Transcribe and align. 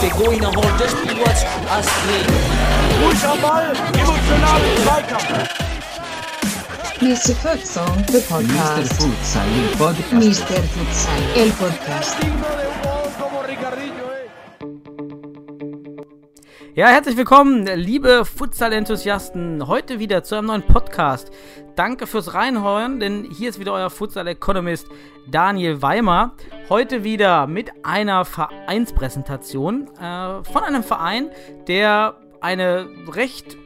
Der 0.00 0.10
Goiner 0.10 0.48
holt 0.54 0.80
das 0.80 0.90
Spiel 0.92 1.16
was 1.24 1.44
Astrid. 1.70 2.26
Ruhig 3.02 3.24
am 3.24 3.40
Ball, 3.40 3.72
emotional 3.94 4.60
im 4.60 4.82
Zweikampf. 4.84 5.48
Mr. 7.00 7.34
Futsal, 7.36 8.04
the 8.08 8.18
Mr. 8.18 8.22
podcast. 8.28 8.92
Futsal, 8.94 9.46
il 9.56 9.76
podcast. 9.76 10.12
Mr. 10.12 10.62
Futsal, 10.74 11.22
el 11.36 11.50
podcast. 11.52 12.67
Ja, 16.78 16.86
herzlich 16.90 17.16
willkommen, 17.16 17.66
liebe 17.66 18.24
Futsal-Enthusiasten. 18.24 19.66
Heute 19.66 19.98
wieder 19.98 20.22
zu 20.22 20.36
einem 20.36 20.46
neuen 20.46 20.62
Podcast. 20.62 21.32
Danke 21.74 22.06
fürs 22.06 22.34
Reinhören, 22.34 23.00
denn 23.00 23.24
hier 23.36 23.48
ist 23.48 23.58
wieder 23.58 23.72
euer 23.72 23.90
Futsal-Economist 23.90 24.86
Daniel 25.28 25.82
Weimer. 25.82 26.36
Heute 26.68 27.02
wieder 27.02 27.48
mit 27.48 27.72
einer 27.82 28.24
Vereinspräsentation 28.24 29.88
äh, 30.00 30.44
von 30.44 30.62
einem 30.62 30.84
Verein, 30.84 31.30
der 31.66 32.14
eine 32.40 32.88
recht 33.10 33.56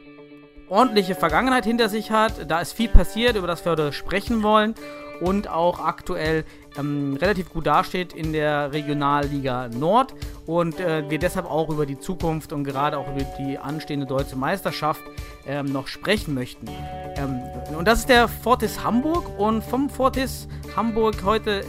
ordentliche 0.67 1.13
Vergangenheit 1.13 1.65
hinter 1.65 1.89
sich 1.89 2.09
hat. 2.09 2.49
Da 2.49 2.61
ist 2.61 2.73
viel 2.73 2.89
passiert, 2.89 3.35
über 3.35 3.45
das 3.45 3.63
wir 3.63 3.73
heute 3.73 3.93
sprechen 3.93 4.41
wollen 4.41 4.73
und 5.21 5.47
auch 5.47 5.79
aktuell 5.79 6.45
ähm, 6.77 7.17
relativ 7.19 7.51
gut 7.51 7.67
dasteht 7.67 8.13
in 8.13 8.33
der 8.33 8.71
Regionalliga 8.71 9.69
Nord 9.69 10.13
und 10.45 10.79
äh, 10.79 11.09
wir 11.09 11.19
deshalb 11.19 11.45
auch 11.45 11.69
über 11.69 11.85
die 11.85 11.99
Zukunft 11.99 12.53
und 12.53 12.63
gerade 12.63 12.97
auch 12.97 13.07
über 13.07 13.23
die 13.39 13.57
anstehende 13.57 14.05
deutsche 14.05 14.35
Meisterschaft 14.35 15.01
ähm, 15.47 15.67
noch 15.67 15.87
sprechen 15.87 16.33
möchten. 16.33 16.67
Ähm, 17.15 17.41
und 17.77 17.87
das 17.87 17.99
ist 17.99 18.09
der 18.09 18.27
Fortis 18.27 18.83
Hamburg 18.83 19.39
und 19.39 19.63
vom 19.63 19.89
Fortis 19.89 20.47
Hamburg 20.75 21.23
heute 21.23 21.63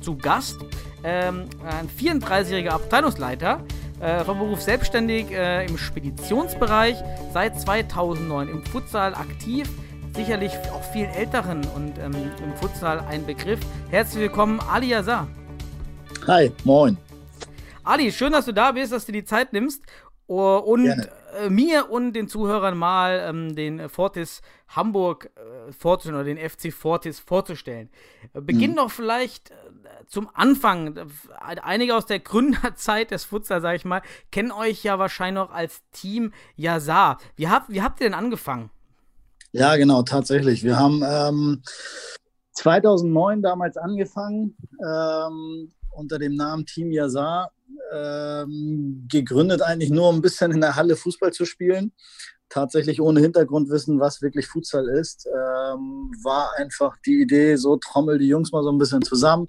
zu 0.00 0.16
Gast 0.16 0.56
ähm, 1.04 1.44
ein 1.64 1.88
34-jähriger 1.88 2.70
Abteilungsleiter 2.70 3.60
äh, 4.00 4.24
vom 4.24 4.38
Beruf 4.38 4.60
selbstständig 4.60 5.30
äh, 5.30 5.66
im 5.66 5.78
Speditionsbereich, 5.78 6.96
seit 7.32 7.60
2009 7.60 8.48
im 8.48 8.64
Futsal 8.64 9.14
aktiv, 9.14 9.68
sicherlich 10.14 10.52
auch 10.72 10.82
vielen 10.92 11.10
Älteren 11.10 11.64
und 11.74 11.98
ähm, 11.98 12.14
im 12.42 12.54
Futsal 12.56 13.00
ein 13.00 13.26
Begriff. 13.26 13.60
Herzlich 13.90 14.22
willkommen, 14.22 14.60
Ali 14.60 14.88
Yazar. 14.88 15.26
Hi, 16.26 16.52
moin. 16.64 16.96
Ali, 17.82 18.12
schön, 18.12 18.32
dass 18.32 18.46
du 18.46 18.52
da 18.52 18.72
bist, 18.72 18.92
dass 18.92 19.06
du 19.06 19.12
die 19.12 19.24
Zeit 19.24 19.52
nimmst 19.52 19.82
und 20.26 20.84
Gerne. 20.84 21.08
äh, 21.38 21.50
mir 21.50 21.90
und 21.90 22.12
den 22.14 22.28
Zuhörern 22.28 22.78
mal 22.78 23.24
ähm, 23.28 23.54
den 23.56 23.88
Fortis 23.90 24.40
Hamburg 24.68 25.30
äh, 25.36 25.72
vorzustellen 25.72 26.14
oder 26.16 26.24
den 26.24 26.38
FC 26.38 26.72
Fortis 26.72 27.20
vorzustellen. 27.20 27.90
Äh, 28.32 28.40
Beginn 28.40 28.70
Mhm. 28.72 28.76
doch 28.76 28.90
vielleicht 28.90 29.50
äh, 29.50 29.54
zum 30.06 30.30
Anfang. 30.32 30.98
Einige 31.40 31.94
aus 31.94 32.06
der 32.06 32.20
Gründerzeit 32.20 33.10
des 33.10 33.24
Futsal, 33.24 33.60
sag 33.60 33.76
ich 33.76 33.84
mal, 33.84 34.00
kennen 34.32 34.52
euch 34.52 34.82
ja 34.82 34.98
wahrscheinlich 34.98 35.42
noch 35.42 35.50
als 35.52 35.82
Team 35.92 36.32
Yazar. 36.56 37.18
Wie 37.36 37.48
habt, 37.48 37.68
wie 37.68 37.82
habt 37.82 38.00
ihr 38.00 38.06
denn 38.06 38.14
angefangen? 38.14 38.70
Ja, 39.56 39.76
genau, 39.76 40.02
tatsächlich. 40.02 40.64
Wir 40.64 40.76
haben 40.76 41.04
ähm, 41.06 41.62
2009 42.54 43.40
damals 43.40 43.76
angefangen, 43.76 44.56
ähm, 44.84 45.72
unter 45.92 46.18
dem 46.18 46.34
Namen 46.34 46.66
Team 46.66 46.90
Yazar, 46.90 47.52
ähm, 47.94 49.06
gegründet 49.08 49.62
eigentlich 49.62 49.90
nur, 49.90 50.08
um 50.08 50.16
ein 50.16 50.22
bisschen 50.22 50.50
in 50.50 50.60
der 50.60 50.74
Halle 50.74 50.96
Fußball 50.96 51.32
zu 51.32 51.44
spielen. 51.44 51.92
Tatsächlich 52.48 53.00
ohne 53.00 53.20
Hintergrundwissen, 53.20 54.00
was 54.00 54.22
wirklich 54.22 54.48
Futsal 54.48 54.88
ist. 54.88 55.28
Ähm, 55.28 56.10
war 56.24 56.50
einfach 56.56 56.96
die 57.06 57.22
Idee, 57.22 57.54
so 57.54 57.76
trommel 57.76 58.18
die 58.18 58.26
Jungs 58.26 58.50
mal 58.50 58.64
so 58.64 58.72
ein 58.72 58.78
bisschen 58.78 59.02
zusammen. 59.02 59.46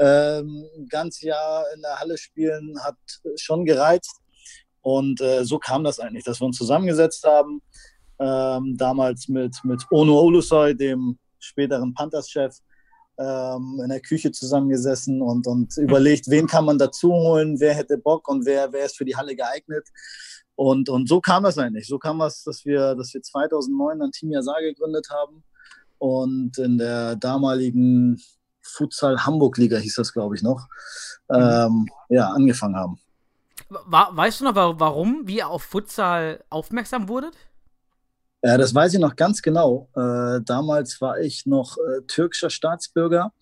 Ähm, 0.00 0.64
ganzes 0.88 1.22
Jahr 1.22 1.64
in 1.72 1.82
der 1.82 2.00
Halle 2.00 2.18
spielen 2.18 2.76
hat 2.82 2.96
schon 3.36 3.64
gereizt. 3.64 4.16
Und 4.80 5.20
äh, 5.20 5.44
so 5.44 5.60
kam 5.60 5.84
das 5.84 6.00
eigentlich, 6.00 6.24
dass 6.24 6.40
wir 6.40 6.46
uns 6.46 6.56
zusammengesetzt 6.56 7.22
haben. 7.22 7.62
Ähm, 8.18 8.76
damals 8.76 9.28
mit, 9.28 9.56
mit 9.64 9.82
Ono 9.90 10.18
Olusoy, 10.20 10.74
dem 10.76 11.18
späteren 11.38 11.92
Panthers-Chef, 11.94 12.56
ähm, 13.18 13.80
in 13.82 13.88
der 13.88 14.00
Küche 14.00 14.30
zusammengesessen 14.32 15.22
und, 15.22 15.46
und 15.46 15.76
überlegt, 15.78 16.28
wen 16.28 16.46
kann 16.46 16.64
man 16.66 16.78
dazu 16.78 17.12
holen, 17.12 17.58
wer 17.60 17.74
hätte 17.74 17.96
Bock 17.98 18.28
und 18.28 18.44
wer, 18.44 18.72
wer 18.72 18.86
ist 18.86 18.96
für 18.98 19.04
die 19.06 19.16
Halle 19.16 19.34
geeignet. 19.34 19.86
Und, 20.54 20.88
und 20.88 21.08
so 21.08 21.20
kam 21.20 21.44
das 21.44 21.58
eigentlich. 21.58 21.86
So 21.86 21.98
kam 21.98 22.20
es, 22.22 22.42
dass 22.44 22.64
wir, 22.64 22.94
dass 22.94 23.12
wir 23.14 23.22
2009 23.22 23.98
dann 24.00 24.10
Team 24.12 24.30
Yazar 24.32 24.60
gegründet 24.60 25.08
haben 25.10 25.42
und 25.98 26.56
in 26.58 26.78
der 26.78 27.16
damaligen 27.16 28.20
Futsal 28.62 29.24
Hamburg 29.24 29.56
Liga 29.58 29.76
hieß 29.78 29.94
das, 29.94 30.12
glaube 30.12 30.34
ich, 30.34 30.42
noch, 30.42 30.66
ähm, 31.32 31.86
ja, 32.08 32.30
angefangen 32.30 32.76
haben. 32.76 32.98
Weißt 33.68 34.40
du 34.40 34.44
noch, 34.44 34.54
wa- 34.54 34.74
warum, 34.78 35.22
wie 35.24 35.38
ihr 35.38 35.48
auf 35.48 35.62
Futsal 35.62 36.42
aufmerksam 36.50 37.08
wurdet? 37.08 37.34
Ja, 38.46 38.56
das 38.56 38.72
weiß 38.72 38.94
ich 38.94 39.00
noch 39.00 39.16
ganz 39.16 39.42
genau. 39.42 39.88
Äh, 39.96 40.40
damals 40.44 41.00
war 41.00 41.18
ich 41.18 41.46
noch 41.46 41.78
äh, 41.78 42.02
türkischer 42.06 42.48
Staatsbürger 42.48 43.32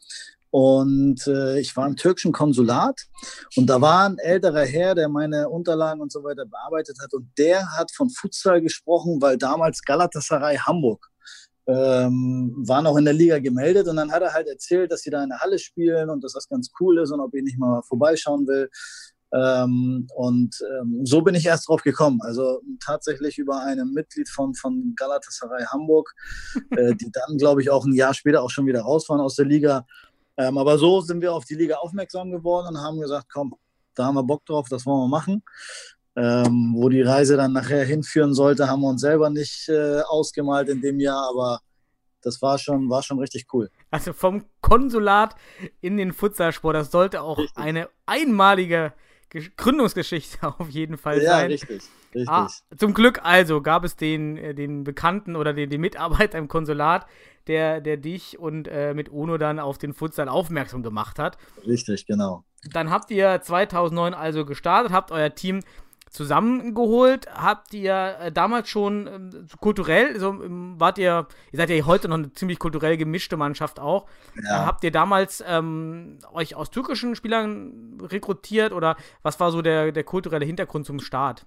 und 0.49 1.27
äh, 1.27 1.61
ich 1.61 1.77
war 1.77 1.87
im 1.87 1.97
türkischen 1.97 2.33
Konsulat 2.33 3.03
und 3.55 3.67
da 3.69 3.83
war 3.83 4.09
ein 4.09 4.17
älterer 4.17 4.65
Herr, 4.65 4.95
der 4.95 5.11
meine 5.11 5.51
Unterlagen 5.51 6.01
und 6.01 6.11
so 6.11 6.25
weiter 6.25 6.47
bearbeitet 6.47 6.97
hat 7.03 7.13
und 7.13 7.31
der 7.37 7.77
hat 7.77 7.91
von 7.93 8.09
Futsal 8.09 8.63
gesprochen, 8.63 9.21
weil 9.21 9.37
damals 9.37 9.83
Galatasaray 9.83 10.57
Hamburg 10.57 11.11
ähm, 11.67 12.55
war 12.67 12.81
noch 12.81 12.97
in 12.97 13.05
der 13.05 13.13
Liga 13.13 13.39
gemeldet 13.41 13.87
und 13.89 13.97
dann 13.97 14.11
hat 14.11 14.23
er 14.23 14.33
halt 14.33 14.49
erzählt, 14.49 14.91
dass 14.91 15.03
sie 15.03 15.11
da 15.11 15.23
in 15.23 15.29
der 15.29 15.41
Halle 15.41 15.59
spielen 15.59 16.09
und 16.09 16.25
dass 16.25 16.33
das 16.33 16.49
ganz 16.49 16.71
cool 16.81 16.99
ist 16.99 17.11
und 17.11 17.21
ob 17.21 17.35
ich 17.35 17.43
nicht 17.43 17.59
mal 17.59 17.83
vorbeischauen 17.83 18.47
will. 18.47 18.71
Ähm, 19.35 20.07
und 20.15 20.57
ähm, 20.79 21.01
so 21.05 21.21
bin 21.23 21.35
ich 21.35 21.47
erst 21.47 21.69
drauf 21.69 21.83
gekommen. 21.83 22.21
Also 22.23 22.61
tatsächlich 22.85 23.39
über 23.39 23.61
ein 23.63 23.79
Mitglied 23.93 24.29
von, 24.29 24.55
von 24.55 24.95
Galatasaray 24.97 25.65
Hamburg, 25.65 26.15
äh, 26.77 26.95
die 27.01 27.11
dann, 27.11 27.37
glaube 27.37 27.61
ich, 27.61 27.71
auch 27.71 27.85
ein 27.85 27.95
Jahr 27.95 28.15
später 28.15 28.43
auch 28.43 28.51
schon 28.51 28.67
wieder 28.67 28.83
raus 28.83 29.09
waren 29.09 29.21
aus 29.21 29.35
der 29.35 29.47
Liga. 29.47 29.87
Ähm, 30.37 30.57
aber 30.57 30.79
so 30.79 31.01
sind 31.01 31.21
wir 31.21 31.33
auf 31.33 31.45
die 31.45 31.55
Liga 31.55 31.77
aufmerksam 31.77 32.31
geworden 32.31 32.69
und 32.69 32.81
haben 32.81 33.01
gesagt, 33.01 33.27
komm, 33.33 33.55
da 33.95 34.05
haben 34.05 34.15
wir 34.15 34.23
Bock 34.25 34.45
drauf, 34.47 34.69
das 34.69 34.87
wollen 34.87 35.03
wir 35.03 35.09
machen. 35.09 35.43
Ähm, 36.17 36.75
wo 36.77 36.89
die 36.89 37.03
Reise 37.03 37.37
dann 37.37 37.53
nachher 37.53 37.85
hinführen 37.85 38.35
sollte, 38.35 38.69
haben 38.69 38.83
wir 38.83 38.89
uns 38.89 39.01
selber 39.01 39.31
nicht 39.31 39.69
äh, 39.69 40.01
ausgemalt 40.03 40.69
in 40.69 40.81
dem 40.81 41.01
Jahr, 41.01 41.29
aber 41.29 41.61
das 42.23 42.41
war 42.41 42.57
schon, 42.59 42.89
war 42.89 43.03
schon 43.03 43.19
richtig 43.19 43.47
cool. 43.53 43.69
Also 43.91 44.13
vom 44.13 44.45
Konsulat 44.61 45.35
in 45.81 45.97
den 45.97 46.13
Futsalsport, 46.13 46.77
das 46.77 46.93
sollte 46.93 47.21
auch 47.21 47.41
eine 47.57 47.89
einmalige 48.07 48.93
Gründungsgeschichte 49.57 50.39
auf 50.59 50.69
jeden 50.71 50.97
Fall 50.97 51.23
Ja, 51.23 51.31
sein. 51.33 51.51
richtig, 51.51 51.83
richtig. 52.15 52.29
Ah, 52.29 52.49
zum 52.77 52.95
Glück 52.95 53.21
also 53.25 53.61
gab 53.61 53.85
es 53.85 53.97
den, 53.97 54.37
äh, 54.37 54.55
den 54.55 54.85
Bekannten 54.85 55.37
oder 55.37 55.53
den, 55.53 55.71
den 55.71 55.81
Mitarbeiter 55.81 56.39
im 56.39 56.49
Konsulat, 56.49 57.07
der, 57.47 57.81
der 57.81 57.97
dich 57.97 58.39
und 58.39 58.69
äh, 58.69 58.95
mit 58.95 59.09
Uno 59.09 59.37
dann 59.39 59.59
auf 59.59 59.79
den 59.79 59.93
Futsal 59.93 60.29
aufmerksam 60.29 60.83
gemacht 60.83 61.19
hat. 61.19 61.37
Richtig, 61.67 62.07
genau. 62.07 62.45
Dann 62.73 62.91
habt 62.91 63.11
ihr 63.11 63.41
2009 63.43 64.15
also 64.15 64.47
gestartet, 64.47 64.93
habt 64.93 65.11
euer 65.13 65.35
Team 65.35 65.61
zusammengeholt, 66.15 67.27
habt 67.35 67.75
ihr 67.75 68.17
äh, 68.21 68.33
damals 68.33 68.69
schon 68.69 69.07
ähm, 69.07 69.47
kulturell, 69.61 70.19
so, 70.21 70.31
ähm, 70.31 70.75
wart 70.79 70.99
ihr, 70.99 71.27
ihr 71.53 71.57
seid 71.59 71.71
ja 71.71 71.85
heute 71.85 72.09
noch 72.09 72.17
eine 72.17 72.33
ziemlich 72.33 72.59
kulturell 72.59 72.97
gemischte 72.97 73.37
Mannschaft 73.37 73.81
auch, 73.81 74.07
äh, 74.37 74.43
Ja. 74.45 74.65
habt 74.65 74.85
ihr 74.85 74.93
damals 74.93 75.43
ähm, 75.47 76.19
euch 76.33 76.55
aus 76.55 76.71
türkischen 76.71 77.17
Spielern 77.17 77.99
rekrutiert 78.01 78.73
oder 78.73 78.97
was 79.23 79.41
war 79.41 79.51
so 79.53 79.61
der, 79.63 79.93
der 79.93 80.05
kulturelle 80.05 80.47
Hintergrund 80.47 80.87
zum 80.87 81.01
Start? 81.01 81.47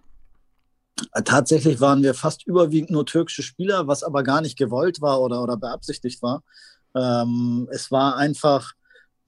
Tatsächlich 1.26 1.80
waren 1.80 2.02
wir 2.02 2.14
fast 2.14 2.46
überwiegend 2.48 2.90
nur 2.90 3.06
türkische 3.06 3.44
Spieler, 3.44 3.88
was 3.88 4.04
aber 4.04 4.24
gar 4.24 4.42
nicht 4.42 4.58
gewollt 4.58 5.00
war 5.02 5.22
oder, 5.22 5.44
oder 5.44 5.56
beabsichtigt 5.58 6.22
war. 6.24 6.44
Ähm, 6.96 7.68
es 7.72 7.92
war 7.92 8.18
einfach 8.18 8.74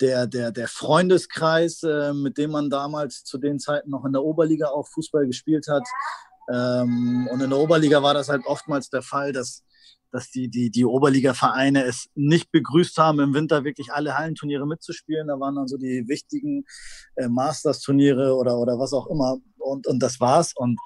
der, 0.01 0.27
der, 0.27 0.51
der 0.51 0.67
Freundeskreis, 0.67 1.83
äh, 1.83 2.13
mit 2.13 2.37
dem 2.37 2.51
man 2.51 2.69
damals 2.69 3.23
zu 3.23 3.37
den 3.37 3.59
Zeiten 3.59 3.89
noch 3.89 4.05
in 4.05 4.13
der 4.13 4.23
Oberliga 4.23 4.67
auch 4.67 4.87
Fußball 4.87 5.25
gespielt 5.25 5.67
hat. 5.67 5.83
Ähm, 6.51 7.27
und 7.31 7.41
in 7.41 7.49
der 7.49 7.59
Oberliga 7.59 8.01
war 8.01 8.13
das 8.13 8.29
halt 8.29 8.45
oftmals 8.45 8.89
der 8.89 9.01
Fall, 9.01 9.33
dass, 9.33 9.63
dass 10.11 10.31
die, 10.31 10.49
die, 10.49 10.71
die 10.71 10.85
Oberliga-Vereine 10.85 11.83
es 11.83 12.07
nicht 12.15 12.51
begrüßt 12.51 12.97
haben, 12.97 13.19
im 13.19 13.33
Winter 13.33 13.63
wirklich 13.63 13.91
alle 13.91 14.17
Hallenturniere 14.17 14.65
mitzuspielen. 14.65 15.27
Da 15.27 15.39
waren 15.39 15.55
dann 15.55 15.67
so 15.67 15.77
die 15.77 16.07
wichtigen 16.07 16.65
äh, 17.15 17.27
Masters-Turniere 17.27 18.35
oder, 18.35 18.57
oder 18.57 18.79
was 18.79 18.93
auch 18.93 19.07
immer. 19.07 19.37
Und, 19.57 19.85
und 19.87 19.99
das 19.99 20.19
war's. 20.19 20.53
Und 20.55 20.79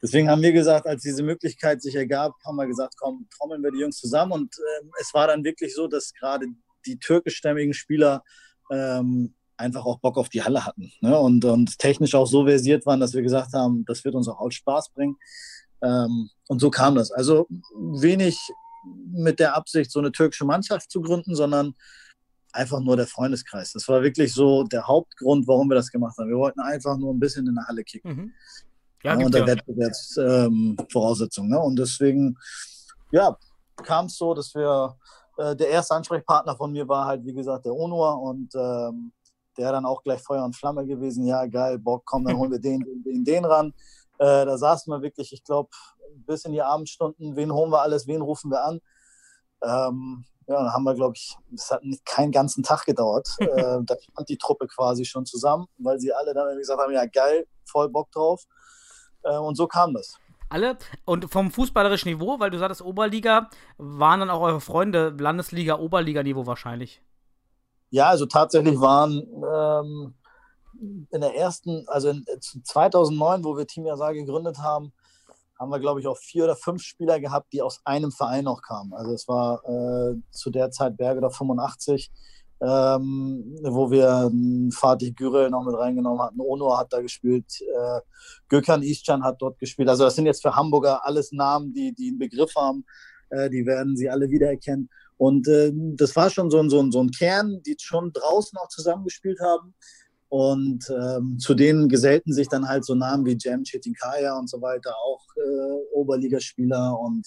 Deswegen 0.00 0.30
haben 0.30 0.42
wir 0.42 0.52
gesagt, 0.52 0.86
als 0.86 1.02
diese 1.02 1.24
Möglichkeit 1.24 1.82
sich 1.82 1.96
ergab, 1.96 2.32
haben 2.46 2.56
wir 2.56 2.68
gesagt, 2.68 2.94
komm, 2.98 3.28
trommeln 3.36 3.62
wir 3.62 3.72
die 3.72 3.80
Jungs 3.80 3.98
zusammen. 3.98 4.32
Und 4.32 4.54
ähm, 4.80 4.92
es 5.00 5.12
war 5.12 5.26
dann 5.26 5.42
wirklich 5.42 5.74
so, 5.74 5.88
dass 5.88 6.12
gerade 6.14 6.46
die 6.88 6.98
türkischstämmigen 6.98 7.74
Spieler 7.74 8.22
ähm, 8.70 9.34
einfach 9.56 9.84
auch 9.84 9.98
Bock 9.98 10.16
auf 10.16 10.28
die 10.28 10.42
Halle 10.42 10.64
hatten 10.64 10.92
ne? 11.00 11.18
und, 11.18 11.44
und 11.44 11.78
technisch 11.78 12.14
auch 12.14 12.26
so 12.26 12.46
versiert 12.46 12.86
waren, 12.86 13.00
dass 13.00 13.14
wir 13.14 13.22
gesagt 13.22 13.52
haben, 13.52 13.84
das 13.86 14.04
wird 14.04 14.14
uns 14.14 14.28
auch, 14.28 14.50
Spaß 14.50 14.90
bringen. 14.90 15.16
Ähm, 15.82 16.30
und 16.48 16.60
so 16.60 16.70
kam 16.70 16.94
das. 16.94 17.10
Also 17.10 17.48
wenig, 17.74 18.38
mit 19.10 19.38
der 19.38 19.56
Absicht, 19.56 19.90
so 19.90 19.98
eine 19.98 20.12
türkische 20.12 20.44
Mannschaft 20.44 20.90
zu 20.90 21.02
gründen, 21.02 21.34
sondern 21.34 21.74
einfach 22.52 22.80
nur 22.80 22.96
der 22.96 23.06
Freundeskreis. 23.06 23.72
Das 23.72 23.86
war 23.88 24.02
wirklich 24.02 24.32
so 24.32 24.64
der 24.64 24.86
Hauptgrund, 24.86 25.46
warum 25.46 25.68
wir 25.68 25.74
das 25.74 25.90
gemacht 25.90 26.16
haben. 26.18 26.28
Wir 26.28 26.38
wollten 26.38 26.60
einfach 26.60 26.96
nur 26.96 27.12
ein 27.12 27.20
bisschen 27.20 27.46
in 27.46 27.54
der 27.54 27.66
Halle 27.66 27.84
kicken. 27.84 28.16
Mhm. 28.16 28.32
Ja, 29.02 29.18
Ja, 29.18 29.26
unter 29.26 29.40
ja. 29.40 29.46
Wettbewerbsvoraussetzungen. 29.46 31.50
ne? 31.50 31.60
Und 31.60 31.78
deswegen, 31.78 32.36
ja, 33.12 33.36
kam 33.76 34.06
es 34.06 34.16
so, 34.16 34.34
dass 34.34 34.54
wir, 34.54 34.96
äh, 35.38 35.56
der 35.56 35.68
erste 35.68 35.94
Ansprechpartner 35.94 36.56
von 36.56 36.72
mir 36.72 36.88
war 36.88 37.06
halt, 37.06 37.24
wie 37.24 37.32
gesagt, 37.32 37.64
der 37.64 37.74
Onur 37.74 38.20
und 38.20 38.54
ähm, 38.54 39.12
der 39.56 39.72
dann 39.72 39.86
auch 39.86 40.02
gleich 40.02 40.20
Feuer 40.22 40.44
und 40.44 40.56
Flamme 40.56 40.86
gewesen. 40.86 41.24
Ja, 41.24 41.46
geil, 41.46 41.78
Bock, 41.78 42.02
komm, 42.04 42.24
dann 42.24 42.36
holen 42.36 42.50
wir 42.50 42.60
den, 42.60 42.80
den, 42.80 43.02
den, 43.02 43.24
den 43.24 43.44
ran. 43.44 43.72
Äh, 44.18 44.44
da 44.44 44.58
saßen 44.58 44.92
wir 44.92 45.02
wirklich, 45.02 45.32
ich 45.32 45.44
glaube, 45.44 45.70
bis 46.26 46.44
in 46.44 46.52
die 46.52 46.62
Abendstunden. 46.62 47.36
Wen 47.36 47.52
holen 47.52 47.70
wir 47.70 47.82
alles, 47.82 48.06
wen 48.06 48.20
rufen 48.20 48.50
wir 48.50 48.64
an? 48.64 48.80
Ähm, 49.62 50.24
ja, 50.46 50.56
dann 50.56 50.72
haben 50.72 50.84
wir, 50.84 50.94
glaube 50.94 51.14
ich, 51.16 51.36
es 51.54 51.70
hat 51.70 51.84
nicht 51.84 52.04
keinen 52.04 52.32
ganzen 52.32 52.62
Tag 52.62 52.84
gedauert. 52.84 53.28
äh, 53.38 53.78
da 53.82 53.96
stand 54.00 54.28
die 54.28 54.38
Truppe 54.38 54.66
quasi 54.66 55.04
schon 55.04 55.26
zusammen, 55.26 55.66
weil 55.78 56.00
sie 56.00 56.12
alle 56.12 56.34
dann 56.34 56.56
gesagt 56.56 56.80
haben, 56.80 56.92
ja 56.92 57.06
geil, 57.06 57.46
voll 57.64 57.88
Bock 57.88 58.10
drauf. 58.10 58.44
Äh, 59.22 59.36
und 59.36 59.56
so 59.56 59.66
kam 59.66 59.94
das. 59.94 60.16
Alle. 60.48 60.78
Und 61.04 61.30
vom 61.30 61.50
fußballerischen 61.50 62.10
Niveau, 62.10 62.40
weil 62.40 62.50
du 62.50 62.58
sagtest 62.58 62.82
Oberliga, 62.82 63.50
waren 63.76 64.20
dann 64.20 64.30
auch 64.30 64.40
eure 64.40 64.60
Freunde 64.60 65.14
Landesliga, 65.18 65.78
Oberliga-Niveau 65.78 66.46
wahrscheinlich. 66.46 67.02
Ja, 67.90 68.08
also 68.08 68.26
tatsächlich 68.26 68.80
waren 68.80 69.22
ähm, 69.50 70.14
in 71.10 71.20
der 71.20 71.34
ersten, 71.34 71.84
also 71.88 72.10
in 72.10 72.24
2009, 72.40 73.44
wo 73.44 73.56
wir 73.56 73.66
Team 73.66 73.86
Yasar 73.86 74.14
gegründet 74.14 74.58
haben, 74.58 74.92
haben 75.58 75.70
wir, 75.70 75.80
glaube 75.80 76.00
ich, 76.00 76.06
auch 76.06 76.16
vier 76.16 76.44
oder 76.44 76.56
fünf 76.56 76.82
Spieler 76.82 77.18
gehabt, 77.18 77.52
die 77.52 77.62
aus 77.62 77.80
einem 77.84 78.12
Verein 78.12 78.44
noch 78.44 78.62
kamen. 78.62 78.94
Also 78.94 79.12
es 79.12 79.26
war 79.26 79.64
äh, 79.64 80.14
zu 80.30 80.50
der 80.50 80.70
Zeit 80.70 80.96
Bergedorf 80.96 81.36
85, 81.36 82.12
ähm, 82.60 83.56
wo 83.62 83.90
wir 83.90 84.30
Fatih 84.72 85.12
Gürel 85.12 85.50
noch 85.50 85.64
mit 85.64 85.76
reingenommen 85.76 86.20
hatten. 86.20 86.40
Onur 86.40 86.78
hat 86.78 86.92
da 86.92 87.00
gespielt, 87.00 87.46
äh, 87.60 88.00
Gökhan 88.48 88.82
Iscan 88.82 89.22
hat 89.22 89.40
dort 89.40 89.58
gespielt. 89.58 89.88
Also 89.88 90.04
das 90.04 90.16
sind 90.16 90.26
jetzt 90.26 90.42
für 90.42 90.56
Hamburger 90.56 91.06
alles 91.06 91.32
Namen, 91.32 91.72
die, 91.72 91.94
die 91.94 92.08
einen 92.08 92.18
Begriff 92.18 92.54
haben. 92.56 92.84
Äh, 93.30 93.50
die 93.50 93.66
werden 93.66 93.96
sie 93.96 94.10
alle 94.10 94.30
wiedererkennen. 94.30 94.88
Und 95.16 95.48
äh, 95.48 95.72
das 95.74 96.14
war 96.16 96.30
schon 96.30 96.50
so 96.50 96.58
ein, 96.58 96.70
so, 96.70 96.80
ein, 96.80 96.92
so 96.92 97.00
ein 97.00 97.10
Kern, 97.10 97.60
die 97.66 97.76
schon 97.80 98.12
draußen 98.12 98.56
auch 98.58 98.68
zusammengespielt 98.68 99.40
haben. 99.40 99.74
Und 100.28 100.84
ähm, 100.90 101.38
zu 101.38 101.54
denen 101.54 101.88
gesellten 101.88 102.32
sich 102.32 102.48
dann 102.48 102.68
halt 102.68 102.84
so 102.84 102.94
Namen 102.94 103.24
wie 103.24 103.36
Jam 103.38 103.62
Chetinkaya 103.62 104.38
und 104.38 104.50
so 104.50 104.60
weiter, 104.60 104.94
auch 105.04 105.24
äh, 105.36 105.94
Oberligaspieler. 105.94 106.98
Und 107.00 107.26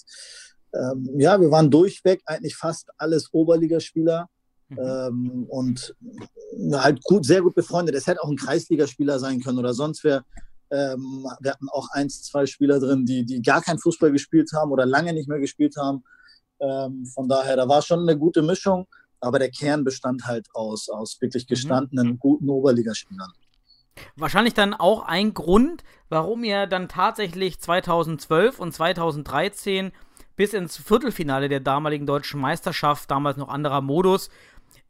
ähm, 0.72 1.08
ja, 1.18 1.40
wir 1.40 1.50
waren 1.50 1.70
durchweg 1.70 2.22
eigentlich 2.26 2.54
fast 2.56 2.90
alles 2.98 3.28
Oberligaspieler. 3.32 4.28
Ähm, 4.78 5.46
und 5.48 5.94
halt 6.72 7.02
gut, 7.04 7.24
sehr 7.24 7.42
gut 7.42 7.54
befreundet. 7.54 7.94
Es 7.94 8.06
hätte 8.06 8.22
auch 8.22 8.30
ein 8.30 8.36
Kreisligaspieler 8.36 9.18
sein 9.18 9.40
können 9.40 9.58
oder 9.58 9.74
sonst 9.74 10.04
wer. 10.04 10.24
Ähm, 10.70 11.26
wir 11.40 11.50
hatten 11.50 11.68
auch 11.68 11.88
eins, 11.92 12.22
zwei 12.22 12.46
Spieler 12.46 12.80
drin, 12.80 13.04
die, 13.04 13.24
die 13.24 13.42
gar 13.42 13.60
kein 13.60 13.78
Fußball 13.78 14.10
gespielt 14.10 14.50
haben 14.54 14.70
oder 14.70 14.86
lange 14.86 15.12
nicht 15.12 15.28
mehr 15.28 15.38
gespielt 15.38 15.76
haben. 15.76 16.02
Ähm, 16.60 17.04
von 17.06 17.28
daher, 17.28 17.56
da 17.56 17.68
war 17.68 17.82
schon 17.82 18.00
eine 18.00 18.16
gute 18.16 18.40
Mischung, 18.42 18.86
aber 19.20 19.38
der 19.38 19.50
Kern 19.50 19.84
bestand 19.84 20.24
halt 20.24 20.48
aus, 20.54 20.88
aus 20.88 21.20
wirklich 21.20 21.46
gestandenen, 21.46 22.18
guten 22.18 22.48
Oberligaspielern. 22.48 23.32
Wahrscheinlich 24.16 24.54
dann 24.54 24.72
auch 24.72 25.02
ein 25.04 25.34
Grund, 25.34 25.84
warum 26.08 26.44
ihr 26.44 26.66
dann 26.66 26.88
tatsächlich 26.88 27.60
2012 27.60 28.58
und 28.58 28.72
2013 28.72 29.92
bis 30.36 30.54
ins 30.54 30.76
Viertelfinale 30.76 31.48
der 31.48 31.60
damaligen 31.60 32.06
deutschen 32.06 32.40
Meisterschaft, 32.40 33.10
damals 33.10 33.36
noch 33.36 33.48
anderer 33.48 33.80
Modus, 33.80 34.30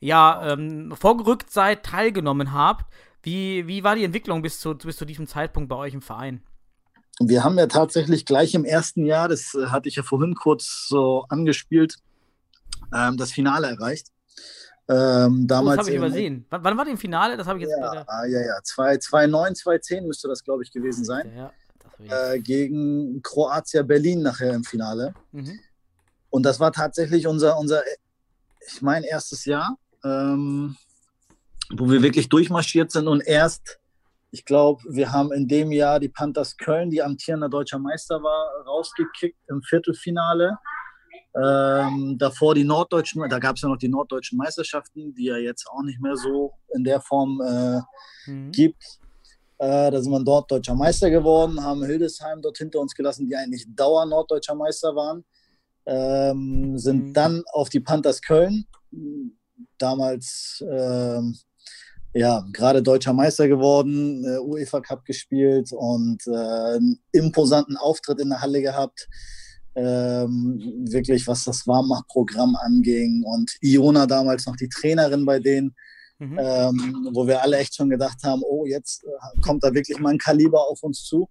ja, 0.02 0.52
ähm, 0.52 0.92
vorgerückt 0.98 1.50
seid, 1.50 1.84
teilgenommen 1.84 2.52
habt. 2.52 2.84
Wie, 3.22 3.66
wie 3.68 3.84
war 3.84 3.94
die 3.94 4.04
Entwicklung 4.04 4.42
bis 4.42 4.58
zu, 4.58 4.74
bis 4.74 4.96
zu 4.96 5.04
diesem 5.04 5.26
Zeitpunkt 5.28 5.68
bei 5.68 5.76
euch 5.76 5.94
im 5.94 6.02
Verein? 6.02 6.42
Wir 7.20 7.44
haben 7.44 7.56
ja 7.56 7.66
tatsächlich 7.68 8.26
gleich 8.26 8.54
im 8.54 8.64
ersten 8.64 9.04
Jahr, 9.06 9.28
das 9.28 9.54
äh, 9.54 9.66
hatte 9.66 9.88
ich 9.88 9.94
ja 9.96 10.02
vorhin 10.02 10.34
kurz 10.34 10.86
so 10.88 11.24
angespielt, 11.28 11.96
ähm, 12.92 13.16
das 13.16 13.30
Finale 13.32 13.68
erreicht. 13.68 14.08
Ähm, 14.88 15.42
Oh, 15.44 15.46
damals 15.46 15.76
das 15.76 15.86
habe 15.86 15.90
ich 15.90 15.96
übersehen. 15.98 16.46
Wann, 16.50 16.64
wann 16.64 16.76
war 16.76 16.84
das 16.84 16.92
im 16.92 16.98
Finale? 16.98 17.36
Das 17.36 17.46
habe 17.46 17.60
ich 17.60 17.66
jetzt 17.68 17.78
Ja, 17.80 18.04
ah, 18.08 18.24
ja, 18.26 18.40
ja. 18.40 18.60
2009, 18.64 19.54
2010 19.54 20.06
müsste 20.06 20.26
das, 20.26 20.42
glaube 20.42 20.64
ich, 20.64 20.72
gewesen 20.72 21.04
sein. 21.04 21.32
Ja, 21.36 21.52
ich- 22.00 22.10
Äh, 22.10 22.40
gegen 22.40 23.22
Kroatia 23.22 23.82
Berlin 23.84 24.22
nachher 24.22 24.52
im 24.52 24.64
Finale. 24.64 25.14
mhm. 25.30 25.60
Und 26.30 26.42
das 26.44 26.58
war 26.58 26.72
tatsächlich 26.72 27.26
unser, 27.28 27.56
unser 27.58 27.82
ich 28.66 28.80
meine, 28.82 29.06
erstes 29.06 29.44
Jahr, 29.44 29.76
ähm, 30.04 30.76
wo 31.74 31.90
wir 31.90 32.02
wirklich 32.02 32.28
durchmarschiert 32.28 32.90
sind 32.90 33.08
und 33.08 33.20
erst, 33.20 33.78
ich 34.30 34.44
glaube, 34.44 34.82
wir 34.88 35.12
haben 35.12 35.32
in 35.32 35.46
dem 35.48 35.72
Jahr 35.72 36.00
die 36.00 36.08
Panthers 36.08 36.56
Köln, 36.56 36.90
die 36.90 37.02
amtierender 37.02 37.48
deutscher 37.48 37.78
Meister 37.78 38.22
war, 38.22 38.64
rausgekickt 38.66 39.38
im 39.48 39.62
Viertelfinale. 39.62 40.58
Ähm, 41.34 42.16
davor 42.18 42.54
die 42.54 42.64
Norddeutschen, 42.64 43.26
da 43.28 43.38
gab 43.38 43.56
es 43.56 43.62
ja 43.62 43.68
noch 43.68 43.78
die 43.78 43.88
Norddeutschen 43.88 44.36
Meisterschaften, 44.36 45.14
die 45.14 45.24
ja 45.24 45.36
jetzt 45.36 45.66
auch 45.66 45.82
nicht 45.82 46.00
mehr 46.00 46.16
so 46.16 46.52
in 46.74 46.84
der 46.84 47.00
Form 47.00 47.40
äh, 47.40 47.80
Mhm. 48.26 48.52
gibt. 48.52 48.82
Äh, 49.58 49.90
da 49.90 50.00
sind 50.00 50.12
wir 50.12 50.22
dort 50.22 50.50
deutscher 50.50 50.74
Meister 50.74 51.08
geworden, 51.10 51.62
haben 51.62 51.84
Hildesheim 51.84 52.42
dort 52.42 52.58
hinter 52.58 52.80
uns 52.80 52.94
gelassen, 52.94 53.26
die 53.26 53.34
eigentlich 53.34 53.64
Dauer 53.74 54.04
norddeutscher 54.06 54.54
Meister 54.54 54.94
waren. 54.94 55.24
Ähm, 55.86 56.78
sind 56.78 57.08
Mhm. 57.08 57.12
dann 57.14 57.42
auf 57.52 57.68
die 57.68 57.80
Panthers 57.80 58.20
Köln, 58.22 58.66
damals 59.78 60.62
ähm, 60.68 61.36
ja 62.14 62.44
gerade 62.52 62.82
deutscher 62.82 63.12
Meister 63.12 63.48
geworden, 63.48 64.24
äh, 64.24 64.38
UEFA 64.38 64.80
Cup 64.80 65.04
gespielt 65.04 65.72
und 65.72 66.26
äh, 66.26 66.76
einen 66.76 67.00
imposanten 67.12 67.76
Auftritt 67.76 68.20
in 68.20 68.30
der 68.30 68.40
Halle 68.40 68.62
gehabt. 68.62 69.08
Ähm, 69.74 70.84
wirklich, 70.86 71.26
was 71.26 71.44
das 71.44 71.66
Warmmachprogramm 71.66 72.56
anging. 72.56 73.22
Und 73.24 73.52
Iona 73.62 74.06
damals 74.06 74.46
noch 74.46 74.56
die 74.56 74.68
Trainerin 74.68 75.24
bei 75.24 75.38
denen 75.38 75.74
Mhm. 76.22 76.38
ähm, 76.38 77.08
wo 77.12 77.26
wir 77.26 77.42
alle 77.42 77.58
echt 77.58 77.74
schon 77.74 77.90
gedacht 77.90 78.18
haben, 78.22 78.42
oh, 78.44 78.64
jetzt 78.64 79.02
äh, 79.02 79.40
kommt 79.40 79.64
da 79.64 79.74
wirklich 79.74 79.98
mal 79.98 80.10
ein 80.10 80.18
Kaliber 80.18 80.68
auf 80.68 80.80
uns 80.84 81.02
zu. 81.02 81.28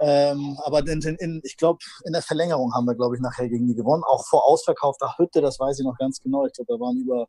Ähm, 0.00 0.58
aber 0.62 0.80
in, 0.86 1.00
in, 1.00 1.40
ich 1.44 1.56
glaube, 1.56 1.78
in 2.04 2.12
der 2.12 2.22
Verlängerung 2.22 2.74
haben 2.74 2.86
wir, 2.86 2.94
glaube 2.94 3.16
ich, 3.16 3.22
nachher 3.22 3.48
gegen 3.48 3.66
die 3.66 3.74
gewonnen. 3.74 4.02
Auch 4.04 4.26
vor 4.26 4.46
ausverkaufter 4.46 5.14
Hütte, 5.16 5.40
das 5.40 5.58
weiß 5.58 5.78
ich 5.78 5.86
noch 5.86 5.96
ganz 5.96 6.20
genau. 6.20 6.44
Ich 6.46 6.52
glaube, 6.52 6.74
da 6.74 6.80
waren 6.80 6.98
über, 6.98 7.26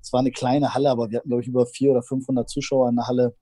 es 0.00 0.12
war 0.12 0.20
eine 0.20 0.30
kleine 0.30 0.74
Halle, 0.74 0.90
aber 0.90 1.10
wir 1.10 1.18
hatten, 1.18 1.28
glaube 1.28 1.42
ich, 1.42 1.48
über 1.48 1.66
400 1.66 2.02
oder 2.02 2.06
500 2.06 2.48
Zuschauer 2.48 2.88
in 2.90 2.96
der 2.96 3.06
Halle. 3.06 3.36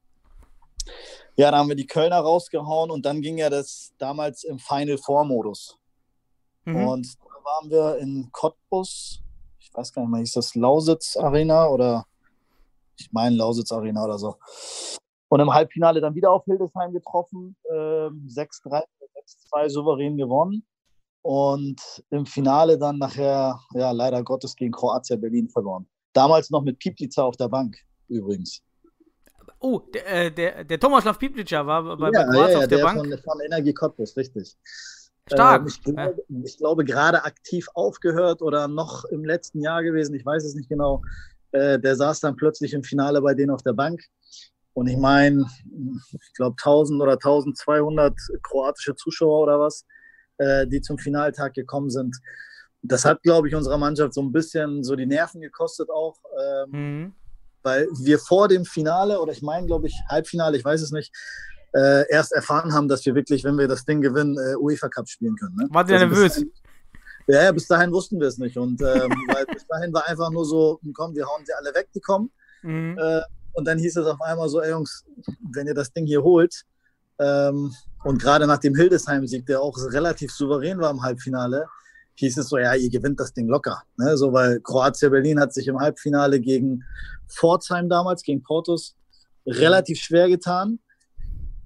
Ja, 1.36 1.50
da 1.50 1.58
haben 1.58 1.68
wir 1.68 1.76
die 1.76 1.86
Kölner 1.86 2.18
rausgehauen 2.18 2.90
und 2.90 3.06
dann 3.06 3.20
ging 3.20 3.38
ja 3.38 3.50
das 3.50 3.92
damals 3.98 4.44
im 4.44 4.58
Final 4.58 4.98
Four 4.98 5.24
Modus. 5.24 5.78
Mhm. 6.64 6.86
Und 6.86 7.14
da 7.18 7.44
waren 7.44 7.70
wir 7.70 7.98
in 7.98 8.28
Cottbus, 8.32 9.22
ich 9.58 9.72
weiß 9.74 9.92
gar 9.92 10.02
nicht 10.02 10.10
mehr, 10.10 10.20
hieß 10.20 10.32
das 10.32 10.54
Lausitz 10.54 11.16
Arena 11.16 11.68
oder 11.68 12.06
ich 12.98 13.10
meine 13.12 13.36
Lausitz 13.36 13.72
Arena 13.72 14.04
oder 14.04 14.18
so. 14.18 14.36
Und 15.32 15.40
im 15.40 15.50
Halbfinale 15.50 16.02
dann 16.02 16.14
wieder 16.14 16.30
auf 16.30 16.44
Hildesheim 16.44 16.92
getroffen, 16.92 17.56
ähm, 17.72 18.28
6-3, 18.28 18.82
6-2 19.50 19.70
souverän 19.70 20.18
gewonnen. 20.18 20.62
Und 21.22 21.80
im 22.10 22.26
Finale 22.26 22.76
dann 22.76 22.98
nachher, 22.98 23.58
ja, 23.72 23.92
leider 23.92 24.22
Gottes 24.22 24.54
gegen 24.54 24.72
Kroatia 24.72 25.16
Berlin 25.16 25.48
verloren. 25.48 25.88
Damals 26.12 26.50
noch 26.50 26.62
mit 26.62 26.78
Piplica 26.78 27.22
auf 27.22 27.38
der 27.38 27.48
Bank, 27.48 27.78
übrigens. 28.08 28.60
Oh, 29.58 29.78
der, 29.78 30.26
äh, 30.26 30.30
der, 30.30 30.64
der 30.64 30.78
Tomaslav 30.78 31.18
Piplica 31.18 31.66
war 31.66 31.82
bei, 31.82 32.10
bei 32.10 32.10
ja, 32.12 32.24
Kroatien 32.24 32.36
ja, 32.36 32.50
ja, 32.50 32.58
auf 32.58 32.68
der 32.68 32.76
der 32.76 32.84
Bank. 32.84 32.98
Von, 32.98 33.18
von 33.18 33.40
Energie 33.40 33.72
Cottbus, 33.72 34.14
richtig. 34.18 34.54
Stark. 35.32 35.62
Ähm, 35.62 35.66
ich, 35.66 35.82
glaube, 35.82 36.24
ich 36.44 36.58
glaube, 36.58 36.84
gerade 36.84 37.24
aktiv 37.24 37.68
aufgehört 37.72 38.42
oder 38.42 38.68
noch 38.68 39.06
im 39.06 39.24
letzten 39.24 39.62
Jahr 39.62 39.82
gewesen, 39.82 40.14
ich 40.14 40.26
weiß 40.26 40.44
es 40.44 40.54
nicht 40.54 40.68
genau. 40.68 41.00
Äh, 41.52 41.78
der 41.78 41.96
saß 41.96 42.20
dann 42.20 42.36
plötzlich 42.36 42.74
im 42.74 42.82
Finale 42.82 43.22
bei 43.22 43.32
denen 43.32 43.50
auf 43.50 43.62
der 43.62 43.72
Bank. 43.72 44.02
Und 44.74 44.86
ich 44.88 44.96
meine, 44.96 45.44
ich 46.12 46.32
glaube 46.34 46.56
1000 46.58 47.00
oder 47.02 47.12
1200 47.12 48.14
kroatische 48.42 48.94
Zuschauer 48.94 49.40
oder 49.42 49.60
was, 49.60 49.84
äh, 50.38 50.66
die 50.66 50.80
zum 50.80 50.98
Finaltag 50.98 51.54
gekommen 51.54 51.90
sind. 51.90 52.16
Das 52.82 53.04
hat, 53.04 53.22
glaube 53.22 53.48
ich, 53.48 53.54
unserer 53.54 53.78
Mannschaft 53.78 54.14
so 54.14 54.22
ein 54.22 54.32
bisschen 54.32 54.82
so 54.82 54.96
die 54.96 55.06
Nerven 55.06 55.40
gekostet 55.40 55.88
auch, 55.90 56.16
ähm, 56.40 56.70
Mhm. 57.04 57.14
weil 57.62 57.86
wir 58.02 58.18
vor 58.18 58.48
dem 58.48 58.64
Finale 58.64 59.20
oder 59.20 59.32
ich 59.32 59.42
meine, 59.42 59.66
glaube 59.66 59.86
ich, 59.86 59.94
Halbfinale, 60.08 60.56
ich 60.56 60.64
weiß 60.64 60.80
es 60.82 60.90
nicht, 60.90 61.14
äh, 61.74 62.08
erst 62.10 62.32
erfahren 62.32 62.72
haben, 62.72 62.88
dass 62.88 63.04
wir 63.06 63.14
wirklich, 63.14 63.44
wenn 63.44 63.56
wir 63.56 63.68
das 63.68 63.84
Ding 63.84 64.00
gewinnen, 64.00 64.36
äh, 64.38 64.56
UEFA 64.56 64.88
Cup 64.88 65.08
spielen 65.08 65.36
können. 65.36 65.54
Ne? 65.56 65.68
Ihr 65.70 65.76
Also 65.76 65.94
nervös? 65.94 66.32
dahin- 66.34 66.52
Ja, 67.28 67.42
ja, 67.44 67.52
bis 67.52 67.68
dahin 67.68 67.92
wussten 67.92 68.18
wir 68.20 68.26
es 68.26 68.38
nicht. 68.38 68.56
Und 68.58 68.80
ähm, 68.82 69.10
weil 69.38 69.46
bis 69.46 69.64
dahin 69.68 69.92
war 69.92 70.06
einfach 70.08 70.30
nur 70.30 70.44
so, 70.44 70.80
komm, 70.94 71.14
wir 71.14 71.24
hauen 71.26 71.44
sie 71.46 71.52
alle 71.52 71.72
weg, 71.74 71.88
die 71.94 72.00
kommen. 72.00 72.30
Mhm. 72.62 72.98
Äh, 72.98 73.20
und 73.52 73.66
dann 73.66 73.78
hieß 73.78 73.96
es 73.96 74.06
auf 74.06 74.20
einmal 74.20 74.48
so, 74.48 74.60
ey 74.60 74.70
Jungs, 74.70 75.04
wenn 75.52 75.66
ihr 75.66 75.74
das 75.74 75.92
Ding 75.92 76.06
hier 76.06 76.22
holt, 76.22 76.64
ähm, 77.18 77.72
und 78.04 78.20
gerade 78.20 78.46
nach 78.46 78.58
dem 78.58 78.74
Hildesheim-Sieg, 78.74 79.46
der 79.46 79.60
auch 79.60 79.76
relativ 79.92 80.32
souverän 80.32 80.80
war 80.80 80.90
im 80.90 81.02
Halbfinale, 81.02 81.66
hieß 82.14 82.38
es 82.38 82.48
so, 82.48 82.58
ja, 82.58 82.74
ihr 82.74 82.90
gewinnt 82.90 83.20
das 83.20 83.32
Ding 83.32 83.48
locker. 83.48 83.82
Ne? 83.96 84.16
So, 84.16 84.32
weil 84.32 84.60
Kroatia 84.60 85.08
Berlin 85.08 85.40
hat 85.40 85.52
sich 85.54 85.68
im 85.68 85.78
Halbfinale 85.78 86.40
gegen 86.40 86.82
Pforzheim 87.28 87.88
damals, 87.88 88.22
gegen 88.22 88.42
Portus, 88.42 88.96
relativ 89.46 89.98
schwer 89.98 90.28
getan. 90.28 90.80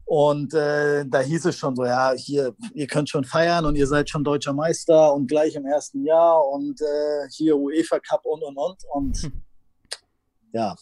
Und 0.05 0.55
äh, 0.55 1.05
da 1.05 1.21
hieß 1.21 1.47
es 1.47 1.57
schon 1.57 1.75
so, 1.75 1.85
ja, 1.85 2.12
hier, 2.12 2.55
ihr 2.75 2.87
könnt 2.87 3.09
schon 3.09 3.25
feiern 3.25 3.64
und 3.64 3.75
ihr 3.75 3.88
seid 3.88 4.09
schon 4.09 4.23
deutscher 4.23 4.52
Meister 4.52 5.12
und 5.12 5.26
gleich 5.26 5.57
im 5.57 5.66
ersten 5.66 6.05
Jahr 6.05 6.47
und 6.49 6.81
äh, 6.81 7.28
hier 7.31 7.57
UEFA 7.57 7.99
Cup 7.99 8.25
und 8.25 8.45
und 8.45 8.57
und. 8.57 8.85
Und 8.93 9.16
hm. 9.23 9.43
ja. 10.52 10.76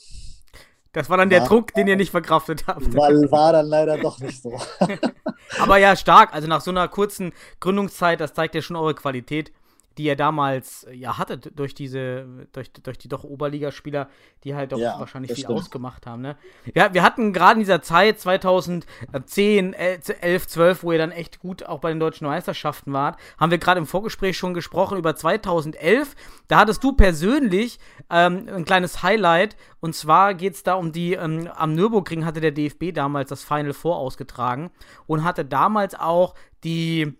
Das 0.94 1.10
war 1.10 1.16
dann 1.16 1.28
der 1.28 1.40
war, 1.40 1.48
Druck, 1.48 1.74
den 1.74 1.88
ihr 1.88 1.96
nicht 1.96 2.12
verkraftet 2.12 2.66
habt. 2.66 2.94
War, 2.94 3.10
war 3.30 3.52
dann 3.52 3.66
leider 3.66 3.98
doch 3.98 4.20
nicht 4.20 4.40
so. 4.40 4.58
Aber 5.58 5.76
ja, 5.76 5.96
stark. 5.96 6.32
Also 6.32 6.48
nach 6.48 6.60
so 6.60 6.70
einer 6.70 6.86
kurzen 6.88 7.32
Gründungszeit, 7.60 8.20
das 8.20 8.32
zeigt 8.32 8.54
ja 8.54 8.62
schon 8.62 8.76
eure 8.76 8.94
Qualität 8.94 9.52
die 9.98 10.08
er 10.08 10.16
damals 10.16 10.84
äh, 10.84 10.94
ja 10.94 11.18
hatte 11.18 11.38
durch 11.38 11.74
diese, 11.74 12.26
durch, 12.52 12.72
durch 12.72 12.98
die 12.98 13.08
doch 13.08 13.24
Oberligaspieler, 13.24 14.08
die 14.42 14.54
halt 14.54 14.72
doch 14.72 14.78
ja, 14.78 14.98
wahrscheinlich 14.98 15.32
viel 15.32 15.44
stimmt. 15.44 15.58
ausgemacht 15.58 16.06
haben. 16.06 16.22
Ne? 16.22 16.36
Ja, 16.74 16.92
wir 16.92 17.02
hatten 17.02 17.32
gerade 17.32 17.54
in 17.54 17.60
dieser 17.60 17.82
Zeit 17.82 18.20
2010, 18.20 19.74
11, 19.74 20.46
12, 20.46 20.82
wo 20.82 20.92
ihr 20.92 20.98
dann 20.98 21.12
echt 21.12 21.40
gut 21.40 21.64
auch 21.64 21.80
bei 21.80 21.90
den 21.90 22.00
deutschen 22.00 22.26
Meisterschaften 22.26 22.92
wart, 22.92 23.18
haben 23.38 23.50
wir 23.50 23.58
gerade 23.58 23.78
im 23.78 23.86
Vorgespräch 23.86 24.36
schon 24.36 24.54
gesprochen 24.54 24.98
über 24.98 25.14
2011. 25.14 26.14
Da 26.48 26.58
hattest 26.58 26.82
du 26.82 26.92
persönlich 26.92 27.78
ähm, 28.10 28.48
ein 28.48 28.64
kleines 28.64 29.02
Highlight 29.02 29.56
und 29.80 29.94
zwar 29.94 30.34
geht 30.34 30.54
es 30.54 30.62
da 30.62 30.74
um 30.74 30.92
die, 30.92 31.12
ähm, 31.12 31.48
am 31.54 31.74
Nürburgring 31.74 32.24
hatte 32.24 32.40
der 32.40 32.52
DFB 32.52 32.94
damals 32.94 33.28
das 33.28 33.44
Final 33.44 33.74
Four 33.74 33.96
ausgetragen 33.96 34.70
und 35.06 35.24
hatte 35.24 35.44
damals 35.44 35.94
auch 35.94 36.34
die 36.64 37.18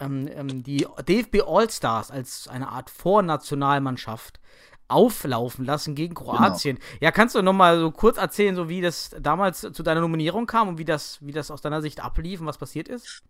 ähm, 0.00 0.28
ähm, 0.34 0.62
die 0.62 0.86
DFB 1.08 1.42
All-Stars 1.46 2.10
als 2.10 2.48
eine 2.48 2.68
Art 2.68 2.90
Vornationalmannschaft 2.90 4.40
auflaufen 4.88 5.64
lassen 5.64 5.94
gegen 5.94 6.14
Kroatien. 6.14 6.76
Genau. 6.76 6.88
Ja, 7.00 7.10
kannst 7.10 7.34
du 7.34 7.42
noch 7.42 7.52
mal 7.52 7.78
so 7.80 7.90
kurz 7.90 8.18
erzählen, 8.18 8.54
so 8.54 8.68
wie 8.68 8.80
das 8.80 9.10
damals 9.20 9.60
zu 9.60 9.82
deiner 9.82 10.00
Nominierung 10.00 10.46
kam 10.46 10.68
und 10.68 10.78
wie 10.78 10.84
das, 10.84 11.18
wie 11.20 11.32
das 11.32 11.50
aus 11.50 11.62
deiner 11.62 11.80
Sicht 11.80 12.02
ablief 12.04 12.40
und 12.40 12.46
was 12.46 12.58
passiert 12.58 12.88
ist? 12.88 13.22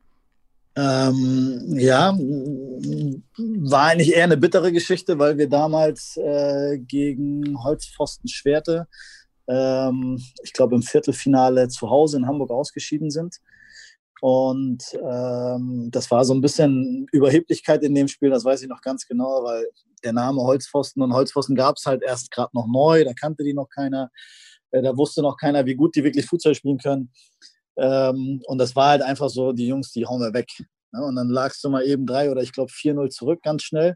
Ähm, 0.77 1.63
ja, 1.79 2.13
war 2.17 3.83
eigentlich 3.85 4.13
eher 4.13 4.25
eine 4.25 4.37
bittere 4.37 4.73
Geschichte, 4.73 5.19
weil 5.21 5.39
wir 5.39 5.49
damals 5.49 6.17
äh, 6.17 6.79
gegen 6.79 7.63
Holzpfosten 7.63 8.29
Schwerte, 8.29 8.89
ähm, 9.47 10.21
ich 10.43 10.53
glaube 10.53 10.75
im 10.75 10.83
Viertelfinale 10.83 11.69
zu 11.69 11.91
Hause 11.91 12.17
in 12.17 12.27
Hamburg 12.27 12.51
ausgeschieden 12.51 13.11
sind. 13.11 13.37
Und 14.27 14.83
ähm, 14.95 15.91
das 15.91 16.11
war 16.11 16.25
so 16.25 16.33
ein 16.33 16.41
bisschen 16.41 17.07
Überheblichkeit 17.13 17.83
in 17.83 17.95
dem 17.95 18.09
Spiel, 18.09 18.31
das 18.31 18.43
weiß 18.43 18.63
ich 18.63 18.69
noch 18.69 18.81
ganz 18.81 19.07
genau, 19.07 19.45
weil 19.45 19.69
der 20.03 20.15
Name 20.15 20.41
Holzpfosten 20.41 21.03
und 21.03 21.13
Holzpfosten 21.13 21.55
gab 21.55 21.77
es 21.77 21.85
halt 21.85 22.03
erst 22.03 22.31
gerade 22.31 22.49
noch 22.55 22.67
neu, 22.67 23.05
da 23.05 23.13
kannte 23.13 23.45
die 23.45 23.53
noch 23.53 23.69
keiner, 23.69 24.11
äh, 24.71 24.81
da 24.81 24.97
wusste 24.97 25.21
noch 25.21 25.37
keiner, 25.37 25.67
wie 25.67 25.75
gut 25.75 25.95
die 25.95 26.05
wirklich 26.05 26.25
Fußball 26.25 26.55
spielen 26.55 26.79
können. 26.79 27.13
Ähm, 27.77 28.41
und 28.47 28.57
das 28.57 28.75
war 28.75 28.93
halt 28.93 29.03
einfach 29.03 29.29
so, 29.29 29.53
die 29.53 29.67
Jungs, 29.67 29.93
die 29.93 30.07
hauen 30.07 30.23
wir 30.23 30.33
weg. 30.33 30.49
Ne? 30.93 31.05
Und 31.05 31.17
dann 31.17 31.29
lagst 31.29 31.63
du 31.63 31.69
mal 31.69 31.85
eben 31.85 32.07
drei 32.07 32.31
oder 32.31 32.41
ich 32.41 32.53
glaube 32.53 32.73
4-0 32.73 33.11
zurück 33.11 33.43
ganz 33.43 33.63
schnell 33.63 33.95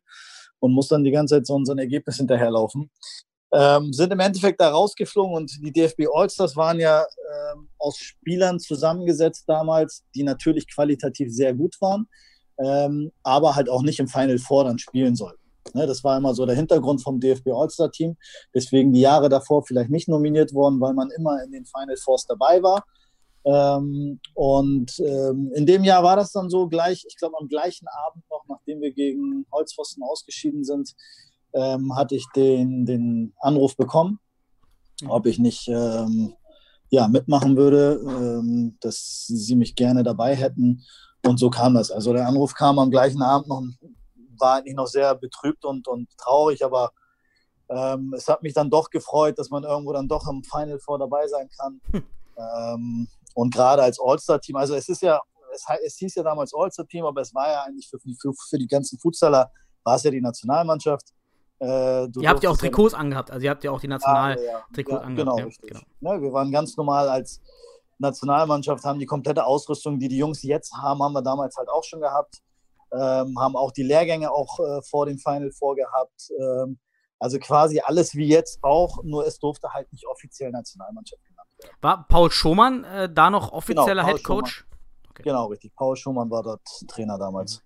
und 0.59 0.75
musst 0.75 0.93
dann 0.93 1.05
die 1.05 1.11
ganze 1.11 1.37
Zeit 1.37 1.47
so, 1.47 1.59
so 1.65 1.73
ein 1.73 1.79
Ergebnis 1.79 2.19
hinterherlaufen 2.19 2.91
ähm, 3.53 3.93
sind 3.93 4.13
im 4.13 4.21
Endeffekt 4.21 4.61
da 4.61 4.71
rausgeflogen 4.71 5.35
und 5.35 5.51
die 5.63 5.73
DFB 5.73 6.07
Allstars 6.13 6.57
waren 6.57 6.81
ja 6.81 7.01
ähm, 7.03 7.69
aus 7.79 7.97
Spielern 7.99 8.61
zusammengesetzt 8.61 9.45
damals, 9.47 10.05
die 10.15 10.23
natürlich 10.23 10.73
qualitativ 10.73 11.33
sehr 11.33 11.55
gut 11.55 11.81
waren, 11.81 12.09
ähm, 12.59 13.11
aber 13.23 13.57
halt 13.57 13.71
auch 13.71 13.83
nicht 13.83 14.01
im 14.01 14.09
Final 14.09 14.39
Four 14.39 14.65
dann 14.65 14.79
spielen 14.79 15.17
sollten. 15.17 15.41
Ne, 15.75 15.87
das 15.87 16.03
war 16.05 16.17
immer 16.17 16.35
so 16.35 16.47
der 16.47 16.57
Hintergrund 16.57 17.03
vom 17.03 17.21
DFB 17.21 17.49
All-Star 17.49 17.91
Team. 17.91 18.17
Deswegen 18.55 18.93
die 18.93 19.01
Jahre 19.01 19.29
davor 19.29 19.65
vielleicht 19.65 19.91
nicht 19.91 20.09
nominiert 20.09 20.55
worden, 20.55 20.81
weil 20.81 20.95
man 20.95 21.11
immer 21.11 21.43
in 21.43 21.53
den 21.53 21.67
Final 21.67 21.97
Fours 21.97 22.27
dabei 22.27 22.63
war. 22.63 22.85
Ähm, 23.45 24.21
und 24.35 24.99
ähm, 24.99 25.53
in 25.55 25.67
dem 25.67 25.85
Jahr 25.85 26.03
war 26.03 26.17
das 26.17 26.33
dann 26.33 26.51
so 26.51 26.69
gleich, 26.69 27.05
ich 27.07 27.17
glaube 27.17 27.37
am 27.39 27.49
gleichen 27.49 27.87
Abend 28.07 28.25
noch, 28.31 28.45
nachdem 28.49 28.81
wir 28.81 28.93
gegen 28.93 29.47
Holzpfosten 29.53 30.03
ausgeschieden 30.03 30.65
sind, 30.65 30.95
ähm, 31.53 31.97
hatte 31.97 32.15
ich 32.15 32.27
den, 32.35 32.87
den 32.87 33.35
Anruf 33.41 33.77
bekommen, 33.77 34.21
mhm. 35.01 35.11
ob 35.11 35.27
ich 35.27 35.39
nicht 35.39 35.69
ähm, 35.69 36.35
ja, 36.91 37.09
mitmachen 37.09 37.57
würde, 37.57 38.01
ähm, 38.05 38.77
dass 38.81 39.27
sie 39.27 39.57
mich 39.57 39.75
gerne 39.75 40.03
dabei 40.03 40.35
hätten. 40.35 40.85
Und 41.27 41.39
so 41.39 41.51
kam 41.51 41.75
das. 41.75 41.91
Also 41.91 42.13
der 42.13 42.27
Anruf 42.27 42.55
kam 42.55 42.79
am 42.79 42.91
gleichen 42.91 43.23
Abend 43.23 43.49
noch, 43.49 43.63
war 44.39 44.57
eigentlich 44.57 44.77
noch 44.77 44.87
sehr 44.87 45.15
betrübt 45.15 45.65
und, 45.65 45.89
und 45.89 46.09
traurig, 46.17 46.65
aber 46.65 46.93
ähm, 47.69 48.15
es 48.17 48.29
hat 48.29 48.43
mich 48.43 48.55
dann 48.55 48.71
doch 48.71 48.89
gefreut, 48.91 49.39
dass 49.39 49.51
man 49.51 49.65
irgendwo 49.65 49.93
dann 49.93 50.09
doch 50.09 50.27
im 50.29 50.43
Final 50.43 50.79
Four 50.79 50.99
dabei 50.99 51.27
sein 51.27 51.49
kann. 51.59 51.81
Hm. 51.93 52.05
Ähm, 52.39 53.09
und 53.35 53.53
gerade 53.53 53.83
als 53.83 53.99
All-Star-Team, 54.01 54.57
also 54.57 54.75
es 54.75 54.89
ist 54.89 55.03
ja, 55.03 55.21
es, 55.53 55.65
es 55.85 55.97
hieß 55.97 56.15
ja 56.15 56.23
damals 56.23 56.53
All-Star-Team, 56.55 57.05
aber 57.05 57.21
es 57.21 57.35
war 57.35 57.49
ja 57.49 57.63
eigentlich 57.63 57.89
für, 57.89 57.99
für, 57.99 58.33
für 58.33 58.59
die 58.59 58.67
ganzen 58.67 58.99
Futsaler, 58.99 59.51
war 59.85 59.97
es 59.97 60.03
ja 60.05 60.11
die 60.11 60.21
Nationalmannschaft. 60.21 61.13
Äh, 61.61 62.07
ihr 62.21 62.29
habt 62.29 62.43
ja 62.43 62.51
auch 62.51 62.57
Trikots 62.57 62.93
ja 62.93 62.99
angehabt, 62.99 63.31
also 63.31 63.45
ihr 63.45 63.51
habt 63.51 63.65
ja 63.65 63.73
auch 63.73 63.81
die 63.81 63.89
Nationaltrikots 63.89 64.93
ja, 64.93 64.99
ja. 64.99 65.05
angehabt. 65.05 65.37
Genau, 65.37 65.47
richtig. 65.47 65.71
Genau. 65.71 66.15
Ne, 66.15 66.23
wir 66.23 66.33
waren 66.33 66.53
ganz 66.53 66.77
normal 66.77 67.09
als 67.09 67.41
Nationalmannschaft, 67.99 68.85
haben 68.85 68.99
die 68.99 69.07
komplette 69.07 69.45
Ausrüstung, 69.45 69.99
die 69.99 70.09
die 70.09 70.19
Jungs 70.19 70.43
jetzt 70.43 70.73
haben, 70.75 71.03
haben 71.03 71.13
wir 71.13 71.23
damals 71.23 71.57
halt 71.57 71.69
auch 71.69 71.83
schon 71.83 72.01
gehabt. 72.01 72.43
Ähm, 72.91 73.39
haben 73.39 73.55
auch 73.57 73.73
die 73.73 73.83
Lehrgänge 73.83 74.31
auch 74.31 74.59
äh, 74.61 74.81
vor 74.83 75.07
dem 75.07 75.19
Final 75.19 75.51
vorgehabt. 75.51 76.31
Ähm, 76.41 76.79
also 77.19 77.39
quasi 77.39 77.81
alles 77.81 78.15
wie 78.15 78.29
jetzt 78.29 78.61
auch, 78.63 79.03
nur 79.03 79.27
es 79.27 79.39
durfte 79.39 79.73
halt 79.73 79.93
nicht 79.93 80.07
offiziell 80.07 80.51
Nationalmannschaft 80.53 81.23
genannt 81.25 81.49
werden. 81.59 81.77
War 81.83 82.07
Paul 82.09 82.31
Schumann 82.31 82.85
äh, 82.85 83.13
da 83.13 83.29
noch 83.29 83.53
offizieller 83.53 84.05
genau, 84.05 84.07
Head 84.07 84.25
Coach? 84.25 84.67
Okay. 85.11 85.25
Genau, 85.25 85.47
richtig. 85.47 85.75
Paul 85.75 85.97
Schumann 85.97 86.31
war 86.31 86.43
dort 86.43 86.63
Trainer 86.87 87.19
damals. 87.19 87.63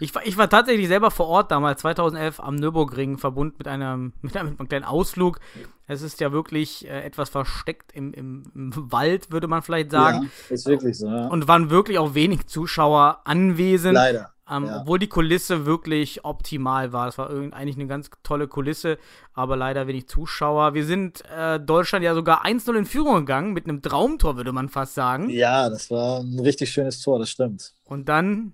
Ich 0.00 0.14
war, 0.14 0.26
ich 0.26 0.36
war 0.36 0.48
tatsächlich 0.48 0.88
selber 0.88 1.10
vor 1.10 1.26
Ort 1.26 1.50
damals, 1.50 1.80
2011, 1.82 2.40
am 2.40 2.56
Nürburgring, 2.56 3.18
verbunden 3.18 3.56
mit 3.58 3.68
einem, 3.68 4.12
mit 4.22 4.36
einem, 4.36 4.68
kleinen 4.68 4.84
Ausflug. 4.84 5.40
Es 5.86 6.02
ist 6.02 6.20
ja 6.20 6.32
wirklich 6.32 6.86
äh, 6.86 7.02
etwas 7.02 7.28
versteckt 7.28 7.92
im, 7.92 8.14
im, 8.14 8.44
im, 8.54 8.92
Wald, 8.92 9.30
würde 9.30 9.48
man 9.48 9.62
vielleicht 9.62 9.90
sagen. 9.90 10.30
Ja, 10.48 10.54
ist 10.54 10.66
wirklich 10.66 10.98
so, 10.98 11.08
ja. 11.08 11.26
Und 11.28 11.48
waren 11.48 11.70
wirklich 11.70 11.98
auch 11.98 12.14
wenig 12.14 12.46
Zuschauer 12.46 13.20
anwesend. 13.24 13.94
Leider. 13.94 14.32
Ähm, 14.50 14.66
ja. 14.66 14.80
Obwohl 14.80 14.98
die 14.98 15.08
Kulisse 15.08 15.66
wirklich 15.66 16.24
optimal 16.24 16.92
war. 16.92 17.06
Das 17.06 17.18
war 17.18 17.30
eigentlich 17.30 17.76
eine 17.76 17.86
ganz 17.86 18.10
tolle 18.22 18.48
Kulisse, 18.48 18.98
aber 19.34 19.56
leider 19.56 19.86
wenig 19.86 20.08
Zuschauer. 20.08 20.74
Wir 20.74 20.84
sind 20.84 21.22
äh, 21.30 21.60
Deutschland 21.60 22.04
ja 22.04 22.14
sogar 22.14 22.44
1-0 22.44 22.76
in 22.76 22.84
Führung 22.84 23.20
gegangen, 23.20 23.52
mit 23.52 23.64
einem 23.68 23.82
Traumtor, 23.82 24.36
würde 24.36 24.52
man 24.52 24.68
fast 24.68 24.94
sagen. 24.94 25.30
Ja, 25.30 25.70
das 25.70 25.90
war 25.90 26.20
ein 26.20 26.40
richtig 26.40 26.70
schönes 26.70 27.00
Tor, 27.00 27.18
das 27.18 27.30
stimmt. 27.30 27.74
Und 27.84 28.08
dann 28.08 28.52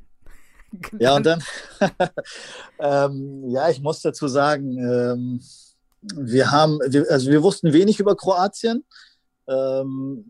ja, 0.99 1.17
und 1.17 1.27
dann, 1.27 1.43
ähm, 2.79 3.49
ja, 3.49 3.71
ich 3.71 3.81
muss 3.81 4.03
dazu 4.03 4.29
sagen, 4.29 4.79
ähm, 4.79 5.41
wir 6.03 6.51
haben, 6.51 6.79
wir, 6.87 7.11
also 7.11 7.31
wir 7.31 7.43
wussten 7.43 7.73
wenig 7.73 8.01
über 8.01 8.17
Kroatien. 8.17 8.85
Ähm, 9.49 10.25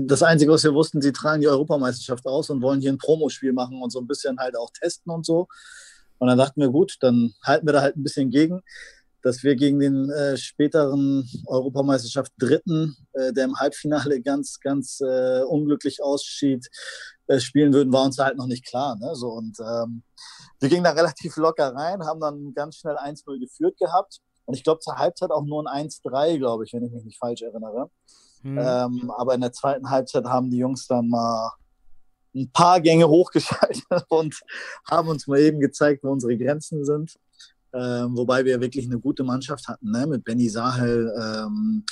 das 0.00 0.22
Einzige, 0.22 0.52
was 0.52 0.64
wir 0.64 0.74
wussten, 0.74 1.00
sie 1.00 1.12
tragen 1.12 1.40
die 1.40 1.48
Europameisterschaft 1.48 2.26
aus 2.26 2.50
und 2.50 2.62
wollen 2.62 2.80
hier 2.80 2.92
ein 2.92 2.98
Promospiel 2.98 3.52
machen 3.52 3.80
und 3.82 3.90
so 3.90 4.00
ein 4.00 4.06
bisschen 4.06 4.38
halt 4.38 4.56
auch 4.56 4.70
testen 4.70 5.12
und 5.12 5.24
so. 5.24 5.46
Und 6.18 6.28
dann 6.28 6.38
dachten 6.38 6.60
wir, 6.60 6.70
gut, 6.70 6.96
dann 7.00 7.34
halten 7.42 7.66
wir 7.66 7.72
da 7.72 7.82
halt 7.82 7.96
ein 7.96 8.02
bisschen 8.02 8.30
gegen, 8.30 8.62
dass 9.22 9.42
wir 9.42 9.56
gegen 9.56 9.78
den 9.78 10.10
äh, 10.10 10.36
späteren 10.36 11.28
Europameisterschaft 11.46 12.32
Dritten, 12.38 12.96
äh, 13.12 13.32
der 13.32 13.44
im 13.44 13.56
Halbfinale 13.56 14.20
ganz, 14.20 14.60
ganz 14.60 15.00
äh, 15.00 15.42
unglücklich 15.42 16.02
ausschied, 16.02 16.68
äh, 17.26 17.40
spielen 17.40 17.72
würden, 17.72 17.92
war 17.92 18.04
uns 18.04 18.18
halt 18.18 18.36
noch 18.36 18.46
nicht 18.46 18.66
klar. 18.66 18.96
Ne? 18.96 19.14
So, 19.14 19.28
und 19.28 19.58
ähm, 19.60 20.02
wir 20.60 20.68
gingen 20.68 20.84
da 20.84 20.90
relativ 20.92 21.36
locker 21.36 21.74
rein, 21.74 22.04
haben 22.04 22.20
dann 22.20 22.52
ganz 22.54 22.76
schnell 22.76 22.96
1-0 22.96 23.38
geführt 23.38 23.78
gehabt. 23.78 24.20
Und 24.46 24.54
ich 24.54 24.62
glaube, 24.62 24.80
zur 24.80 24.98
Halbzeit 24.98 25.30
auch 25.30 25.44
nur 25.44 25.66
ein 25.66 25.88
1-3, 25.88 26.38
glaube 26.38 26.64
ich, 26.64 26.72
wenn 26.72 26.84
ich 26.84 26.92
mich 26.92 27.04
nicht 27.04 27.18
falsch 27.18 27.42
erinnere. 27.42 27.90
Mhm. 28.42 28.58
Ähm, 28.58 29.10
aber 29.16 29.34
in 29.34 29.40
der 29.40 29.52
zweiten 29.52 29.88
Halbzeit 29.88 30.24
haben 30.26 30.50
die 30.50 30.58
Jungs 30.58 30.86
dann 30.86 31.08
mal 31.08 31.50
ein 32.34 32.50
paar 32.52 32.80
Gänge 32.80 33.08
hochgeschaltet 33.08 33.84
und 34.08 34.38
haben 34.90 35.08
uns 35.08 35.26
mal 35.26 35.38
eben 35.38 35.60
gezeigt, 35.60 36.04
wo 36.04 36.10
unsere 36.10 36.36
Grenzen 36.36 36.84
sind. 36.84 37.14
Ähm, 37.72 38.16
wobei 38.16 38.44
wir 38.44 38.60
wirklich 38.60 38.86
eine 38.86 39.00
gute 39.00 39.24
Mannschaft 39.24 39.66
hatten, 39.66 39.90
ne? 39.90 40.06
mit 40.06 40.24
Benny 40.24 40.48
Sahel, 40.48 41.12
ähm, 41.20 41.84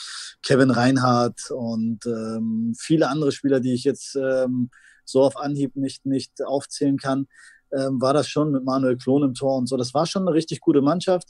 Kevin 0.42 0.70
Reinhardt 0.70 1.50
und 1.50 2.06
ähm, 2.06 2.74
viele 2.78 3.08
andere 3.08 3.32
Spieler, 3.32 3.58
die 3.58 3.72
ich 3.72 3.82
jetzt 3.82 4.14
ähm, 4.14 4.70
so 5.12 5.22
auf 5.22 5.36
Anhieb 5.36 5.76
nicht, 5.76 6.04
nicht 6.06 6.44
aufzählen 6.44 6.96
kann, 6.96 7.28
ähm, 7.72 8.00
war 8.00 8.12
das 8.14 8.28
schon 8.28 8.50
mit 8.50 8.64
Manuel 8.64 8.96
Klon 8.96 9.22
im 9.22 9.34
Tor 9.34 9.56
und 9.56 9.68
so. 9.68 9.76
Das 9.76 9.94
war 9.94 10.06
schon 10.06 10.22
eine 10.26 10.34
richtig 10.34 10.60
gute 10.60 10.82
Mannschaft. 10.82 11.28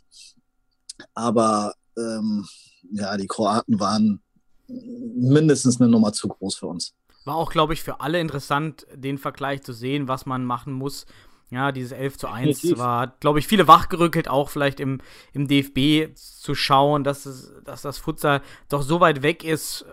Aber 1.15 1.75
ähm, 1.97 2.47
ja, 2.93 3.17
die 3.17 3.27
Kroaten 3.27 3.79
waren 3.81 4.21
mindestens 4.69 5.81
eine 5.81 5.91
Nummer 5.91 6.13
zu 6.13 6.29
groß 6.29 6.57
für 6.57 6.67
uns. 6.67 6.95
War 7.25 7.37
auch, 7.37 7.51
glaube 7.53 7.73
ich, 7.75 7.83
für 7.83 8.01
alle 8.01 8.21
interessant, 8.21 8.87
den 8.95 9.19
Vergleich 9.19 9.63
zu 9.63 9.73
sehen, 9.73 10.09
was 10.09 10.27
man 10.27 10.45
machen 10.45 10.73
muss, 10.73 11.07
Ja, 11.51 11.71
dieses 11.71 11.93
11 11.93 12.19
zu 12.19 12.29
1 12.29 12.57
Definitiv. 12.57 12.79
war, 12.79 13.09
glaube 13.21 13.39
ich, 13.39 13.47
viele 13.47 13.69
wachgerückelt, 13.69 14.29
auch 14.29 14.49
vielleicht 14.49 14.81
im, 14.81 15.01
im 15.33 15.47
DFB 15.47 16.17
zu 16.17 16.55
schauen, 16.55 17.05
dass, 17.05 17.27
es, 17.27 17.53
dass 17.65 17.83
das 17.83 17.99
Futsal 17.99 18.41
doch 18.69 18.83
so 18.83 19.01
weit 19.01 19.23
weg 19.23 19.45
ist 19.45 19.85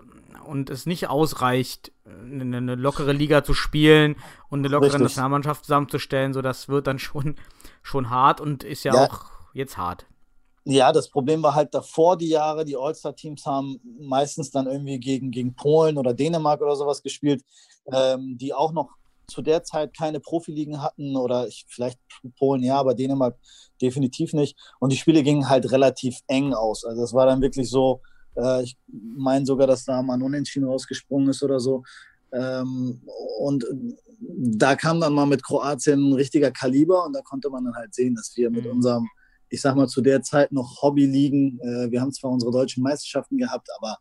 und 0.45 0.69
es 0.69 0.85
nicht 0.85 1.09
ausreicht, 1.09 1.91
eine, 2.05 2.57
eine 2.57 2.75
lockere 2.75 3.13
Liga 3.13 3.43
zu 3.43 3.53
spielen 3.53 4.15
und 4.49 4.59
eine 4.59 4.67
lockere 4.67 4.87
Richtig. 4.87 5.03
Nationalmannschaft 5.03 5.65
zusammenzustellen. 5.65 6.33
So, 6.33 6.41
das 6.41 6.69
wird 6.69 6.87
dann 6.87 6.99
schon, 6.99 7.35
schon 7.81 8.09
hart 8.09 8.41
und 8.41 8.63
ist 8.63 8.83
ja, 8.83 8.93
ja. 8.93 9.05
auch 9.05 9.25
jetzt 9.53 9.77
hart. 9.77 10.05
Ja, 10.65 10.91
das 10.91 11.09
Problem 11.09 11.41
war 11.41 11.55
halt 11.55 11.73
davor 11.73 12.17
die 12.17 12.29
Jahre, 12.29 12.65
die 12.65 12.77
All-Star-Teams 12.77 13.45
haben 13.45 13.79
meistens 13.99 14.51
dann 14.51 14.67
irgendwie 14.67 14.99
gegen, 14.99 15.31
gegen 15.31 15.55
Polen 15.55 15.97
oder 15.97 16.13
Dänemark 16.13 16.61
oder 16.61 16.75
sowas 16.75 17.01
gespielt, 17.01 17.43
ähm, 17.91 18.37
die 18.37 18.53
auch 18.53 18.71
noch 18.71 18.89
zu 19.27 19.41
der 19.41 19.63
Zeit 19.63 19.95
keine 19.95 20.19
Profiligen 20.19 20.81
hatten 20.81 21.15
oder 21.15 21.47
ich, 21.47 21.65
vielleicht 21.69 21.99
Polen 22.37 22.63
ja, 22.63 22.77
aber 22.77 22.93
Dänemark 22.93 23.37
definitiv 23.81 24.33
nicht. 24.33 24.57
Und 24.79 24.91
die 24.91 24.97
Spiele 24.97 25.23
gingen 25.23 25.49
halt 25.49 25.71
relativ 25.71 26.19
eng 26.27 26.53
aus. 26.53 26.83
Also 26.83 27.03
es 27.03 27.13
war 27.13 27.25
dann 27.25 27.41
wirklich 27.41 27.69
so, 27.69 28.01
äh, 28.35 28.63
ich 28.63 28.77
meine 28.87 29.45
sogar, 29.45 29.67
dass 29.67 29.85
da 29.85 30.01
mal 30.01 30.15
ein 30.15 30.21
Unentschieden 30.21 30.67
rausgesprungen 30.67 31.29
ist 31.29 31.43
oder 31.43 31.59
so. 31.59 31.83
Ähm, 32.31 33.01
und 33.39 33.65
da 34.19 34.75
kam 34.75 34.99
dann 34.99 35.13
mal 35.13 35.25
mit 35.25 35.43
Kroatien 35.43 36.09
ein 36.09 36.13
richtiger 36.13 36.51
Kaliber 36.51 37.05
und 37.05 37.13
da 37.13 37.21
konnte 37.21 37.49
man 37.49 37.65
dann 37.65 37.75
halt 37.75 37.93
sehen, 37.93 38.15
dass 38.15 38.33
wir 38.35 38.49
mit 38.49 38.65
mhm. 38.65 38.71
unserem, 38.71 39.07
ich 39.49 39.61
sag 39.61 39.75
mal 39.75 39.87
zu 39.87 40.01
der 40.01 40.21
Zeit 40.21 40.51
noch 40.51 40.81
Hobby-Ligen, 40.81 41.59
äh, 41.61 41.91
wir 41.91 42.01
haben 42.01 42.11
zwar 42.11 42.31
unsere 42.31 42.51
deutschen 42.51 42.83
Meisterschaften 42.83 43.37
gehabt, 43.37 43.67
aber 43.77 43.97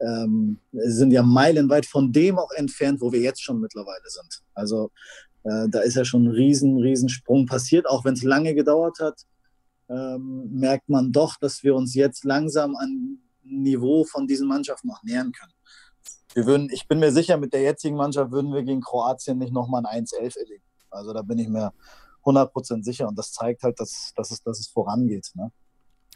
ähm, 0.00 0.60
sind 0.72 1.10
ja 1.10 1.22
meilenweit 1.22 1.86
von 1.86 2.12
dem 2.12 2.38
auch 2.38 2.52
entfernt, 2.52 3.00
wo 3.00 3.12
wir 3.12 3.20
jetzt 3.20 3.42
schon 3.42 3.60
mittlerweile 3.60 4.04
sind. 4.06 4.42
Also 4.54 4.90
äh, 5.42 5.68
da 5.68 5.80
ist 5.80 5.96
ja 5.96 6.04
schon 6.04 6.24
ein 6.24 6.30
riesen, 6.30 6.78
riesen 6.78 7.08
Sprung 7.08 7.46
passiert, 7.46 7.88
auch 7.88 8.04
wenn 8.04 8.14
es 8.14 8.22
lange 8.22 8.54
gedauert 8.54 8.98
hat. 9.00 9.22
Ähm, 9.90 10.50
merkt 10.52 10.88
man 10.88 11.12
doch, 11.12 11.36
dass 11.40 11.62
wir 11.64 11.74
uns 11.74 11.94
jetzt 11.94 12.24
langsam 12.24 12.76
an 12.76 13.18
Niveau 13.50 14.04
von 14.04 14.26
diesen 14.26 14.48
Mannschaften 14.48 14.88
noch 14.88 15.02
nähern 15.02 15.32
können. 15.32 15.52
Wir 16.34 16.46
würden, 16.46 16.68
ich 16.70 16.86
bin 16.86 16.98
mir 16.98 17.12
sicher, 17.12 17.36
mit 17.36 17.52
der 17.52 17.62
jetzigen 17.62 17.96
Mannschaft 17.96 18.30
würden 18.30 18.52
wir 18.52 18.62
gegen 18.62 18.80
Kroatien 18.80 19.38
nicht 19.38 19.52
nochmal 19.52 19.84
ein 19.86 20.04
1-11 20.04 20.38
erleben. 20.38 20.64
Also 20.90 21.12
da 21.12 21.22
bin 21.22 21.38
ich 21.38 21.48
mir 21.48 21.72
100% 22.24 22.82
sicher 22.82 23.08
und 23.08 23.18
das 23.18 23.32
zeigt 23.32 23.62
halt, 23.62 23.80
dass, 23.80 24.12
dass, 24.14 24.30
es, 24.30 24.42
dass 24.42 24.60
es 24.60 24.68
vorangeht. 24.68 25.30
Ne? 25.34 25.50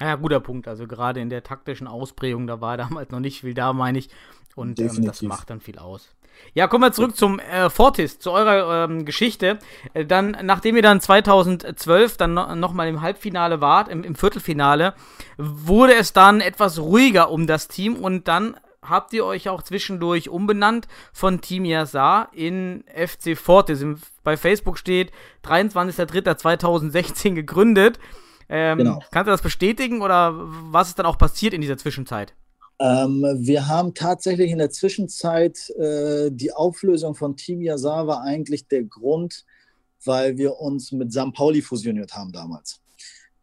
Ja, 0.01 0.17
guter 0.17 0.41
Punkt. 0.41 0.69
Also 0.69 0.87
gerade 0.87 1.21
in 1.21 1.31
der 1.31 1.43
taktischen 1.43 1.87
Ausprägung, 1.87 2.47
da 2.47 2.61
war 2.61 2.77
damals 2.77 3.11
noch 3.11 3.21
nicht 3.21 3.41
viel 3.41 3.55
da, 3.55 3.73
meine 3.73 3.99
ich. 3.99 4.11
Und 4.55 4.79
ähm, 4.81 5.05
das 5.05 5.23
macht 5.23 5.51
dann 5.51 5.61
viel 5.61 5.79
aus. 5.79 6.09
Ja, 6.55 6.67
kommen 6.67 6.85
wir 6.85 6.93
zurück 6.93 7.17
zum 7.17 7.39
äh, 7.39 7.71
Fortis, 7.71 8.19
zu 8.19 8.31
eurer 8.31 8.85
ähm, 8.85 9.05
Geschichte. 9.05 9.59
Äh, 9.95 10.05
dann, 10.05 10.37
nachdem 10.43 10.77
ihr 10.77 10.83
dann 10.83 11.01
2012 11.01 12.17
dann 12.17 12.35
no 12.35 12.55
nochmal 12.55 12.89
im 12.89 13.01
Halbfinale 13.01 13.61
wart, 13.61 13.89
im, 13.89 14.05
im, 14.05 14.15
Viertelfinale, 14.15 14.95
wurde 15.39 15.95
es 15.95 16.13
dann 16.13 16.41
etwas 16.41 16.79
ruhiger 16.79 17.31
um 17.31 17.47
das 17.47 17.69
Team 17.69 17.97
und 17.97 18.29
dann 18.29 18.57
habt 18.83 19.13
ihr 19.13 19.25
euch 19.25 19.49
auch 19.49 19.63
zwischendurch 19.63 20.29
umbenannt 20.29 20.89
von 21.13 21.41
Team 21.41 21.65
Yasar 21.65 22.29
in 22.33 22.85
FC 22.95 23.39
Fortis. 23.39 23.85
Bei 24.25 24.37
Facebook 24.37 24.77
steht 24.79 25.13
23.03.2016 25.45 27.35
gegründet. 27.35 27.99
Ähm, 28.49 28.79
genau. 28.79 29.03
Kannst 29.11 29.29
du 29.29 29.31
das 29.31 29.43
bestätigen 29.43 30.03
oder 30.03 30.33
was 30.35 30.89
ist 30.89 30.99
dann 30.99 31.07
auch 31.07 31.17
passiert 31.17 31.55
in 31.55 31.61
dieser 31.61 31.79
Zwischenzeit? 31.79 32.35
Ähm, 32.83 33.25
wir 33.39 33.69
haben 33.69 33.95
tatsächlich 33.95 34.51
in 34.51 34.59
der 34.59 34.71
Zwischenzeit 34.71 35.71
äh, 35.71 36.31
die 36.33 36.53
Auflösung 36.53 37.15
von 37.15 37.37
Team 37.37 37.63
Yazar 37.63 38.09
war 38.09 38.23
eigentlich 38.23 38.67
der 38.67 38.83
Grund, 38.83 39.45
weil 40.05 40.37
wir 40.37 40.59
uns 40.59 40.91
mit 40.91 41.13
St. 41.13 41.33
Pauli 41.33 41.63
fusioniert 41.63 42.15
haben 42.15 42.33
damals. 42.33 42.81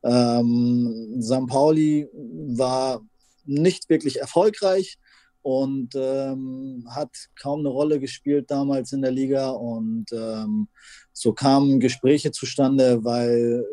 Ähm, 0.03 1.21
St. 1.21 1.47
Pauli 1.47 2.09
war 2.13 3.01
nicht 3.45 3.87
wirklich 3.87 4.19
erfolgreich 4.19 4.97
und 5.41 5.95
ähm, 5.95 6.85
hat 6.89 7.15
kaum 7.41 7.59
eine 7.59 7.69
Rolle 7.69 8.01
gespielt 8.01 8.51
damals 8.51 8.91
in 8.91 9.01
der 9.01 9.11
Liga. 9.11 9.51
Und 9.51 10.07
ähm, 10.11 10.67
so 11.13 11.31
kamen 11.31 11.79
Gespräche 11.79 12.31
zustande, 12.33 13.05
weil 13.05 13.65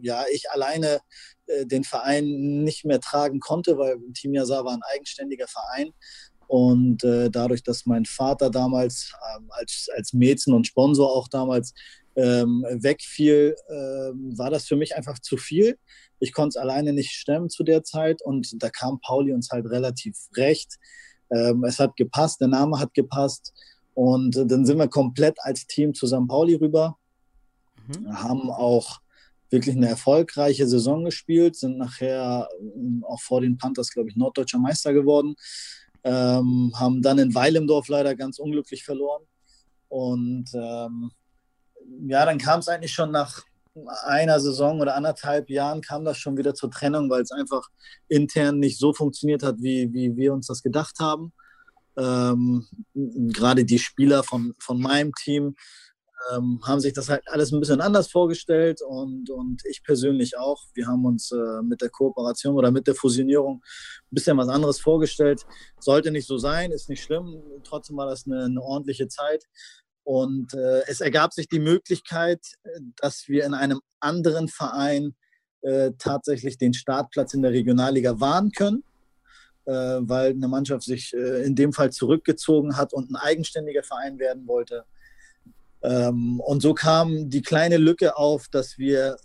ja 0.00 0.24
ich 0.32 0.50
alleine 0.50 1.00
den 1.64 1.84
Verein 1.84 2.62
nicht 2.64 2.84
mehr 2.84 3.00
tragen 3.00 3.38
konnte, 3.40 3.76
weil 3.76 3.98
Team 4.14 4.34
Yasar 4.34 4.64
war 4.64 4.72
ein 4.72 4.82
eigenständiger 4.94 5.46
Verein. 5.46 5.90
Und 6.46 7.04
äh, 7.04 7.30
dadurch, 7.30 7.62
dass 7.62 7.86
mein 7.86 8.04
Vater 8.04 8.50
damals 8.50 9.12
ähm, 9.36 9.46
als, 9.50 9.88
als 9.96 10.12
Mäzen 10.12 10.54
und 10.54 10.66
Sponsor 10.66 11.10
auch 11.10 11.28
damals 11.28 11.74
ähm, 12.16 12.64
wegfiel, 12.70 13.56
ähm, 13.68 14.36
war 14.36 14.50
das 14.50 14.66
für 14.66 14.76
mich 14.76 14.96
einfach 14.96 15.18
zu 15.18 15.36
viel. 15.36 15.78
Ich 16.20 16.32
konnte 16.32 16.50
es 16.50 16.56
alleine 16.56 16.92
nicht 16.92 17.12
stemmen 17.12 17.50
zu 17.50 17.64
der 17.64 17.82
Zeit 17.82 18.22
und 18.22 18.62
da 18.62 18.70
kam 18.70 19.00
Pauli 19.00 19.32
uns 19.32 19.50
halt 19.50 19.66
relativ 19.66 20.16
recht. 20.36 20.76
Ähm, 21.30 21.64
es 21.64 21.78
hat 21.78 21.96
gepasst, 21.96 22.40
der 22.40 22.48
Name 22.48 22.78
hat 22.78 22.94
gepasst 22.94 23.52
und 23.94 24.36
äh, 24.36 24.46
dann 24.46 24.64
sind 24.64 24.78
wir 24.78 24.88
komplett 24.88 25.38
als 25.40 25.66
Team 25.66 25.94
zu 25.94 26.06
St. 26.06 26.28
Pauli 26.28 26.54
rüber, 26.54 26.96
mhm. 27.88 28.22
haben 28.22 28.50
auch 28.50 29.00
wirklich 29.54 29.76
eine 29.76 29.88
erfolgreiche 29.88 30.66
Saison 30.66 31.04
gespielt, 31.04 31.56
sind 31.56 31.78
nachher 31.78 32.48
ähm, 32.60 33.04
auch 33.08 33.20
vor 33.20 33.40
den 33.40 33.56
Panthers, 33.56 33.90
glaube 33.90 34.10
ich, 34.10 34.16
norddeutscher 34.16 34.58
Meister 34.58 34.92
geworden, 34.92 35.34
ähm, 36.02 36.72
haben 36.74 37.00
dann 37.00 37.18
in 37.18 37.34
Weilemdorf 37.34 37.88
leider 37.88 38.14
ganz 38.14 38.38
unglücklich 38.38 38.84
verloren. 38.84 39.22
Und 39.88 40.50
ähm, 40.54 41.10
ja, 42.06 42.26
dann 42.26 42.38
kam 42.38 42.60
es 42.60 42.68
eigentlich 42.68 42.92
schon 42.92 43.12
nach 43.12 43.44
einer 44.04 44.40
Saison 44.40 44.80
oder 44.80 44.96
anderthalb 44.96 45.50
Jahren 45.50 45.80
kam 45.80 46.04
das 46.04 46.18
schon 46.18 46.36
wieder 46.36 46.54
zur 46.54 46.70
Trennung, 46.70 47.10
weil 47.10 47.22
es 47.22 47.32
einfach 47.32 47.68
intern 48.08 48.58
nicht 48.58 48.78
so 48.78 48.92
funktioniert 48.92 49.42
hat, 49.42 49.56
wie, 49.58 49.92
wie 49.92 50.16
wir 50.16 50.32
uns 50.32 50.46
das 50.46 50.62
gedacht 50.62 50.98
haben. 51.00 51.32
Ähm, 51.96 52.66
gerade 52.94 53.64
die 53.64 53.78
Spieler 53.78 54.24
von, 54.24 54.54
von 54.58 54.80
meinem 54.80 55.12
Team 55.14 55.54
ähm, 56.32 56.60
haben 56.64 56.80
sich 56.80 56.92
das 56.92 57.08
halt 57.08 57.22
alles 57.26 57.52
ein 57.52 57.60
bisschen 57.60 57.80
anders 57.80 58.10
vorgestellt 58.10 58.80
und, 58.82 59.30
und 59.30 59.62
ich 59.68 59.82
persönlich 59.82 60.38
auch. 60.38 60.62
Wir 60.74 60.86
haben 60.86 61.04
uns 61.04 61.32
äh, 61.32 61.62
mit 61.62 61.80
der 61.80 61.90
Kooperation 61.90 62.54
oder 62.54 62.70
mit 62.70 62.86
der 62.86 62.94
Fusionierung 62.94 63.56
ein 63.56 64.14
bisschen 64.14 64.36
was 64.36 64.48
anderes 64.48 64.80
vorgestellt. 64.80 65.44
Sollte 65.80 66.10
nicht 66.10 66.26
so 66.26 66.38
sein, 66.38 66.70
ist 66.70 66.88
nicht 66.88 67.02
schlimm. 67.02 67.42
Trotzdem 67.64 67.96
war 67.96 68.06
das 68.06 68.26
eine, 68.26 68.44
eine 68.44 68.62
ordentliche 68.62 69.08
Zeit. 69.08 69.44
Und 70.04 70.52
äh, 70.54 70.82
es 70.86 71.00
ergab 71.00 71.32
sich 71.32 71.48
die 71.48 71.60
Möglichkeit, 71.60 72.40
dass 72.96 73.26
wir 73.26 73.44
in 73.44 73.54
einem 73.54 73.80
anderen 74.00 74.48
Verein 74.48 75.14
äh, 75.62 75.92
tatsächlich 75.98 76.58
den 76.58 76.74
Startplatz 76.74 77.32
in 77.32 77.40
der 77.40 77.52
Regionalliga 77.52 78.20
wahren 78.20 78.52
können, 78.52 78.84
äh, 79.64 79.72
weil 79.72 80.32
eine 80.32 80.48
Mannschaft 80.48 80.82
sich 80.82 81.14
äh, 81.14 81.42
in 81.44 81.54
dem 81.54 81.72
Fall 81.72 81.90
zurückgezogen 81.90 82.76
hat 82.76 82.92
und 82.92 83.10
ein 83.10 83.16
eigenständiger 83.16 83.82
Verein 83.82 84.18
werden 84.18 84.46
wollte. 84.46 84.84
Ähm, 85.84 86.40
und 86.40 86.62
so 86.62 86.72
kam 86.72 87.28
die 87.28 87.42
kleine 87.42 87.76
Lücke 87.76 88.16
auf, 88.16 88.48
dass 88.48 88.78
wir 88.78 89.16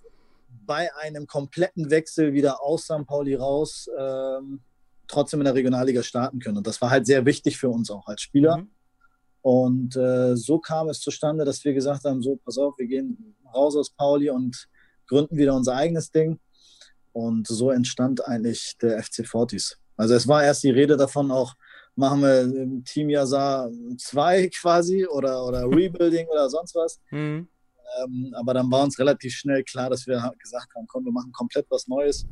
bei 0.66 0.94
einem 0.96 1.26
kompletten 1.26 1.90
Wechsel 1.90 2.34
wieder 2.34 2.62
aus 2.62 2.84
St. 2.84 3.08
Pauli 3.08 3.34
raus 3.34 3.90
ähm, 3.98 4.60
trotzdem 5.08 5.40
in 5.40 5.46
der 5.46 5.56
Regionalliga 5.56 6.04
starten 6.04 6.40
können. 6.40 6.58
Und 6.58 6.68
das 6.68 6.82
war 6.82 6.90
halt 6.90 7.08
sehr 7.08 7.26
wichtig 7.26 7.58
für 7.58 7.70
uns 7.70 7.90
auch 7.90 8.08
als 8.08 8.22
Spieler. 8.22 8.58
Mhm. 8.58 8.70
Und 9.42 9.96
äh, 9.96 10.36
so 10.36 10.60
kam 10.60 10.90
es 10.90 11.00
zustande, 11.00 11.46
dass 11.46 11.64
wir 11.64 11.74
gesagt 11.74 12.04
haben, 12.04 12.22
so, 12.22 12.36
pass 12.44 12.58
auf, 12.58 12.78
wir 12.78 12.88
gehen 12.88 13.36
raus 13.54 13.76
aus 13.76 13.90
Pauli 13.90 14.30
und 14.30 14.68
gründen 15.08 15.38
wieder 15.38 15.56
unser 15.56 15.76
eigenes 15.76 16.12
Ding. 16.12 16.40
Und 17.14 17.48
so 17.48 17.72
entstand 17.72 18.28
eigentlich 18.28 18.78
der 18.82 19.02
FC 19.02 19.26
Fortis. 19.26 19.78
Also 19.96 20.14
es 20.14 20.28
war 20.28 20.44
erst 20.44 20.64
die 20.64 20.70
Rede 20.70 20.98
davon 20.98 21.32
auch, 21.32 21.56
machen 22.00 22.22
wir 22.22 22.42
im 22.42 22.84
Team 22.84 23.10
Yasar 23.10 23.70
2 23.98 24.50
quasi 24.60 25.06
oder, 25.06 25.46
oder 25.46 25.64
Rebuilding 25.70 26.28
oder 26.28 26.50
sonst 26.50 26.74
was. 26.76 27.00
Mhm. 27.12 27.48
Ähm, 28.04 28.34
aber 28.36 28.54
dann 28.54 28.72
war 28.72 28.84
uns 28.84 28.98
relativ 29.00 29.34
schnell 29.34 29.64
klar, 29.64 29.90
dass 29.90 30.08
wir 30.08 30.34
gesagt 30.40 30.74
haben, 30.76 30.88
komm, 30.88 31.06
wir 31.06 31.12
machen 31.12 31.32
komplett 31.32 31.66
was 31.70 31.88
Neues. 31.88 32.26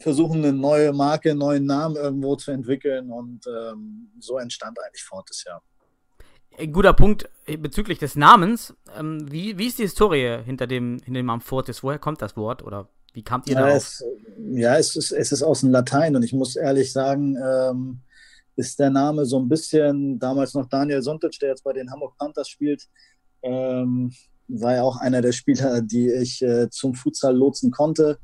Versuchen 0.00 0.38
eine 0.38 0.52
neue 0.52 0.92
Marke, 0.92 1.30
einen 1.30 1.38
neuen 1.38 1.66
Namen 1.66 1.96
irgendwo 1.96 2.34
zu 2.34 2.50
entwickeln 2.50 3.10
und 3.10 3.46
ähm, 3.46 4.10
so 4.18 4.38
entstand 4.38 4.78
eigentlich 4.80 5.04
Fortis, 5.04 5.44
ja. 5.46 5.60
Guter 6.66 6.92
Punkt 6.92 7.30
bezüglich 7.60 7.98
des 7.98 8.16
Namens. 8.16 8.74
Ähm, 8.98 9.30
wie, 9.30 9.56
wie 9.58 9.68
ist 9.68 9.78
die 9.78 9.84
Historie 9.84 10.42
hinter 10.44 10.66
dem, 10.66 10.98
hinter 11.04 11.20
dem 11.20 11.26
Namen 11.26 11.40
Fortis? 11.40 11.82
Woher 11.82 11.98
kommt 11.98 12.20
das 12.20 12.36
Wort 12.36 12.62
oder 12.62 12.88
wie 13.14 13.22
kamt 13.22 13.48
ihr 13.48 13.54
ja, 13.54 13.66
darauf? 13.66 13.76
Es, 13.76 14.04
ja, 14.38 14.76
es 14.76 14.96
ist, 14.96 15.12
es 15.12 15.32
ist 15.32 15.42
aus 15.42 15.60
dem 15.60 15.70
Latein 15.70 16.16
und 16.16 16.22
ich 16.22 16.32
muss 16.32 16.56
ehrlich 16.56 16.92
sagen, 16.92 17.36
ähm, 17.36 18.00
ist 18.56 18.78
der 18.78 18.90
Name 18.90 19.24
so 19.24 19.38
ein 19.38 19.48
bisschen, 19.48 20.18
damals 20.18 20.54
noch 20.54 20.68
Daniel 20.68 21.02
Sontic, 21.02 21.38
der 21.40 21.50
jetzt 21.50 21.64
bei 21.64 21.72
den 21.72 21.90
Hamburg 21.90 22.16
Panthers 22.18 22.48
spielt, 22.48 22.88
ähm, 23.42 24.12
war 24.48 24.74
ja 24.74 24.82
auch 24.82 24.96
einer 24.96 25.22
der 25.22 25.32
Spieler, 25.32 25.80
die 25.80 26.10
ich 26.10 26.42
äh, 26.42 26.68
zum 26.70 26.94
Futsal 26.94 27.36
lotsen 27.36 27.70
konnte. 27.70 28.18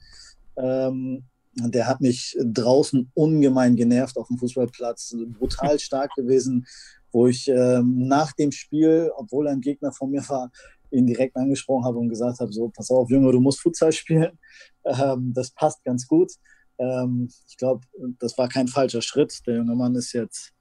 Ähm, 0.57 1.25
der 1.55 1.87
hat 1.89 2.01
mich 2.01 2.37
draußen 2.41 3.11
ungemein 3.15 3.75
genervt 3.75 4.17
auf 4.17 4.29
dem 4.29 4.39
Fußballplatz, 4.39 5.17
brutal 5.39 5.79
stark 5.81 6.13
gewesen, 6.15 6.67
wo 7.11 7.27
ich 7.27 7.49
ähm, 7.49 8.07
nach 8.07 8.33
dem 8.33 8.53
Spiel, 8.53 9.11
obwohl 9.17 9.47
er 9.47 9.55
ein 9.55 9.61
Gegner 9.61 9.93
von 9.93 10.11
mir 10.11 10.23
war, 10.29 10.51
ihn 10.91 11.07
direkt 11.07 11.37
angesprochen 11.37 11.85
habe 11.85 11.99
und 11.99 12.09
gesagt 12.09 12.41
habe, 12.41 12.53
so, 12.53 12.69
pass 12.69 12.91
auf, 12.91 13.11
Junge, 13.11 13.33
du 13.33 13.41
musst 13.41 13.61
Futsal 13.61 13.93
spielen. 13.93 14.39
Ähm, 14.85 15.35
das 15.35 15.51
passt 15.51 15.85
ganz 15.85 16.07
gut. 16.07 16.33
Ähm, 16.79 17.29
ich 17.49 17.57
glaube, 17.57 17.87
das 18.19 18.37
war 18.39 18.49
kein 18.49 18.69
falscher 18.69 19.03
Schritt. 19.03 19.47
Der 19.47 19.57
junge 19.57 19.75
Mann 19.75 19.95
ist 19.95 20.13
jetzt 20.13 20.53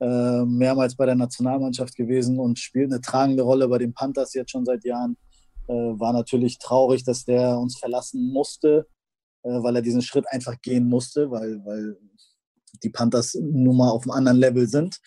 äh, 0.00 0.44
mehrmals 0.44 0.96
bei 0.96 1.06
der 1.06 1.16
Nationalmannschaft 1.16 1.96
gewesen 1.96 2.38
und 2.38 2.58
spielt 2.58 2.92
eine 2.92 3.00
tragende 3.00 3.42
Rolle 3.42 3.68
bei 3.68 3.78
den 3.78 3.92
Panthers 3.92 4.34
jetzt 4.34 4.50
schon 4.50 4.64
seit 4.64 4.84
Jahren. 4.84 5.16
Äh, 5.66 5.72
war 5.72 6.12
natürlich 6.12 6.58
traurig, 6.58 7.04
dass 7.04 7.24
der 7.24 7.58
uns 7.58 7.78
verlassen 7.78 8.32
musste, 8.32 8.86
äh, 9.42 9.50
weil 9.50 9.76
er 9.76 9.82
diesen 9.82 10.02
Schritt 10.02 10.26
einfach 10.30 10.60
gehen 10.62 10.88
musste, 10.88 11.30
weil, 11.30 11.64
weil 11.64 11.98
die 12.82 12.90
Panthers 12.90 13.34
nun 13.34 13.76
mal 13.76 13.90
auf 13.90 14.04
einem 14.04 14.12
anderen 14.12 14.38
Level 14.38 14.68
sind 14.68 14.98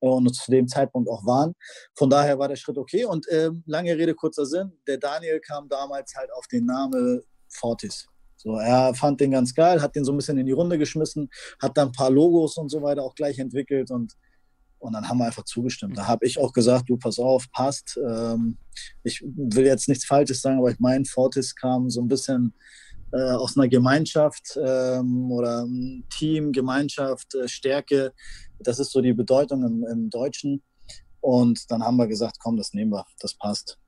äh, 0.00 0.08
und 0.08 0.34
zu 0.34 0.50
dem 0.50 0.68
Zeitpunkt 0.68 1.08
auch 1.08 1.24
waren. 1.24 1.54
Von 1.94 2.10
daher 2.10 2.38
war 2.38 2.48
der 2.48 2.56
Schritt 2.56 2.76
okay. 2.76 3.04
Und 3.04 3.28
äh, 3.28 3.50
lange 3.66 3.96
Rede, 3.96 4.14
kurzer 4.14 4.46
Sinn, 4.46 4.72
der 4.86 4.98
Daniel 4.98 5.40
kam 5.40 5.68
damals 5.68 6.14
halt 6.16 6.32
auf 6.32 6.46
den 6.48 6.66
Namen 6.66 7.22
Fortis. 7.48 8.06
So, 8.44 8.56
er 8.58 8.94
fand 8.94 9.20
den 9.20 9.30
ganz 9.30 9.54
geil, 9.54 9.80
hat 9.80 9.96
den 9.96 10.04
so 10.04 10.12
ein 10.12 10.18
bisschen 10.18 10.36
in 10.36 10.44
die 10.44 10.52
Runde 10.52 10.76
geschmissen, 10.76 11.30
hat 11.60 11.76
dann 11.78 11.88
ein 11.88 11.92
paar 11.92 12.10
Logos 12.10 12.58
und 12.58 12.68
so 12.68 12.82
weiter 12.82 13.02
auch 13.02 13.14
gleich 13.14 13.38
entwickelt 13.38 13.90
und, 13.90 14.12
und 14.78 14.92
dann 14.92 15.08
haben 15.08 15.16
wir 15.16 15.24
einfach 15.24 15.44
zugestimmt. 15.44 15.96
Da 15.96 16.06
habe 16.06 16.26
ich 16.26 16.38
auch 16.38 16.52
gesagt, 16.52 16.90
du 16.90 16.98
pass 16.98 17.18
auf, 17.18 17.50
passt. 17.52 17.98
Ähm, 18.06 18.58
ich 19.02 19.24
will 19.24 19.64
jetzt 19.64 19.88
nichts 19.88 20.04
Falsches 20.04 20.42
sagen, 20.42 20.58
aber 20.58 20.70
ich 20.70 20.78
meine, 20.78 21.06
Fortis 21.06 21.56
kam 21.56 21.88
so 21.88 22.02
ein 22.02 22.08
bisschen 22.08 22.52
äh, 23.12 23.32
aus 23.32 23.56
einer 23.56 23.68
Gemeinschaft 23.68 24.58
ähm, 24.62 25.32
oder 25.32 25.66
Team, 26.10 26.52
Gemeinschaft, 26.52 27.34
äh, 27.34 27.48
Stärke. 27.48 28.12
Das 28.58 28.78
ist 28.78 28.92
so 28.92 29.00
die 29.00 29.14
Bedeutung 29.14 29.64
im, 29.64 29.86
im 29.90 30.10
Deutschen. 30.10 30.62
Und 31.20 31.70
dann 31.70 31.82
haben 31.82 31.96
wir 31.96 32.06
gesagt, 32.06 32.36
komm, 32.38 32.58
das 32.58 32.74
nehmen 32.74 32.90
wir, 32.90 33.06
das 33.20 33.32
passt. 33.32 33.78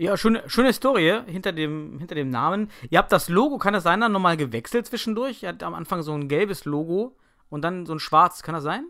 Ja, 0.00 0.16
schöne, 0.16 0.42
schöne 0.46 0.72
Story 0.72 1.12
hinter 1.26 1.52
dem, 1.52 1.98
hinter 1.98 2.14
dem 2.14 2.30
Namen. 2.30 2.70
Ihr 2.88 2.96
habt 2.96 3.12
das 3.12 3.28
Logo, 3.28 3.58
kann 3.58 3.74
das 3.74 3.82
sein, 3.82 4.00
dann 4.00 4.12
nochmal 4.12 4.38
gewechselt 4.38 4.86
zwischendurch? 4.86 5.42
Ihr 5.42 5.50
hattet 5.50 5.62
am 5.62 5.74
Anfang 5.74 6.02
so 6.02 6.14
ein 6.14 6.26
gelbes 6.26 6.64
Logo 6.64 7.18
und 7.50 7.60
dann 7.60 7.84
so 7.84 7.92
ein 7.92 7.98
schwarzes, 7.98 8.42
kann 8.42 8.54
das 8.54 8.64
sein? 8.64 8.86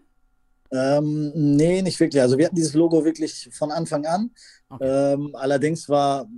Ähm, 0.71 1.33
nee, 1.35 1.83
nicht 1.83 1.99
wirklich. 1.99 2.23
Also 2.23 2.39
wir 2.39 2.47
hatten 2.47 2.55
dieses 2.55 2.75
Logo 2.75 3.05
wirklich 3.05 3.51
von 3.51 3.73
Anfang 3.73 4.07
an. 4.07 4.31
Okay. 4.69 5.15
Ähm, 5.15 5.35
allerdings 5.35 5.89
war, 5.89 6.29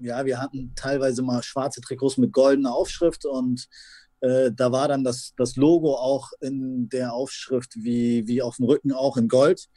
ja, 0.00 0.26
wir 0.26 0.40
hatten 0.40 0.72
teilweise 0.74 1.22
mal 1.22 1.40
schwarze 1.44 1.80
Trikots 1.80 2.18
mit 2.18 2.32
goldener 2.32 2.74
Aufschrift 2.74 3.26
und 3.26 3.68
äh, 4.22 4.50
da 4.52 4.72
war 4.72 4.88
dann 4.88 5.04
das, 5.04 5.34
das 5.36 5.54
Logo 5.54 5.94
auch 5.94 6.32
in 6.40 6.88
der 6.88 7.12
Aufschrift 7.12 7.76
wie, 7.76 8.26
wie 8.26 8.42
auf 8.42 8.56
dem 8.56 8.64
Rücken 8.64 8.90
auch 8.90 9.18
in 9.18 9.28
Gold 9.28 9.68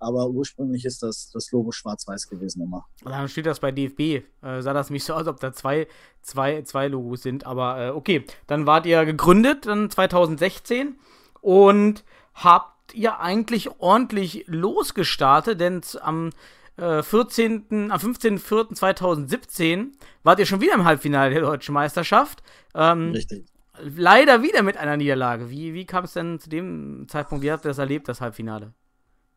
aber 0.00 0.28
ursprünglich 0.28 0.84
ist 0.86 1.02
das, 1.02 1.30
das 1.30 1.52
Logo 1.52 1.70
schwarz-weiß 1.72 2.28
gewesen 2.28 2.62
immer. 2.62 2.86
Dann 3.04 3.28
steht 3.28 3.46
das 3.46 3.60
bei 3.60 3.70
DFB. 3.70 4.00
Äh, 4.00 4.62
sah 4.62 4.72
das 4.72 4.90
nicht 4.90 5.04
so 5.04 5.12
aus, 5.14 5.26
ob 5.26 5.38
da 5.40 5.52
zwei, 5.52 5.86
zwei, 6.22 6.62
zwei 6.62 6.88
Logos 6.88 7.22
sind, 7.22 7.46
aber 7.46 7.86
äh, 7.86 7.90
okay. 7.90 8.24
Dann 8.46 8.66
wart 8.66 8.86
ihr 8.86 9.04
gegründet, 9.04 9.66
dann 9.66 9.90
2016 9.90 10.98
und 11.42 12.02
habt 12.34 12.94
ihr 12.94 13.20
eigentlich 13.20 13.78
ordentlich 13.78 14.44
losgestartet, 14.46 15.60
denn 15.60 15.82
am 16.00 16.30
äh, 16.76 17.02
14., 17.02 17.90
am 17.90 18.00
15.04.2017 18.00 19.88
wart 20.22 20.38
ihr 20.38 20.46
schon 20.46 20.62
wieder 20.62 20.74
im 20.74 20.84
Halbfinale 20.84 21.34
der 21.34 21.42
Deutschen 21.42 21.74
Meisterschaft. 21.74 22.42
Ähm, 22.74 23.10
Richtig. 23.12 23.44
Leider 23.82 24.42
wieder 24.42 24.62
mit 24.62 24.76
einer 24.76 24.96
Niederlage. 24.96 25.50
Wie, 25.50 25.74
wie 25.74 25.84
kam 25.86 26.04
es 26.04 26.14
denn 26.14 26.38
zu 26.38 26.48
dem 26.50 27.06
Zeitpunkt? 27.08 27.44
Wie 27.44 27.50
habt 27.52 27.64
ihr 27.64 27.68
das 27.68 27.78
erlebt, 27.78 28.08
das 28.08 28.20
Halbfinale? 28.20 28.72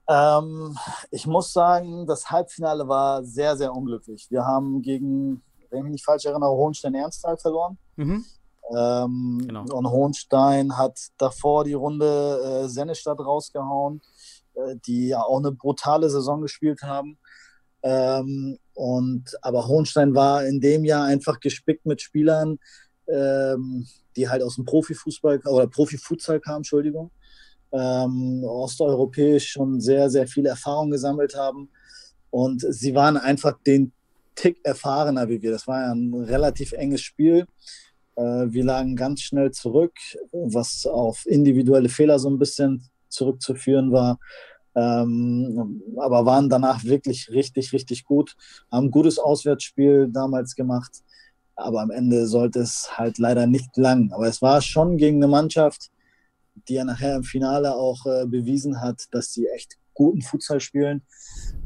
Ähm, 0.10 0.78
ich 1.12 1.26
muss 1.28 1.54
sagen, 1.54 2.06
das 2.06 2.30
Halbfinale 2.30 2.88
war 2.88 3.24
sehr, 3.24 3.56
sehr 3.56 3.74
unglücklich. 3.74 4.28
Wir 4.30 4.46
haben 4.46 4.82
gegen, 4.82 5.42
wenn 5.70 5.80
ich 5.80 5.84
mich 5.84 5.92
nicht 5.94 6.06
falsch 6.06 6.26
erinnere, 6.26 6.52
Hohenstein-Ernsthal 6.52 7.38
verloren. 7.38 7.78
Mhm. 7.96 8.26
Ähm, 8.76 9.44
genau. 9.46 9.66
Und 9.72 9.90
Hohenstein 9.90 10.78
hat 10.78 11.00
davor 11.18 11.64
die 11.64 11.74
Runde 11.74 12.64
äh, 12.66 12.68
Sennestadt 12.68 13.20
rausgehauen, 13.20 14.02
äh, 14.56 14.76
die 14.86 15.10
ja 15.10 15.22
auch 15.22 15.40
eine 15.40 15.52
brutale 15.52 16.10
Saison 16.10 16.42
gespielt 16.42 16.82
haben. 16.82 17.18
Ähm, 17.82 18.58
und, 18.74 19.26
aber 19.42 19.68
Hohenstein 19.68 20.16
war 20.16 20.46
in 20.46 20.60
dem 20.60 20.86
Jahr 20.86 21.06
einfach 21.06 21.40
gespickt 21.40 21.86
mit 21.86 22.02
Spielern, 22.02 22.58
ähm, 23.08 23.88
die 24.16 24.30
halt 24.30 24.42
aus 24.42 24.56
dem 24.56 24.66
Profifußball 24.66 25.42
oder 25.46 25.68
Profifutsal 25.68 26.40
kamen, 26.40 26.58
Entschuldigung 26.58 27.12
ähm, 27.74 28.44
osteuropäisch 28.44 29.50
schon 29.50 29.82
sehr, 29.82 30.10
sehr 30.10 30.28
viel 30.28 30.46
Erfahrung 30.46 30.92
gesammelt 30.92 31.36
haben. 31.36 31.70
Und 32.30 32.62
sie 32.70 32.96
waren 32.96 33.18
einfach 33.18 33.58
den 33.66 33.92
Tick 34.36 34.60
erfahrener 34.64 35.28
wie 35.30 35.42
wir. 35.42 35.52
Das 35.52 35.68
war 35.68 35.82
ja 35.82 35.92
ein 35.92 36.14
relativ 36.14 36.72
enges 36.74 37.02
Spiel. 37.02 37.48
Äh, 38.16 38.22
wir 38.48 38.64
lagen 38.64 38.96
ganz 38.96 39.22
schnell 39.22 39.52
zurück, 39.52 39.94
was 40.32 40.86
auf 40.86 41.26
individuelle 41.26 41.90
Fehler 41.90 42.20
so 42.20 42.30
ein 42.30 42.40
bisschen 42.40 42.88
zurückzuführen 43.10 43.92
war. 43.92 44.20
Ähm, 44.76 45.82
aber 45.98 46.26
waren 46.26 46.50
danach 46.50 46.84
wirklich 46.84 47.30
richtig, 47.30 47.74
richtig 47.74 48.06
gut. 48.06 48.36
Haben 48.72 48.88
ein 48.88 48.92
gutes 48.92 49.20
Auswärtsspiel 49.20 50.10
damals 50.12 50.56
gemacht. 50.56 50.92
Aber 51.56 51.82
am 51.82 51.92
Ende 51.92 52.26
sollte 52.26 52.60
es 52.60 52.98
halt 52.98 53.20
leider 53.20 53.46
nicht 53.46 53.78
lang. 53.78 54.12
Aber 54.12 54.28
es 54.28 54.42
war 54.42 54.62
schon 54.62 54.98
gegen 54.98 55.18
eine 55.18 55.28
Mannschaft, 55.28 55.92
die 56.68 56.76
ja 56.76 56.84
nachher 56.84 57.16
im 57.16 57.24
Finale 57.24 57.76
auch 57.76 58.06
äh, 58.06 58.26
bewiesen 58.26 58.82
hat, 58.82 59.06
dass 59.12 59.34
sie 59.34 59.48
echt 59.48 59.78
guten 59.94 60.22
Futsal 60.22 60.60
spielen. 60.60 61.04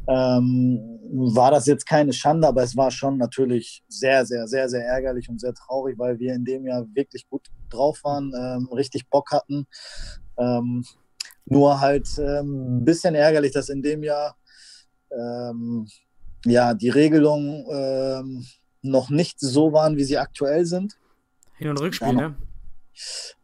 Ähm, 0.08 0.80
war 1.12 1.50
das 1.50 1.66
jetzt 1.66 1.86
keine 1.86 2.12
Schande, 2.12 2.46
aber 2.46 2.62
es 2.62 2.76
war 2.76 2.90
schon 2.90 3.18
natürlich 3.18 3.82
sehr, 3.88 4.24
sehr, 4.24 4.46
sehr, 4.46 4.68
sehr 4.68 4.86
ärgerlich 4.86 5.28
und 5.28 5.40
sehr 5.40 5.54
traurig, 5.54 5.98
weil 5.98 6.18
wir 6.18 6.34
in 6.34 6.44
dem 6.44 6.66
Jahr 6.66 6.86
wirklich 6.94 7.28
gut 7.28 7.48
drauf 7.70 8.00
waren, 8.04 8.32
ähm, 8.36 8.68
richtig 8.72 9.08
Bock 9.08 9.30
hatten. 9.30 9.66
Ähm, 10.38 10.84
nur 11.46 11.80
halt 11.80 12.08
ähm, 12.18 12.78
ein 12.78 12.84
bisschen 12.84 13.14
ärgerlich, 13.14 13.52
dass 13.52 13.68
in 13.68 13.82
dem 13.82 14.02
Jahr 14.02 14.36
ähm, 15.10 15.86
ja, 16.44 16.74
die 16.74 16.90
Regelungen 16.90 17.66
ähm, 17.70 18.46
noch 18.82 19.10
nicht 19.10 19.40
so 19.40 19.72
waren, 19.72 19.96
wie 19.96 20.04
sie 20.04 20.18
aktuell 20.18 20.64
sind. 20.64 20.98
Hin- 21.56 21.70
und 21.70 21.80
Rückspiel, 21.80 22.08
ja, 22.08 22.14
ne? 22.14 22.36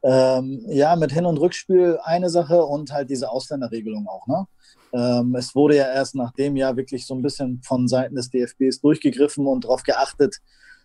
Ähm, 0.03 0.65
ja, 0.69 0.97
mit 0.97 1.13
Hin- 1.13 1.27
und 1.27 1.39
Rückspiel 1.39 1.99
eine 2.03 2.31
Sache 2.31 2.65
und 2.65 2.93
halt 2.93 3.11
diese 3.11 3.31
Ausländerregelung 3.31 4.07
auch. 4.09 4.27
Ne? 4.27 4.47
Ähm, 4.93 5.35
es 5.35 5.55
wurde 5.55 5.77
ja 5.77 5.93
erst 5.93 6.15
nach 6.15 6.33
dem 6.33 6.57
Jahr 6.57 6.77
wirklich 6.77 7.07
so 7.07 7.15
ein 7.15 7.23
bisschen 7.23 7.61
von 7.63 7.89
Seiten 7.89 8.15
des 8.15 8.31
DFBs 8.31 8.81
durchgegriffen 8.81 9.47
und 9.47 9.65
darauf 9.65 9.83
geachtet, 9.83 10.39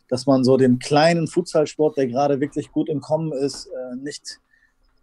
dass 0.08 0.26
man 0.26 0.44
so 0.44 0.58
den 0.58 0.80
kleinen 0.80 1.28
Futsalsport, 1.28 1.98
der 1.98 2.08
gerade 2.08 2.40
wirklich 2.40 2.72
gut 2.72 2.90
im 2.90 3.02
Kommen 3.02 3.32
ist, 3.32 3.68
äh, 3.68 3.96
nicht 3.98 4.40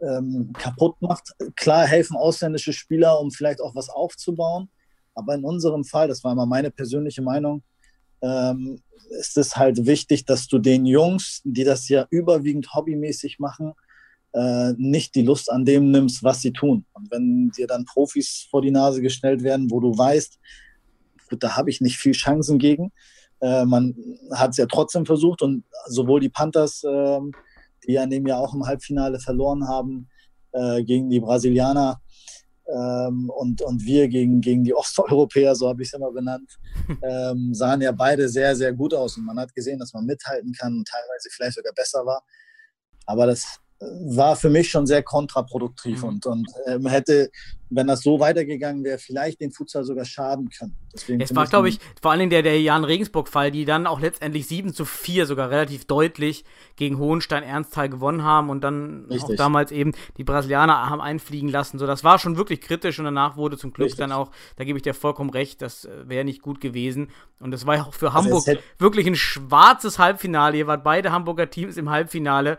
ähm, 0.01 0.53
kaputt 0.59 1.01
macht. 1.01 1.33
Klar 1.55 1.87
helfen 1.87 2.17
ausländische 2.17 2.73
Spieler, 2.73 3.21
um 3.21 3.31
vielleicht 3.31 3.61
auch 3.61 3.75
was 3.75 3.89
aufzubauen. 3.89 4.69
Aber 5.15 5.35
in 5.35 5.45
unserem 5.45 5.85
Fall, 5.85 6.09
das 6.09 6.25
war 6.25 6.33
immer 6.33 6.47
meine 6.47 6.71
persönliche 6.71 7.23
Meinung, 7.23 7.63
ähm, 8.23 8.81
ist 9.11 9.37
es 9.37 9.57
halt 9.57 9.87
wichtig, 9.87 10.25
dass 10.25 10.49
du 10.49 10.59
den 10.59 10.87
Jungs, 10.87 11.41
die 11.45 11.65
das 11.65 11.89
ja 11.89 12.07
überwiegend 12.11 12.75
hobbymäßig 12.75 13.39
machen, 13.39 13.75
äh, 14.33 14.73
nicht 14.77 15.15
die 15.15 15.23
Lust 15.23 15.51
an 15.51 15.65
dem 15.65 15.91
nimmst, 15.91 16.23
was 16.23 16.41
sie 16.41 16.53
tun. 16.53 16.85
Und 16.93 17.11
wenn 17.11 17.51
dir 17.51 17.67
dann 17.67 17.85
Profis 17.85 18.47
vor 18.51 18.63
die 18.63 18.71
Nase 18.71 19.01
gestellt 19.01 19.43
werden, 19.43 19.71
wo 19.71 19.81
du 19.81 19.97
weißt, 19.97 20.39
gut, 21.31 21.43
da 21.43 21.57
habe 21.57 21.71
ich 21.71 21.81
nicht 21.81 21.97
viel 21.97 22.13
Chancen 22.13 22.59
gegen. 22.59 22.93
Äh, 23.41 23.65
man 23.65 23.95
hat 24.33 24.51
es 24.51 24.57
ja 24.57 24.67
trotzdem 24.67 25.07
versucht 25.07 25.43
und 25.43 25.65
sowohl 25.87 26.21
die 26.21 26.29
Panthers, 26.29 26.83
äh, 26.85 27.21
die 27.87 27.93
ja 27.93 28.05
in 28.05 28.11
dem 28.11 28.27
Jahr 28.27 28.41
auch 28.41 28.55
im 28.55 28.67
Halbfinale 28.67 29.21
verloren 29.21 29.69
haben, 29.69 30.09
äh, 30.53 30.83
gegen 30.85 31.11
die 31.11 31.21
Brasilianer, 31.21 32.01
ähm, 32.69 33.31
und, 33.31 33.63
und 33.63 33.85
wir 33.85 34.09
gegen, 34.09 34.41
gegen 34.41 34.65
die 34.65 34.75
Osteuropäer, 34.75 35.55
so 35.55 35.69
habe 35.69 35.83
ich 35.83 35.89
es 35.89 35.95
immer 35.95 36.13
benannt, 36.13 36.59
ähm, 37.03 37.55
sahen 37.55 37.81
ja 37.81 37.93
beide 37.93 38.29
sehr, 38.29 38.57
sehr 38.57 38.73
gut 38.73 38.95
aus. 38.95 39.17
Und 39.17 39.25
man 39.25 39.39
hat 39.39 39.55
gesehen, 39.55 39.79
dass 39.79 39.93
man 39.93 40.05
mithalten 40.05 40.53
kann 40.53 40.75
und 40.75 40.89
teilweise 40.89 41.29
vielleicht 41.31 41.57
sogar 41.57 41.73
besser 41.75 42.05
war. 42.05 42.25
Aber 43.07 43.27
das 43.27 43.61
war 43.81 44.37
für 44.37 44.49
mich 44.49 44.71
schon 44.71 44.87
sehr 44.87 45.03
kontraproduktiv 45.03 46.03
mhm. 46.03 46.09
und, 46.09 46.27
und 46.27 46.49
ähm, 46.67 46.87
hätte, 46.87 47.31
wenn 47.69 47.87
das 47.87 48.01
so 48.01 48.19
weitergegangen 48.21 48.85
wäre, 48.85 48.99
vielleicht 48.99 49.41
den 49.41 49.53
Futsal 49.53 49.85
sogar 49.85 50.07
schaden 50.07 50.49
können. 50.49 50.75
Deswegen 50.95 51.21
es 51.21 51.35
war, 51.35 51.47
glaube 51.47 51.69
ich, 51.69 51.79
vor 52.01 52.11
allem 52.13 52.31
der, 52.31 52.43
der 52.43 52.59
Jan 52.61 52.85
Regensburg-Fall, 52.85 53.51
die 53.51 53.67
dann 53.67 53.87
auch 53.87 54.01
letztendlich 54.01 54.47
7 54.47 54.73
zu 54.73 54.87
4 54.87 55.27
sogar 55.27 55.51
relativ 55.51 55.85
deutlich 55.85 56.45
gegen 56.77 56.99
Hohenstein-Ernsthal 56.99 57.91
gewonnen 57.91 58.23
haben 58.23 58.49
und 58.49 58.63
dann 58.63 59.05
Richtig. 59.11 59.25
auch 59.25 59.37
damals 59.37 59.73
eben 59.73 59.93
die 60.17 60.25
Brasilianer 60.25 60.89
haben 60.89 61.03
einfliegen 61.03 61.51
lassen. 61.51 61.79
So, 61.79 61.87
das 61.87 62.03
war 62.03 62.19
schon 62.19 62.39
wirklich 62.39 62.63
kritisch 62.63 62.99
und 62.99 63.05
danach 63.05 63.37
wurde 63.37 63.59
zum 63.59 63.75
Glück 63.75 63.87
Richtig. 63.87 63.99
dann 63.99 64.13
auch, 64.13 64.31
da 64.57 64.65
gebe 64.65 64.79
ich 64.79 64.85
dir 64.85 64.95
vollkommen 64.95 65.31
recht, 65.31 65.61
das 65.61 65.85
äh, 65.85 66.09
wäre 66.09 66.25
nicht 66.25 66.41
gut 66.41 66.63
gewesen. 66.63 67.09
Und 67.41 67.51
das 67.51 67.67
war 67.67 67.77
ja 67.77 67.83
auch 67.85 67.93
für 67.93 68.15
also 68.15 68.19
Hamburg 68.19 68.45
wirklich 68.79 69.07
ein 69.07 69.17
schwarzes 69.17 69.99
Halbfinale. 69.99 70.57
Ihr 70.57 70.67
wart 70.67 70.83
beide 70.83 71.13
Hamburger 71.13 71.51
Teams 71.51 71.77
im 71.77 71.91
Halbfinale 71.91 72.57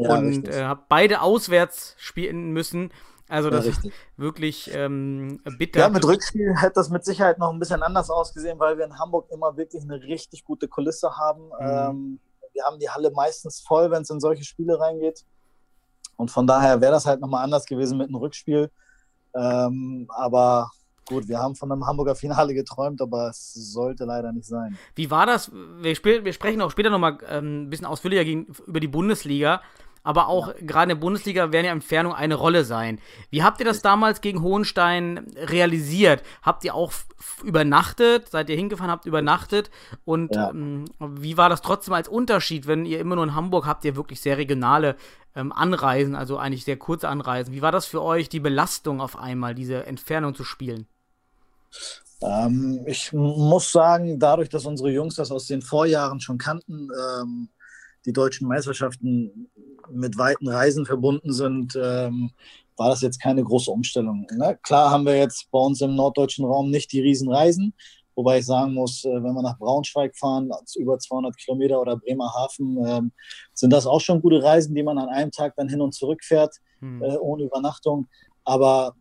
ja, 0.00 0.16
und 0.16 0.48
äh, 0.48 0.64
habe 0.64 0.82
beide 0.88 1.20
auswärts 1.22 1.94
spielen 1.98 2.52
müssen. 2.52 2.90
Also 3.28 3.48
Ja, 3.48 3.56
das 3.56 3.66
ist 3.66 3.76
richtig. 3.76 3.92
wirklich 4.16 4.70
ähm, 4.74 5.40
bitter. 5.56 5.80
Ja, 5.80 5.88
mit 5.88 6.04
Rückspiel 6.04 6.56
hätte 6.56 6.74
das 6.74 6.90
mit 6.90 7.04
Sicherheit 7.04 7.38
noch 7.38 7.52
ein 7.52 7.60
bisschen 7.60 7.82
anders 7.82 8.10
ausgesehen, 8.10 8.58
weil 8.58 8.76
wir 8.76 8.84
in 8.84 8.98
Hamburg 8.98 9.30
immer 9.30 9.56
wirklich 9.56 9.84
eine 9.84 10.02
richtig 10.02 10.44
gute 10.44 10.66
Kulisse 10.66 11.16
haben. 11.16 11.50
Ähm, 11.60 12.18
wir 12.52 12.64
haben 12.64 12.80
die 12.80 12.90
Halle 12.90 13.12
meistens 13.12 13.60
voll, 13.60 13.90
wenn 13.92 14.02
es 14.02 14.10
in 14.10 14.18
solche 14.18 14.44
Spiele 14.44 14.80
reingeht. 14.80 15.24
Und 16.16 16.30
von 16.30 16.46
daher 16.46 16.80
wäre 16.80 16.92
das 16.92 17.06
halt 17.06 17.20
nochmal 17.20 17.44
anders 17.44 17.66
gewesen 17.66 17.98
mit 17.98 18.08
einem 18.08 18.16
Rückspiel. 18.16 18.70
Ähm, 19.34 20.06
aber 20.10 20.70
gut, 21.06 21.28
wir 21.28 21.38
haben 21.38 21.54
von 21.54 21.70
einem 21.70 21.86
Hamburger 21.86 22.14
Finale 22.14 22.52
geträumt, 22.52 23.00
aber 23.00 23.28
es 23.28 23.54
sollte 23.54 24.04
leider 24.04 24.32
nicht 24.32 24.46
sein. 24.46 24.76
Wie 24.94 25.10
war 25.10 25.26
das? 25.26 25.50
Wir, 25.80 25.94
spiel, 25.94 26.24
wir 26.24 26.32
sprechen 26.32 26.60
auch 26.62 26.70
später 26.70 26.90
nochmal 26.90 27.18
ähm, 27.28 27.62
ein 27.62 27.70
bisschen 27.70 27.86
ausführlicher 27.86 28.24
gegen, 28.24 28.46
über 28.66 28.80
die 28.80 28.88
Bundesliga. 28.88 29.62
Aber 30.02 30.28
auch 30.28 30.54
gerade 30.60 30.84
in 30.92 30.98
der 30.98 31.02
Bundesliga 31.02 31.52
werden 31.52 31.66
ja 31.66 31.72
Entfernung 31.72 32.14
eine 32.14 32.34
Rolle 32.34 32.64
sein. 32.64 33.00
Wie 33.30 33.42
habt 33.42 33.60
ihr 33.60 33.66
das 33.66 33.82
damals 33.82 34.20
gegen 34.20 34.40
Hohenstein 34.42 35.26
realisiert? 35.36 36.22
Habt 36.42 36.64
ihr 36.64 36.74
auch 36.74 36.92
übernachtet? 37.44 38.28
Seid 38.30 38.48
ihr 38.48 38.56
hingefahren, 38.56 38.90
habt 38.90 39.04
übernachtet? 39.06 39.70
Und 40.04 40.34
Ja. 40.34 40.50
ähm, 40.50 40.86
wie 40.98 41.36
war 41.36 41.48
das 41.48 41.60
trotzdem 41.62 41.94
als 41.94 42.08
Unterschied, 42.08 42.66
wenn 42.66 42.86
ihr 42.86 42.98
immer 42.98 43.16
nur 43.16 43.24
in 43.24 43.34
Hamburg 43.34 43.66
habt, 43.66 43.84
ihr 43.84 43.96
wirklich 43.96 44.20
sehr 44.20 44.38
regionale 44.38 44.96
ähm, 45.36 45.52
Anreisen, 45.52 46.14
also 46.14 46.38
eigentlich 46.38 46.64
sehr 46.64 46.78
kurze 46.78 47.08
Anreisen? 47.08 47.52
Wie 47.52 47.62
war 47.62 47.72
das 47.72 47.86
für 47.86 48.02
euch, 48.02 48.28
die 48.28 48.40
Belastung 48.40 49.00
auf 49.00 49.18
einmal, 49.18 49.54
diese 49.54 49.86
Entfernung 49.86 50.34
zu 50.34 50.44
spielen? 50.44 50.86
Ähm, 52.22 52.84
ich 52.86 53.12
muss 53.12 53.72
sagen, 53.72 54.18
dadurch, 54.18 54.48
dass 54.48 54.66
unsere 54.66 54.90
Jungs 54.90 55.14
das 55.16 55.30
aus 55.30 55.46
den 55.46 55.62
Vorjahren 55.62 56.20
schon 56.20 56.38
kannten, 56.38 56.88
ähm, 57.20 57.48
die 58.06 58.12
deutschen 58.12 58.48
Meisterschaften 58.48 59.50
mit 59.90 60.16
weiten 60.18 60.48
Reisen 60.48 60.86
verbunden 60.86 61.32
sind, 61.32 61.78
ähm, 61.80 62.30
war 62.76 62.90
das 62.90 63.02
jetzt 63.02 63.20
keine 63.20 63.44
große 63.44 63.70
Umstellung. 63.70 64.26
Ne? 64.32 64.58
Klar 64.62 64.90
haben 64.90 65.04
wir 65.04 65.16
jetzt 65.16 65.50
bei 65.50 65.58
uns 65.58 65.80
im 65.80 65.94
norddeutschen 65.94 66.44
Raum 66.44 66.70
nicht 66.70 66.92
die 66.92 67.00
Riesenreisen, 67.00 67.74
wobei 68.14 68.38
ich 68.38 68.46
sagen 68.46 68.74
muss, 68.74 69.04
äh, 69.04 69.22
wenn 69.22 69.34
wir 69.34 69.42
nach 69.42 69.58
Braunschweig 69.58 70.16
fahren, 70.16 70.50
über 70.76 70.98
200 70.98 71.36
Kilometer 71.36 71.80
oder 71.80 71.96
Bremerhaven, 71.96 72.78
ähm, 72.86 73.12
sind 73.52 73.72
das 73.72 73.86
auch 73.86 74.00
schon 74.00 74.22
gute 74.22 74.42
Reisen, 74.42 74.74
die 74.74 74.82
man 74.82 74.98
an 74.98 75.08
einem 75.08 75.30
Tag 75.30 75.54
dann 75.56 75.68
hin 75.68 75.80
und 75.80 75.94
zurück 75.94 76.24
fährt 76.24 76.56
Hm. 76.80 77.02
äh, 77.02 77.16
ohne 77.16 77.44
Übernachtung. 77.44 78.08
Aber 78.44 78.94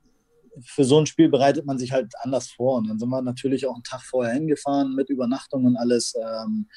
für 0.62 0.84
so 0.84 1.00
ein 1.00 1.06
Spiel 1.06 1.30
bereitet 1.30 1.66
man 1.66 1.78
sich 1.78 1.92
halt 1.92 2.14
anders 2.22 2.50
vor. 2.50 2.78
Und 2.78 2.90
dann 2.90 3.00
sind 3.00 3.10
wir 3.10 3.22
natürlich 3.22 3.66
auch 3.66 3.76
einen 3.76 3.84
Tag 3.84 4.02
vorher 4.02 4.34
hingefahren 4.34 4.94
mit 4.96 5.10
Übernachtung 5.10 5.66
und 5.66 5.78
alles. 5.78 6.14
Ähm, 6.16 6.68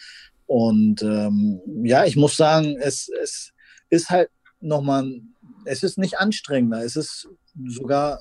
und 0.52 1.00
ähm, 1.00 1.62
ja, 1.82 2.04
ich 2.04 2.14
muss 2.14 2.36
sagen, 2.36 2.76
es, 2.78 3.08
es 3.22 3.52
ist 3.88 4.10
halt 4.10 4.28
nochmal, 4.60 5.10
es 5.64 5.82
ist 5.82 5.96
nicht 5.96 6.18
anstrengender, 6.18 6.84
es 6.84 6.94
ist 6.94 7.26
sogar 7.68 8.20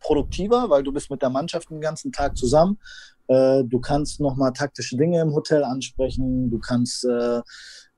produktiver, 0.00 0.68
weil 0.68 0.82
du 0.82 0.92
bist 0.92 1.10
mit 1.10 1.22
der 1.22 1.30
Mannschaft 1.30 1.70
den 1.70 1.80
ganzen 1.80 2.12
Tag 2.12 2.36
zusammen. 2.36 2.78
Äh, 3.26 3.64
du 3.64 3.80
kannst 3.80 4.20
nochmal 4.20 4.52
taktische 4.52 4.98
Dinge 4.98 5.22
im 5.22 5.32
Hotel 5.32 5.64
ansprechen, 5.64 6.50
du 6.50 6.58
kannst 6.58 7.06
äh, 7.06 7.40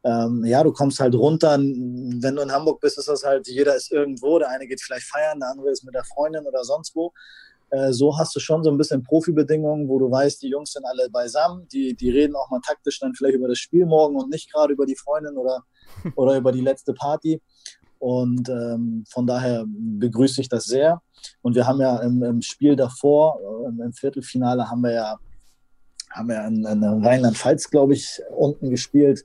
ähm, 0.04 0.44
ja, 0.44 0.62
du 0.62 0.72
kommst 0.72 1.00
halt 1.00 1.16
runter. 1.16 1.58
Wenn 1.58 2.36
du 2.36 2.42
in 2.42 2.52
Hamburg 2.52 2.78
bist, 2.80 2.96
ist 2.96 3.08
das 3.08 3.24
halt, 3.24 3.48
jeder 3.48 3.74
ist 3.74 3.90
irgendwo. 3.90 4.38
Der 4.38 4.50
eine 4.50 4.68
geht 4.68 4.80
vielleicht 4.80 5.06
feiern, 5.06 5.40
der 5.40 5.48
andere 5.48 5.70
ist 5.70 5.82
mit 5.82 5.94
der 5.94 6.04
Freundin 6.04 6.46
oder 6.46 6.62
sonst 6.62 6.94
wo. 6.94 7.12
Äh, 7.74 7.92
so 7.92 8.16
hast 8.16 8.34
du 8.36 8.40
schon 8.40 8.62
so 8.62 8.70
ein 8.70 8.78
bisschen 8.78 9.02
Profibedingungen, 9.02 9.88
wo 9.88 9.98
du 9.98 10.10
weißt, 10.10 10.42
die 10.42 10.48
Jungs 10.48 10.72
sind 10.72 10.84
alle 10.84 11.10
beisammen. 11.10 11.66
Die, 11.72 11.94
die 11.94 12.10
reden 12.10 12.36
auch 12.36 12.48
mal 12.50 12.60
taktisch 12.64 13.00
dann 13.00 13.14
vielleicht 13.14 13.36
über 13.36 13.48
das 13.48 13.58
Spiel 13.58 13.84
morgen 13.84 14.16
und 14.16 14.30
nicht 14.30 14.52
gerade 14.52 14.72
über 14.72 14.86
die 14.86 14.96
Freundin 14.96 15.36
oder, 15.36 15.64
oder 16.16 16.36
über 16.36 16.52
die 16.52 16.60
letzte 16.60 16.94
Party. 16.94 17.42
Und 17.98 18.48
ähm, 18.48 19.04
von 19.08 19.26
daher 19.26 19.64
begrüße 19.66 20.40
ich 20.40 20.48
das 20.48 20.66
sehr. 20.66 21.00
Und 21.42 21.54
wir 21.54 21.66
haben 21.66 21.80
ja 21.80 21.98
im, 22.00 22.22
im 22.22 22.42
Spiel 22.42 22.76
davor, 22.76 23.40
äh, 23.40 23.82
im 23.82 23.92
Viertelfinale, 23.92 24.70
haben 24.70 24.82
wir 24.82 24.92
ja, 24.92 25.18
haben 26.12 26.28
wir 26.28 26.44
in, 26.46 26.64
in 26.64 26.84
Rheinland-Pfalz, 26.84 27.70
glaube 27.70 27.94
ich, 27.94 28.20
unten 28.36 28.70
gespielt. 28.70 29.24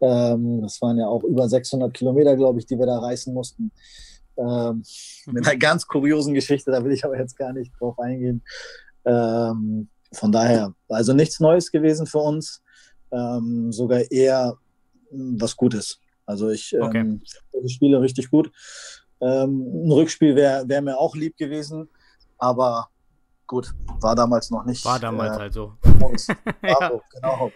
Ähm, 0.00 0.62
das 0.62 0.80
waren 0.80 0.96
ja 0.96 1.06
auch 1.06 1.24
über 1.24 1.48
600 1.48 1.92
Kilometer, 1.92 2.36
glaube 2.36 2.60
ich, 2.60 2.66
die 2.66 2.78
wir 2.78 2.86
da 2.86 2.98
reißen 3.00 3.34
mussten. 3.34 3.72
Ähm, 4.40 4.82
mit 5.26 5.46
einer 5.46 5.56
ganz 5.56 5.86
kuriosen 5.86 6.34
Geschichte, 6.34 6.70
da 6.70 6.82
will 6.84 6.92
ich 6.92 7.04
aber 7.04 7.18
jetzt 7.18 7.36
gar 7.36 7.52
nicht 7.52 7.72
drauf 7.78 7.98
eingehen. 7.98 8.42
Ähm, 9.04 9.88
von 10.12 10.32
daher, 10.32 10.74
also 10.88 11.12
nichts 11.12 11.40
Neues 11.40 11.70
gewesen 11.70 12.06
für 12.06 12.18
uns, 12.18 12.62
ähm, 13.12 13.72
sogar 13.72 14.10
eher 14.10 14.56
mh, 15.10 15.42
was 15.42 15.56
Gutes. 15.56 16.00
Also 16.26 16.50
ich 16.50 16.74
Okay. 16.80 17.00
ähm, 17.00 17.22
die 17.64 17.68
Spiele 17.68 18.00
richtig 18.00 18.30
gut. 18.30 18.50
Ähm, 19.20 19.86
ein 19.86 19.92
Rückspiel 19.92 20.34
wäre 20.34 20.68
wär 20.68 20.80
mir 20.80 20.96
auch 20.96 21.14
lieb 21.14 21.36
gewesen, 21.36 21.88
aber 22.38 22.88
gut, 23.46 23.74
war 24.00 24.14
damals 24.14 24.50
noch 24.50 24.64
nicht. 24.64 24.84
War 24.84 24.98
damals 24.98 25.36
äh, 25.36 25.40
halt 25.40 25.52
so. 25.52 25.74
uns. 26.00 26.28
Ja. 26.62 26.92
Genau. 27.14 27.52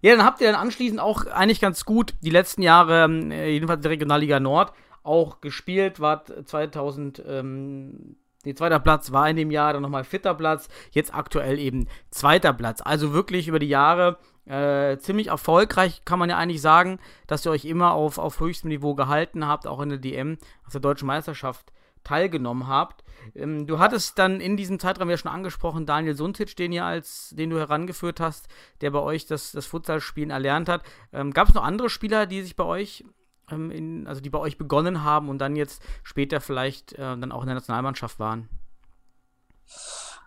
Ja, 0.00 0.14
dann 0.14 0.24
habt 0.24 0.40
ihr 0.40 0.52
dann 0.52 0.60
anschließend 0.60 1.00
auch 1.00 1.26
eigentlich 1.26 1.60
ganz 1.60 1.84
gut 1.84 2.14
die 2.22 2.30
letzten 2.30 2.62
Jahre, 2.62 3.04
ähm, 3.04 3.32
äh, 3.32 3.48
jedenfalls 3.48 3.80
der 3.80 3.90
Regionalliga 3.90 4.38
Nord, 4.38 4.72
auch 5.08 5.40
gespielt. 5.40 6.00
Wart 6.00 6.32
2000, 6.46 7.22
ähm, 7.26 8.16
nee, 8.44 8.54
zweiter 8.54 8.78
Platz 8.78 9.10
war 9.12 9.28
in 9.28 9.36
dem 9.36 9.50
Jahr, 9.50 9.72
dann 9.72 9.82
nochmal 9.82 10.04
vierter 10.04 10.34
Platz, 10.34 10.68
jetzt 10.92 11.14
aktuell 11.14 11.58
eben 11.58 11.88
zweiter 12.10 12.52
Platz. 12.52 12.80
Also 12.82 13.12
wirklich 13.12 13.48
über 13.48 13.58
die 13.58 13.68
Jahre 13.68 14.18
äh, 14.46 14.96
ziemlich 14.98 15.28
erfolgreich, 15.28 16.04
kann 16.04 16.18
man 16.18 16.30
ja 16.30 16.38
eigentlich 16.38 16.62
sagen, 16.62 16.98
dass 17.26 17.44
ihr 17.44 17.50
euch 17.50 17.64
immer 17.64 17.92
auf, 17.92 18.18
auf 18.18 18.40
höchstem 18.40 18.68
Niveau 18.68 18.94
gehalten 18.94 19.46
habt, 19.46 19.66
auch 19.66 19.80
in 19.80 19.90
der 19.90 19.98
DM, 19.98 20.38
auf 20.64 20.72
der 20.72 20.80
deutschen 20.80 21.06
Meisterschaft 21.06 21.72
teilgenommen 22.04 22.66
habt. 22.66 23.04
Ähm, 23.34 23.66
du 23.66 23.78
hattest 23.78 24.18
dann 24.18 24.40
in 24.40 24.56
diesem 24.56 24.78
Zeitraum 24.78 25.10
ja 25.10 25.18
schon 25.18 25.30
angesprochen, 25.30 25.84
Daniel 25.84 26.14
Suntic, 26.14 26.56
den 26.56 26.72
ihr 26.72 26.84
als, 26.84 27.34
den 27.36 27.50
du 27.50 27.58
herangeführt 27.58 28.20
hast, 28.20 28.48
der 28.80 28.90
bei 28.90 29.00
euch 29.00 29.26
das, 29.26 29.52
das 29.52 29.66
Futsalspielen 29.66 30.30
erlernt 30.30 30.68
hat. 30.68 30.82
Ähm, 31.12 31.32
Gab 31.32 31.48
es 31.48 31.54
noch 31.54 31.64
andere 31.64 31.90
Spieler, 31.90 32.26
die 32.26 32.42
sich 32.42 32.56
bei 32.56 32.64
euch, 32.64 33.04
ähm, 33.50 33.70
in, 33.70 34.06
also 34.06 34.20
die 34.20 34.30
bei 34.30 34.38
euch 34.38 34.58
begonnen 34.58 35.04
haben 35.04 35.28
und 35.28 35.38
dann 35.38 35.56
jetzt 35.56 35.82
später 36.02 36.40
vielleicht 36.40 36.92
äh, 36.94 36.98
dann 36.98 37.32
auch 37.32 37.42
in 37.42 37.46
der 37.46 37.54
Nationalmannschaft 37.56 38.18
waren? 38.18 38.48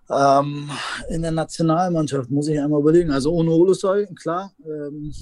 Ähm, 0.10 0.70
in 1.10 1.22
der 1.22 1.32
Nationalmannschaft 1.32 2.30
muss 2.30 2.48
ich 2.48 2.60
einmal 2.60 2.82
überlegen. 2.82 3.12
Also 3.12 3.32
ohne 3.32 3.52
Olosoy, 3.52 4.08
klar. 4.16 4.52
Ähm, 4.66 5.14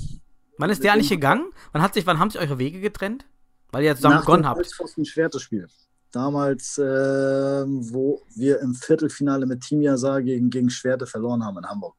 Wann 0.58 0.70
ist 0.70 0.84
der 0.84 0.94
eigentlich 0.94 1.10
gegangen? 1.10 1.52
Wann, 1.72 1.82
hat 1.82 1.94
sich, 1.94 2.06
wann 2.06 2.20
haben 2.20 2.30
sich 2.30 2.42
eure 2.42 2.60
Wege 2.60 2.82
getrennt? 2.82 3.26
Weil 3.72 3.84
ihr 3.84 3.92
jetzt 3.92 4.02
zusammen 4.02 4.20
begonnen 4.20 4.46
habt. 4.46 4.58
Holzpfosten 4.58 5.06
Schwertespiel. 5.06 5.68
Damals, 6.12 6.78
ähm, 6.80 7.88
wo 7.94 8.22
wir 8.36 8.60
im 8.60 8.74
Viertelfinale 8.74 9.46
mit 9.46 9.62
Team 9.62 9.82
Yazar 9.82 10.22
gegen, 10.22 10.50
gegen 10.50 10.70
Schwerte 10.70 11.06
verloren 11.06 11.46
haben 11.46 11.60
in 11.60 11.66
Hamburg. 11.66 11.96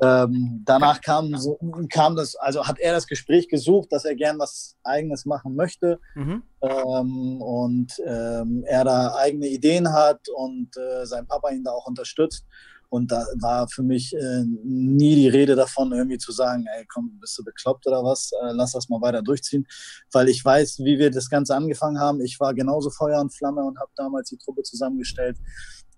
Ähm, 0.00 0.62
danach 0.64 1.00
kam, 1.00 1.36
so, 1.36 1.58
kam 1.92 2.14
das, 2.14 2.36
also 2.36 2.66
hat 2.66 2.78
er 2.78 2.92
das 2.92 3.06
Gespräch 3.06 3.48
gesucht, 3.48 3.90
dass 3.90 4.04
er 4.04 4.14
gern 4.14 4.38
was 4.38 4.76
Eigenes 4.84 5.24
machen 5.26 5.56
möchte. 5.56 5.98
Mhm. 6.14 6.42
ähm, 6.62 7.42
und 7.42 7.92
ähm, 8.06 8.64
er 8.66 8.84
da 8.84 9.14
eigene 9.16 9.48
Ideen 9.48 9.92
hat 9.92 10.28
und 10.28 10.76
äh, 10.76 11.04
sein 11.04 11.26
Papa 11.26 11.50
ihn 11.50 11.64
da 11.64 11.72
auch 11.72 11.86
unterstützt. 11.86 12.44
Und 12.90 13.12
da 13.12 13.26
war 13.40 13.68
für 13.68 13.82
mich 13.82 14.14
äh, 14.14 14.44
nie 14.64 15.14
die 15.14 15.28
Rede 15.28 15.54
davon, 15.54 15.92
irgendwie 15.92 16.16
zu 16.16 16.32
sagen, 16.32 16.64
ey, 16.74 16.86
komm, 16.86 17.18
bist 17.20 17.38
du 17.38 17.44
bekloppt 17.44 17.86
oder 17.86 18.02
was? 18.02 18.30
Äh, 18.32 18.52
lass 18.52 18.72
das 18.72 18.88
mal 18.88 19.00
weiter 19.02 19.22
durchziehen. 19.22 19.66
Weil 20.12 20.28
ich 20.28 20.42
weiß, 20.42 20.78
wie 20.80 20.98
wir 20.98 21.10
das 21.10 21.28
Ganze 21.28 21.54
angefangen 21.54 22.00
haben. 22.00 22.22
Ich 22.22 22.40
war 22.40 22.54
genauso 22.54 22.88
Feuer 22.90 23.20
und 23.20 23.34
Flamme 23.34 23.62
und 23.62 23.78
habe 23.78 23.90
damals 23.96 24.30
die 24.30 24.38
Truppe 24.38 24.62
zusammengestellt. 24.62 25.36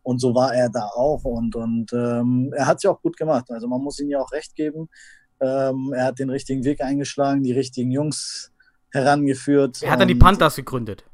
Und 0.02 0.20
so 0.20 0.34
war 0.34 0.54
er 0.54 0.70
da 0.70 0.86
auch. 0.94 1.24
Und, 1.24 1.54
und 1.56 1.92
ähm, 1.92 2.52
er 2.56 2.66
hat 2.66 2.78
es 2.78 2.82
ja 2.84 2.90
auch 2.90 3.02
gut 3.02 3.16
gemacht. 3.16 3.50
Also 3.50 3.68
man 3.68 3.82
muss 3.82 3.98
ihm 4.00 4.10
ja 4.10 4.20
auch 4.20 4.32
recht 4.32 4.54
geben. 4.54 4.88
Ähm, 5.40 5.92
er 5.94 6.04
hat 6.04 6.18
den 6.18 6.30
richtigen 6.30 6.64
Weg 6.64 6.82
eingeschlagen, 6.82 7.42
die 7.42 7.52
richtigen 7.52 7.90
Jungs 7.90 8.52
herangeführt. 8.92 9.82
Er 9.82 9.92
hat 9.92 10.00
dann 10.00 10.08
die 10.08 10.14
Panthers 10.14 10.56
gegründet. 10.56 11.04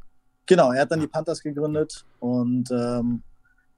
Genau, 0.47 0.73
er 0.73 0.83
hat 0.83 0.91
dann 0.91 1.01
die 1.01 1.09
Panthers 1.09 1.43
gegründet 1.43 2.05
und 2.21 2.71
ähm, 2.71 3.23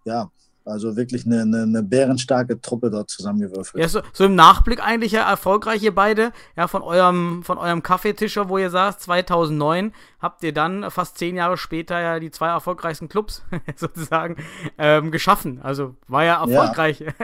ja, 0.04 0.30
also 0.68 0.96
wirklich 0.96 1.26
eine, 1.26 1.42
eine, 1.42 1.62
eine 1.62 1.82
bärenstarke 1.82 2.60
Truppe 2.60 2.90
dort 2.90 3.10
zusammengewürfelt. 3.10 3.82
Ja, 3.82 3.88
so, 3.88 4.00
so 4.12 4.24
im 4.24 4.34
Nachblick 4.34 4.84
eigentlich 4.84 5.12
ja 5.12 5.28
erfolgreich 5.28 5.82
ihr 5.82 5.94
beide. 5.94 6.32
Ja, 6.56 6.68
von 6.68 6.82
eurem, 6.82 7.42
von 7.42 7.58
eurem 7.58 7.82
Kaffeetischer, 7.82 8.48
wo 8.48 8.58
ihr 8.58 8.70
saßt, 8.70 9.00
2009, 9.00 9.92
habt 10.20 10.42
ihr 10.42 10.52
dann 10.52 10.90
fast 10.90 11.18
zehn 11.18 11.36
Jahre 11.36 11.56
später 11.56 12.00
ja 12.00 12.18
die 12.20 12.30
zwei 12.30 12.48
erfolgreichsten 12.48 13.08
Clubs 13.08 13.42
sozusagen 13.76 14.36
ähm, 14.78 15.10
geschaffen. 15.10 15.60
Also 15.62 15.96
war 16.06 16.24
ja 16.24 16.40
erfolgreich. 16.44 17.04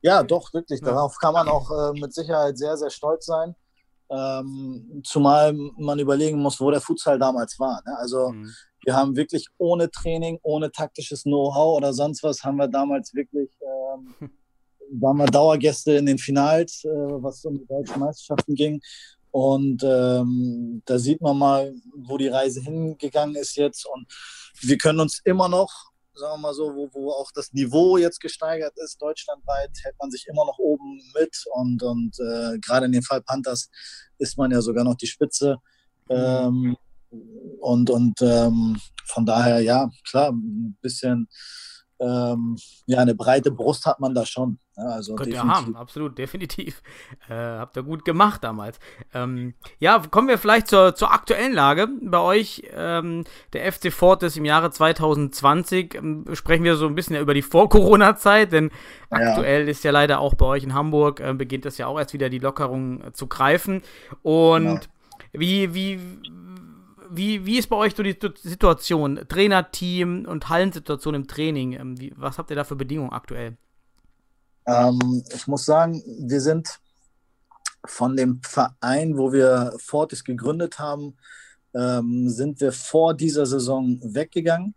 Ja, 0.00 0.22
doch, 0.22 0.52
wirklich. 0.52 0.80
Ja. 0.80 0.88
Darauf 0.88 1.16
kann 1.18 1.32
man 1.32 1.48
auch 1.48 1.70
äh, 1.70 1.98
mit 1.98 2.12
Sicherheit 2.12 2.58
sehr, 2.58 2.76
sehr 2.76 2.90
stolz 2.90 3.26
sein. 3.26 3.54
Ähm, 4.10 5.02
zumal 5.04 5.52
man 5.52 5.98
überlegen 5.98 6.38
muss, 6.38 6.60
wo 6.60 6.70
der 6.70 6.80
Futsal 6.80 7.18
damals 7.18 7.58
war. 7.60 7.82
Ne? 7.86 7.96
Also 7.98 8.30
Mhm. 8.30 8.52
Wir 8.84 8.94
haben 8.94 9.16
wirklich 9.16 9.46
ohne 9.58 9.90
Training, 9.90 10.38
ohne 10.42 10.70
taktisches 10.70 11.24
Know-how 11.24 11.76
oder 11.76 11.92
sonst 11.92 12.22
was, 12.22 12.44
haben 12.44 12.56
wir 12.56 12.68
damals 12.68 13.14
wirklich, 13.14 13.50
ähm, 13.60 14.30
waren 15.00 15.16
wir 15.18 15.26
Dauergäste 15.26 15.92
in 15.92 16.06
den 16.06 16.18
Finals, 16.18 16.84
äh, 16.84 16.88
was 16.88 17.44
um 17.44 17.58
die 17.58 17.66
deutschen 17.66 18.00
Meisterschaften 18.00 18.54
ging. 18.54 18.80
Und 19.30 19.82
ähm, 19.84 20.82
da 20.86 20.98
sieht 20.98 21.20
man 21.20 21.36
mal, 21.36 21.74
wo 21.94 22.16
die 22.16 22.28
Reise 22.28 22.62
hingegangen 22.62 23.36
ist 23.36 23.56
jetzt. 23.56 23.86
Und 23.86 24.06
wir 24.62 24.78
können 24.78 25.00
uns 25.00 25.20
immer 25.24 25.48
noch, 25.48 25.70
sagen 26.14 26.34
wir 26.34 26.48
mal 26.48 26.54
so, 26.54 26.74
wo, 26.74 26.88
wo 26.92 27.10
auch 27.10 27.30
das 27.32 27.52
Niveau 27.52 27.98
jetzt 27.98 28.20
gesteigert 28.20 28.72
ist, 28.76 29.00
deutschlandweit, 29.02 29.70
hält 29.82 29.96
man 30.00 30.10
sich 30.10 30.26
immer 30.28 30.46
noch 30.46 30.58
oben 30.58 31.02
mit. 31.14 31.44
Und, 31.52 31.82
und 31.82 32.18
äh, 32.20 32.58
gerade 32.58 32.86
in 32.86 32.92
dem 32.92 33.02
Fall 33.02 33.20
Panthers 33.20 33.68
ist 34.16 34.38
man 34.38 34.50
ja 34.50 34.62
sogar 34.62 34.84
noch 34.84 34.96
die 34.96 35.06
Spitze. 35.06 35.58
Ähm, 36.08 36.76
und 37.60 37.90
und 37.90 38.20
ähm, 38.22 38.78
von 39.06 39.26
daher, 39.26 39.60
ja, 39.60 39.88
klar, 40.04 40.30
ein 40.30 40.76
bisschen 40.80 41.28
ähm, 42.00 42.56
ja, 42.86 42.98
eine 42.98 43.14
breite 43.14 43.50
Brust 43.50 43.86
hat 43.86 43.98
man 43.98 44.14
da 44.14 44.24
schon. 44.24 44.58
Ja, 44.76 44.84
also 44.84 45.16
Könnt 45.16 45.32
ihr 45.32 45.42
haben, 45.42 45.76
absolut, 45.76 46.18
definitiv. 46.18 46.82
Äh, 47.28 47.34
habt 47.34 47.76
ihr 47.76 47.82
gut 47.82 48.06
gemacht 48.06 48.42
damals. 48.42 48.78
Ähm, 49.12 49.54
ja, 49.78 49.98
kommen 50.10 50.28
wir 50.28 50.38
vielleicht 50.38 50.68
zur, 50.68 50.94
zur 50.94 51.12
aktuellen 51.12 51.52
Lage. 51.52 51.88
Bei 52.00 52.20
euch, 52.20 52.62
ähm, 52.74 53.24
der 53.52 53.70
FC 53.70 53.92
Fortis 53.92 54.36
im 54.38 54.46
Jahre 54.46 54.70
2020, 54.70 55.94
ähm, 55.94 56.24
sprechen 56.32 56.64
wir 56.64 56.76
so 56.76 56.86
ein 56.86 56.94
bisschen 56.94 57.16
über 57.16 57.34
die 57.34 57.42
Vor-Corona-Zeit, 57.42 58.52
denn 58.52 58.70
ja. 59.10 59.18
aktuell 59.18 59.68
ist 59.68 59.84
ja 59.84 59.90
leider 59.90 60.20
auch 60.20 60.34
bei 60.34 60.46
euch 60.46 60.64
in 60.64 60.72
Hamburg, 60.72 61.20
äh, 61.20 61.34
beginnt 61.34 61.66
das 61.66 61.76
ja 61.76 61.86
auch 61.86 61.98
erst 61.98 62.14
wieder 62.14 62.30
die 62.30 62.38
Lockerung 62.38 63.02
äh, 63.02 63.12
zu 63.12 63.26
greifen. 63.26 63.82
Und 64.22 64.64
genau. 64.64 64.80
wie, 65.32 65.74
wie, 65.74 66.00
wie, 67.10 67.46
wie 67.46 67.58
ist 67.58 67.68
bei 67.68 67.76
euch 67.76 67.94
so 67.96 68.02
die 68.02 68.16
Situation, 68.42 69.20
Trainerteam 69.28 70.26
und 70.26 70.48
Hallensituation 70.48 71.14
im 71.14 71.26
Training? 71.26 71.72
Ähm, 71.72 72.00
wie, 72.00 72.12
was 72.16 72.38
habt 72.38 72.50
ihr 72.50 72.56
da 72.56 72.64
für 72.64 72.76
Bedingungen 72.76 73.12
aktuell? 73.12 73.56
Ähm, 74.66 75.24
ich 75.34 75.46
muss 75.46 75.64
sagen, 75.64 76.02
wir 76.20 76.40
sind 76.40 76.78
von 77.84 78.16
dem 78.16 78.40
Verein, 78.42 79.16
wo 79.16 79.32
wir 79.32 79.72
Fortis 79.78 80.24
gegründet 80.24 80.78
haben, 80.78 81.16
ähm, 81.74 82.28
sind 82.28 82.60
wir 82.60 82.72
vor 82.72 83.14
dieser 83.14 83.46
Saison 83.46 83.98
weggegangen 84.02 84.74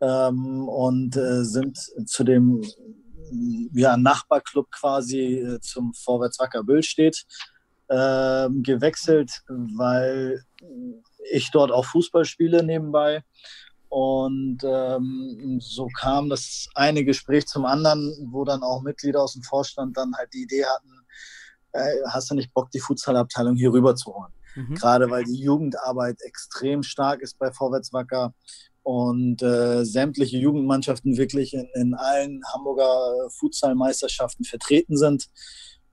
ähm, 0.00 0.68
und 0.68 1.16
äh, 1.16 1.44
sind 1.44 1.78
zu 2.06 2.24
dem 2.24 2.62
ja, 3.72 3.96
Nachbarclub 3.96 4.70
quasi 4.70 5.40
äh, 5.40 5.60
zum 5.60 5.92
Vorwärts 5.94 6.38
Wacker 6.38 6.62
Böllstedt 6.62 7.26
äh, 7.88 8.48
gewechselt, 8.50 9.42
weil 9.48 10.42
ich 11.30 11.50
dort 11.50 11.70
auch 11.70 11.84
Fußball 11.84 12.24
spiele 12.24 12.62
nebenbei. 12.62 13.22
Und 13.88 14.58
ähm, 14.64 15.58
so 15.60 15.88
kam 15.98 16.28
das 16.28 16.68
eine 16.74 17.04
Gespräch 17.04 17.46
zum 17.46 17.64
anderen, 17.64 18.12
wo 18.30 18.44
dann 18.44 18.62
auch 18.62 18.82
Mitglieder 18.82 19.22
aus 19.22 19.34
dem 19.34 19.42
Vorstand 19.42 19.96
dann 19.96 20.14
halt 20.16 20.32
die 20.34 20.42
Idee 20.42 20.64
hatten, 20.64 20.90
äh, 21.72 22.02
hast 22.08 22.30
du 22.30 22.34
nicht 22.34 22.52
Bock, 22.52 22.70
die 22.70 22.80
Futsalabteilung 22.80 23.56
hier 23.56 23.72
rüber 23.72 23.94
zu 23.94 24.12
holen? 24.14 24.32
Mhm. 24.56 24.74
Gerade 24.74 25.10
weil 25.10 25.24
die 25.24 25.38
Jugendarbeit 25.38 26.20
extrem 26.22 26.82
stark 26.82 27.20
ist 27.20 27.38
bei 27.38 27.52
Vorwärts 27.52 27.92
Wacker 27.92 28.34
und 28.82 29.42
äh, 29.42 29.84
sämtliche 29.84 30.38
Jugendmannschaften 30.38 31.16
wirklich 31.16 31.54
in, 31.54 31.68
in 31.74 31.94
allen 31.94 32.42
Hamburger 32.52 33.28
Futsalmeisterschaften 33.30 34.44
vertreten 34.44 34.96
sind 34.96 35.28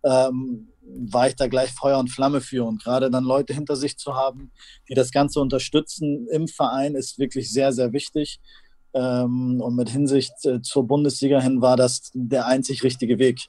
ähm, 0.03 0.69
war 0.85 1.27
ich 1.27 1.35
da 1.35 1.47
gleich 1.47 1.71
Feuer 1.71 1.97
und 1.97 2.09
Flamme 2.09 2.41
für. 2.41 2.65
Und 2.65 2.83
gerade 2.83 3.09
dann 3.09 3.23
Leute 3.23 3.53
hinter 3.53 3.75
sich 3.75 3.97
zu 3.97 4.15
haben, 4.15 4.51
die 4.89 4.93
das 4.93 5.11
Ganze 5.11 5.39
unterstützen 5.39 6.27
im 6.29 6.47
Verein, 6.47 6.95
ist 6.95 7.19
wirklich 7.19 7.51
sehr, 7.51 7.71
sehr 7.71 7.93
wichtig. 7.93 8.39
Ähm, 8.93 9.59
und 9.61 9.75
mit 9.75 9.89
Hinsicht 9.89 10.33
äh, 10.45 10.61
zur 10.61 10.85
Bundesliga 10.85 11.41
hin 11.41 11.61
war 11.61 11.77
das 11.77 12.11
der 12.13 12.45
einzig 12.45 12.83
richtige 12.83 13.17
Weg. 13.17 13.47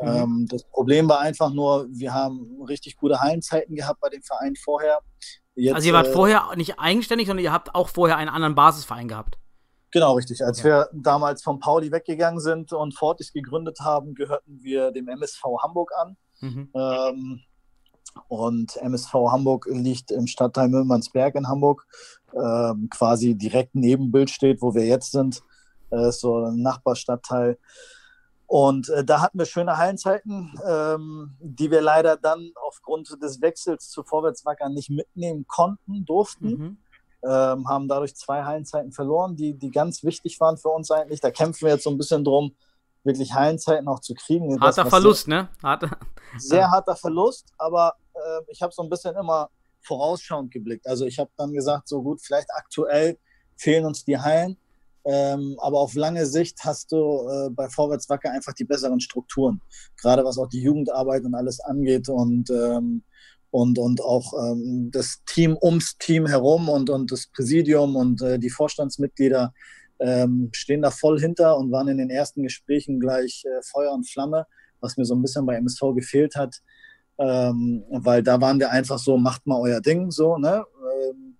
Mhm. 0.00 0.08
Ähm, 0.08 0.46
das 0.48 0.64
Problem 0.64 1.08
war 1.08 1.20
einfach 1.20 1.52
nur, 1.52 1.86
wir 1.90 2.14
haben 2.14 2.62
richtig 2.68 2.96
gute 2.96 3.20
Hallenzeiten 3.20 3.74
gehabt 3.74 4.00
bei 4.00 4.10
dem 4.10 4.22
Verein 4.22 4.54
vorher. 4.56 5.00
Jetzt, 5.56 5.74
also 5.74 5.88
ihr 5.88 5.94
wart 5.94 6.08
äh, 6.08 6.12
vorher 6.12 6.50
nicht 6.56 6.78
eigenständig, 6.78 7.26
sondern 7.26 7.44
ihr 7.44 7.52
habt 7.52 7.74
auch 7.74 7.88
vorher 7.88 8.16
einen 8.16 8.30
anderen 8.30 8.54
Basisverein 8.54 9.08
gehabt. 9.08 9.38
Genau, 9.94 10.14
richtig. 10.14 10.44
Als 10.44 10.58
ja. 10.58 10.64
wir 10.64 10.88
damals 10.92 11.44
von 11.44 11.60
Pauli 11.60 11.92
weggegangen 11.92 12.40
sind 12.40 12.72
und 12.72 12.98
Fortis 12.98 13.32
gegründet 13.32 13.78
haben, 13.78 14.16
gehörten 14.16 14.58
wir 14.60 14.90
dem 14.90 15.06
MSV 15.06 15.44
Hamburg 15.62 15.92
an. 15.96 16.16
Mhm. 16.40 16.68
Ähm, 16.74 17.40
und 18.26 18.76
MSV 18.76 19.14
Hamburg 19.30 19.66
liegt 19.70 20.10
im 20.10 20.26
Stadtteil 20.26 20.68
Müllmannsberg 20.68 21.36
in 21.36 21.46
Hamburg, 21.46 21.86
ähm, 22.34 22.88
quasi 22.90 23.36
direkt 23.36 23.76
neben 23.76 24.10
Bild 24.10 24.30
steht, 24.30 24.62
wo 24.62 24.74
wir 24.74 24.84
jetzt 24.84 25.12
sind. 25.12 25.42
Äh, 25.90 26.10
so 26.10 26.38
ein 26.38 26.60
Nachbarstadtteil. 26.60 27.56
Und 28.48 28.88
äh, 28.88 29.04
da 29.04 29.20
hatten 29.20 29.38
wir 29.38 29.46
schöne 29.46 29.76
Hallenzeiten, 29.76 30.58
ähm, 30.66 31.36
die 31.38 31.70
wir 31.70 31.80
leider 31.80 32.16
dann 32.16 32.50
aufgrund 32.66 33.16
des 33.22 33.40
Wechsels 33.40 33.90
zu 33.90 34.02
Vorwärtswacker 34.02 34.68
nicht 34.70 34.90
mitnehmen 34.90 35.46
konnten, 35.46 36.04
durften. 36.04 36.48
Mhm 36.48 36.78
ähm, 37.26 37.68
haben 37.68 37.88
dadurch 37.88 38.14
zwei 38.16 38.44
Hallenzeiten 38.44 38.92
verloren, 38.92 39.36
die, 39.36 39.54
die 39.54 39.70
ganz 39.70 40.04
wichtig 40.04 40.38
waren 40.40 40.56
für 40.56 40.68
uns 40.68 40.90
eigentlich. 40.90 41.20
Da 41.20 41.30
kämpfen 41.30 41.66
wir 41.66 41.74
jetzt 41.74 41.84
so 41.84 41.90
ein 41.90 41.98
bisschen 41.98 42.24
drum, 42.24 42.54
wirklich 43.02 43.34
Hallenzeiten 43.34 43.88
auch 43.88 44.00
zu 44.00 44.14
kriegen. 44.14 44.60
Harter 44.60 44.82
das, 44.82 44.90
Verlust, 44.90 45.28
ne? 45.28 45.48
Harter. 45.62 45.90
Sehr 46.38 46.70
harter 46.70 46.96
Verlust, 46.96 47.52
aber 47.58 47.94
äh, 48.14 48.40
ich 48.48 48.62
habe 48.62 48.72
so 48.72 48.82
ein 48.82 48.90
bisschen 48.90 49.14
immer 49.16 49.50
vorausschauend 49.82 50.50
geblickt. 50.50 50.86
Also 50.86 51.04
ich 51.04 51.18
habe 51.18 51.30
dann 51.36 51.52
gesagt, 51.52 51.88
so 51.88 52.02
gut, 52.02 52.20
vielleicht 52.22 52.48
aktuell 52.54 53.18
fehlen 53.56 53.84
uns 53.84 54.04
die 54.04 54.18
Hallen, 54.18 54.56
ähm, 55.04 55.56
aber 55.60 55.80
auf 55.80 55.94
lange 55.94 56.26
Sicht 56.26 56.64
hast 56.64 56.90
du 56.92 57.28
äh, 57.28 57.50
bei 57.50 57.68
Vorwärts 57.68 58.08
Wacker 58.08 58.32
einfach 58.32 58.54
die 58.54 58.64
besseren 58.64 59.00
Strukturen, 59.00 59.60
gerade 60.00 60.24
was 60.24 60.38
auch 60.38 60.48
die 60.48 60.62
Jugendarbeit 60.62 61.24
und 61.24 61.34
alles 61.34 61.60
angeht 61.60 62.08
und 62.08 62.50
ähm, 62.50 63.04
und, 63.54 63.78
und 63.78 64.00
auch 64.00 64.32
ähm, 64.34 64.90
das 64.90 65.22
Team 65.26 65.56
ums 65.62 65.96
Team 65.98 66.26
herum 66.26 66.68
und, 66.68 66.90
und 66.90 67.12
das 67.12 67.28
Präsidium 67.28 67.94
und 67.94 68.20
äh, 68.20 68.36
die 68.36 68.50
Vorstandsmitglieder 68.50 69.54
ähm, 70.00 70.50
stehen 70.52 70.82
da 70.82 70.90
voll 70.90 71.20
hinter 71.20 71.56
und 71.56 71.70
waren 71.70 71.86
in 71.86 71.98
den 71.98 72.10
ersten 72.10 72.42
Gesprächen 72.42 72.98
gleich 72.98 73.44
äh, 73.44 73.62
Feuer 73.62 73.92
und 73.92 74.10
Flamme, 74.10 74.48
was 74.80 74.96
mir 74.96 75.04
so 75.04 75.14
ein 75.14 75.22
bisschen 75.22 75.46
bei 75.46 75.54
MSV 75.54 75.94
gefehlt 75.94 76.34
hat, 76.34 76.62
ähm, 77.18 77.84
weil 77.90 78.24
da 78.24 78.40
waren 78.40 78.58
wir 78.58 78.72
einfach 78.72 78.98
so, 78.98 79.16
macht 79.18 79.46
mal 79.46 79.60
euer 79.60 79.80
Ding, 79.80 80.10
so, 80.10 80.36
ne? 80.36 80.64
Ähm, 81.06 81.36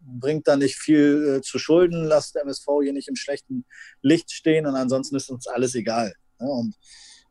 bringt 0.00 0.48
da 0.48 0.56
nicht 0.56 0.74
viel 0.74 1.36
äh, 1.36 1.40
zu 1.40 1.60
Schulden, 1.60 2.02
lasst 2.02 2.34
MSV 2.34 2.66
hier 2.82 2.92
nicht 2.92 3.06
im 3.06 3.14
schlechten 3.14 3.64
Licht 4.02 4.32
stehen 4.32 4.66
und 4.66 4.74
ansonsten 4.74 5.14
ist 5.14 5.30
uns 5.30 5.46
alles 5.46 5.76
egal. 5.76 6.14
Ne? 6.40 6.48
Und 6.48 6.74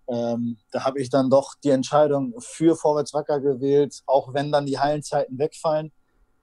ähm, 0.08 0.58
da 0.72 0.84
habe 0.86 1.00
ich 1.00 1.10
dann 1.10 1.30
doch 1.30 1.54
die 1.64 1.70
Entscheidung 1.70 2.34
für 2.40 2.76
Vorwärts 2.76 3.14
Wacker 3.14 3.40
gewählt, 3.40 4.02
auch 4.06 4.34
wenn 4.34 4.52
dann 4.52 4.66
die 4.66 4.80
Hallenzeiten 4.80 5.38
wegfallen, 5.40 5.92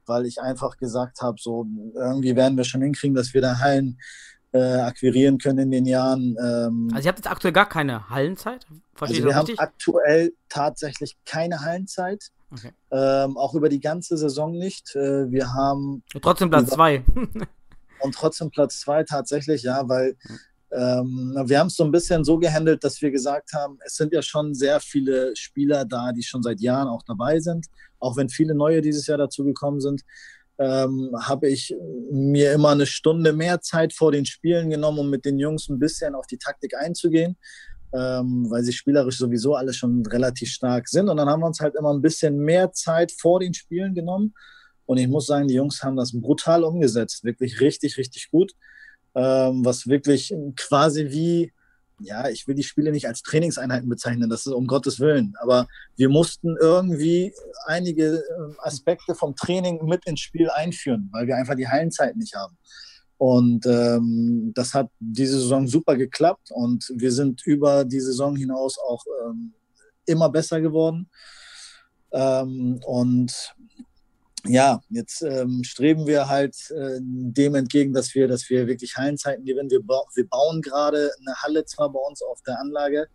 weil 0.06 0.26
ich 0.26 0.40
einfach 0.40 0.76
gesagt 0.76 1.20
habe, 1.20 1.36
so 1.40 1.66
irgendwie 1.94 2.36
werden 2.36 2.56
wir 2.56 2.64
schon 2.64 2.82
hinkriegen, 2.82 3.14
dass 3.14 3.34
wir 3.34 3.42
da 3.42 3.58
Hallen 3.58 3.98
äh, 4.52 4.58
akquirieren 4.58 5.38
können 5.38 5.58
in 5.58 5.70
den 5.70 5.86
Jahren. 5.86 6.36
Ähm, 6.42 6.90
also 6.92 7.06
ihr 7.06 7.08
habt 7.08 7.18
jetzt 7.18 7.30
aktuell 7.30 7.52
gar 7.52 7.68
keine 7.68 8.08
Hallenzeit? 8.08 8.66
Verstehe 8.94 9.18
also 9.18 9.28
wir 9.28 9.36
haben 9.36 9.58
aktuell 9.58 10.32
tatsächlich 10.48 11.16
keine 11.24 11.60
Hallenzeit. 11.60 12.30
Okay. 12.52 12.72
Ähm, 12.90 13.36
auch 13.36 13.54
über 13.54 13.68
die 13.68 13.80
ganze 13.80 14.16
Saison 14.16 14.52
nicht. 14.52 14.96
Äh, 14.96 15.30
wir 15.30 15.54
haben. 15.54 16.02
Und 16.14 16.22
trotzdem 16.22 16.50
Platz 16.50 16.70
zwei. 16.70 17.04
und 18.00 18.14
trotzdem 18.14 18.50
Platz 18.50 18.80
zwei 18.80 19.04
tatsächlich, 19.04 19.62
ja, 19.62 19.88
weil 19.88 20.16
ähm, 20.72 21.34
wir 21.46 21.58
haben 21.58 21.66
es 21.66 21.76
so 21.76 21.84
ein 21.84 21.90
bisschen 21.90 22.24
so 22.24 22.38
gehandelt, 22.38 22.84
dass 22.84 23.02
wir 23.02 23.10
gesagt 23.10 23.52
haben, 23.52 23.78
es 23.84 23.96
sind 23.96 24.12
ja 24.12 24.22
schon 24.22 24.54
sehr 24.54 24.80
viele 24.80 25.34
Spieler 25.34 25.84
da, 25.84 26.12
die 26.12 26.22
schon 26.22 26.42
seit 26.42 26.60
Jahren 26.60 26.88
auch 26.88 27.02
dabei 27.02 27.40
sind. 27.40 27.66
Auch 27.98 28.16
wenn 28.16 28.28
viele 28.28 28.54
neue 28.54 28.80
dieses 28.80 29.06
Jahr 29.06 29.18
dazugekommen 29.18 29.80
sind, 29.80 30.02
ähm, 30.58 31.10
habe 31.20 31.48
ich 31.48 31.74
mir 32.12 32.52
immer 32.52 32.70
eine 32.70 32.86
Stunde 32.86 33.32
mehr 33.32 33.60
Zeit 33.62 33.92
vor 33.92 34.12
den 34.12 34.26
Spielen 34.26 34.70
genommen, 34.70 34.98
um 34.98 35.10
mit 35.10 35.24
den 35.24 35.38
Jungs 35.38 35.68
ein 35.68 35.78
bisschen 35.78 36.14
auf 36.14 36.26
die 36.26 36.38
Taktik 36.38 36.76
einzugehen, 36.76 37.36
ähm, 37.92 38.46
weil 38.48 38.62
sie 38.62 38.72
spielerisch 38.72 39.18
sowieso 39.18 39.56
alle 39.56 39.72
schon 39.72 40.06
relativ 40.06 40.50
stark 40.50 40.88
sind. 40.88 41.08
Und 41.08 41.16
dann 41.16 41.28
haben 41.28 41.40
wir 41.40 41.46
uns 41.46 41.60
halt 41.60 41.74
immer 41.74 41.92
ein 41.92 42.02
bisschen 42.02 42.38
mehr 42.38 42.72
Zeit 42.72 43.10
vor 43.10 43.40
den 43.40 43.54
Spielen 43.54 43.94
genommen. 43.94 44.34
Und 44.86 44.98
ich 44.98 45.08
muss 45.08 45.26
sagen, 45.26 45.48
die 45.48 45.54
Jungs 45.54 45.82
haben 45.82 45.96
das 45.96 46.12
brutal 46.12 46.62
umgesetzt, 46.62 47.24
wirklich 47.24 47.60
richtig, 47.60 47.96
richtig 47.96 48.30
gut 48.30 48.52
ähm, 49.14 49.64
was 49.64 49.86
wirklich 49.86 50.34
quasi 50.56 51.06
wie, 51.10 51.52
ja, 52.00 52.28
ich 52.28 52.46
will 52.46 52.54
die 52.54 52.62
Spiele 52.62 52.92
nicht 52.92 53.06
als 53.06 53.22
Trainingseinheiten 53.22 53.88
bezeichnen, 53.88 54.30
das 54.30 54.46
ist 54.46 54.52
um 54.52 54.66
Gottes 54.66 55.00
Willen, 55.00 55.34
aber 55.40 55.66
wir 55.96 56.08
mussten 56.08 56.56
irgendwie 56.60 57.32
einige 57.66 58.22
ähm, 58.38 58.56
Aspekte 58.58 59.14
vom 59.14 59.36
Training 59.36 59.84
mit 59.84 60.06
ins 60.06 60.20
Spiel 60.20 60.48
einführen, 60.50 61.08
weil 61.12 61.26
wir 61.26 61.36
einfach 61.36 61.56
die 61.56 61.68
Hallenzeit 61.68 62.16
nicht 62.16 62.34
haben. 62.34 62.56
Und 63.18 63.66
ähm, 63.66 64.52
das 64.54 64.72
hat 64.72 64.88
diese 64.98 65.38
Saison 65.38 65.66
super 65.68 65.94
geklappt 65.94 66.50
und 66.52 66.90
wir 66.96 67.12
sind 67.12 67.44
über 67.44 67.84
die 67.84 68.00
Saison 68.00 68.34
hinaus 68.34 68.78
auch 68.78 69.04
ähm, 69.26 69.52
immer 70.06 70.30
besser 70.30 70.62
geworden. 70.62 71.10
Ähm, 72.12 72.80
und 72.86 73.54
ja, 74.46 74.80
jetzt 74.88 75.22
ähm, 75.22 75.62
streben 75.64 76.06
wir 76.06 76.28
halt 76.28 76.56
äh, 76.70 76.98
dem 77.00 77.54
entgegen, 77.54 77.92
dass 77.92 78.14
wir, 78.14 78.28
dass 78.28 78.48
wir 78.50 78.66
wirklich 78.66 78.96
Hallenzeiten 78.96 79.44
gewinnen. 79.44 79.70
Wir, 79.70 79.82
ba 79.82 80.02
wir 80.14 80.28
bauen 80.28 80.62
gerade 80.62 81.10
eine 81.20 81.34
Halle 81.42 81.64
zwar 81.64 81.90
bei 81.92 82.00
uns 82.00 82.22
auf 82.22 82.40
der 82.42 82.58
Anlage, 82.60 83.08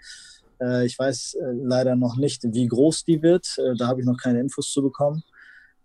Äh, 0.61 0.85
ich 0.85 0.97
weiß 0.97 1.35
äh, 1.35 1.51
leider 1.63 1.95
noch 1.95 2.17
nicht, 2.17 2.43
wie 2.43 2.67
groß 2.67 3.05
die 3.05 3.21
wird. 3.21 3.57
Äh, 3.57 3.75
da 3.77 3.87
habe 3.87 4.01
ich 4.01 4.05
noch 4.05 4.17
keine 4.17 4.39
Infos 4.39 4.71
zu 4.71 4.81
bekommen. 4.81 5.23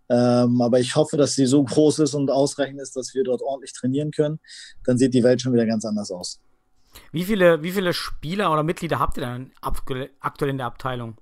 Ähm, 0.09 0.61
aber 0.61 0.79
ich 0.79 0.95
hoffe, 0.95 1.17
dass 1.17 1.35
sie 1.35 1.45
so 1.45 1.63
groß 1.63 1.99
ist 1.99 2.13
und 2.13 2.29
ausreichend 2.29 2.81
ist, 2.81 2.95
dass 2.95 3.13
wir 3.13 3.23
dort 3.23 3.41
ordentlich 3.41 3.73
trainieren 3.73 4.11
können. 4.11 4.39
Dann 4.85 4.97
sieht 4.97 5.13
die 5.13 5.23
Welt 5.23 5.41
schon 5.41 5.53
wieder 5.53 5.65
ganz 5.65 5.85
anders 5.85 6.11
aus. 6.11 6.39
Wie 7.13 7.23
viele, 7.23 7.63
wie 7.63 7.71
viele 7.71 7.93
Spieler 7.93 8.51
oder 8.51 8.63
Mitglieder 8.63 8.99
habt 8.99 9.17
ihr 9.17 9.21
dann 9.21 9.51
aktuell 9.61 10.49
in 10.49 10.57
der 10.57 10.67
Abteilung? 10.67 11.15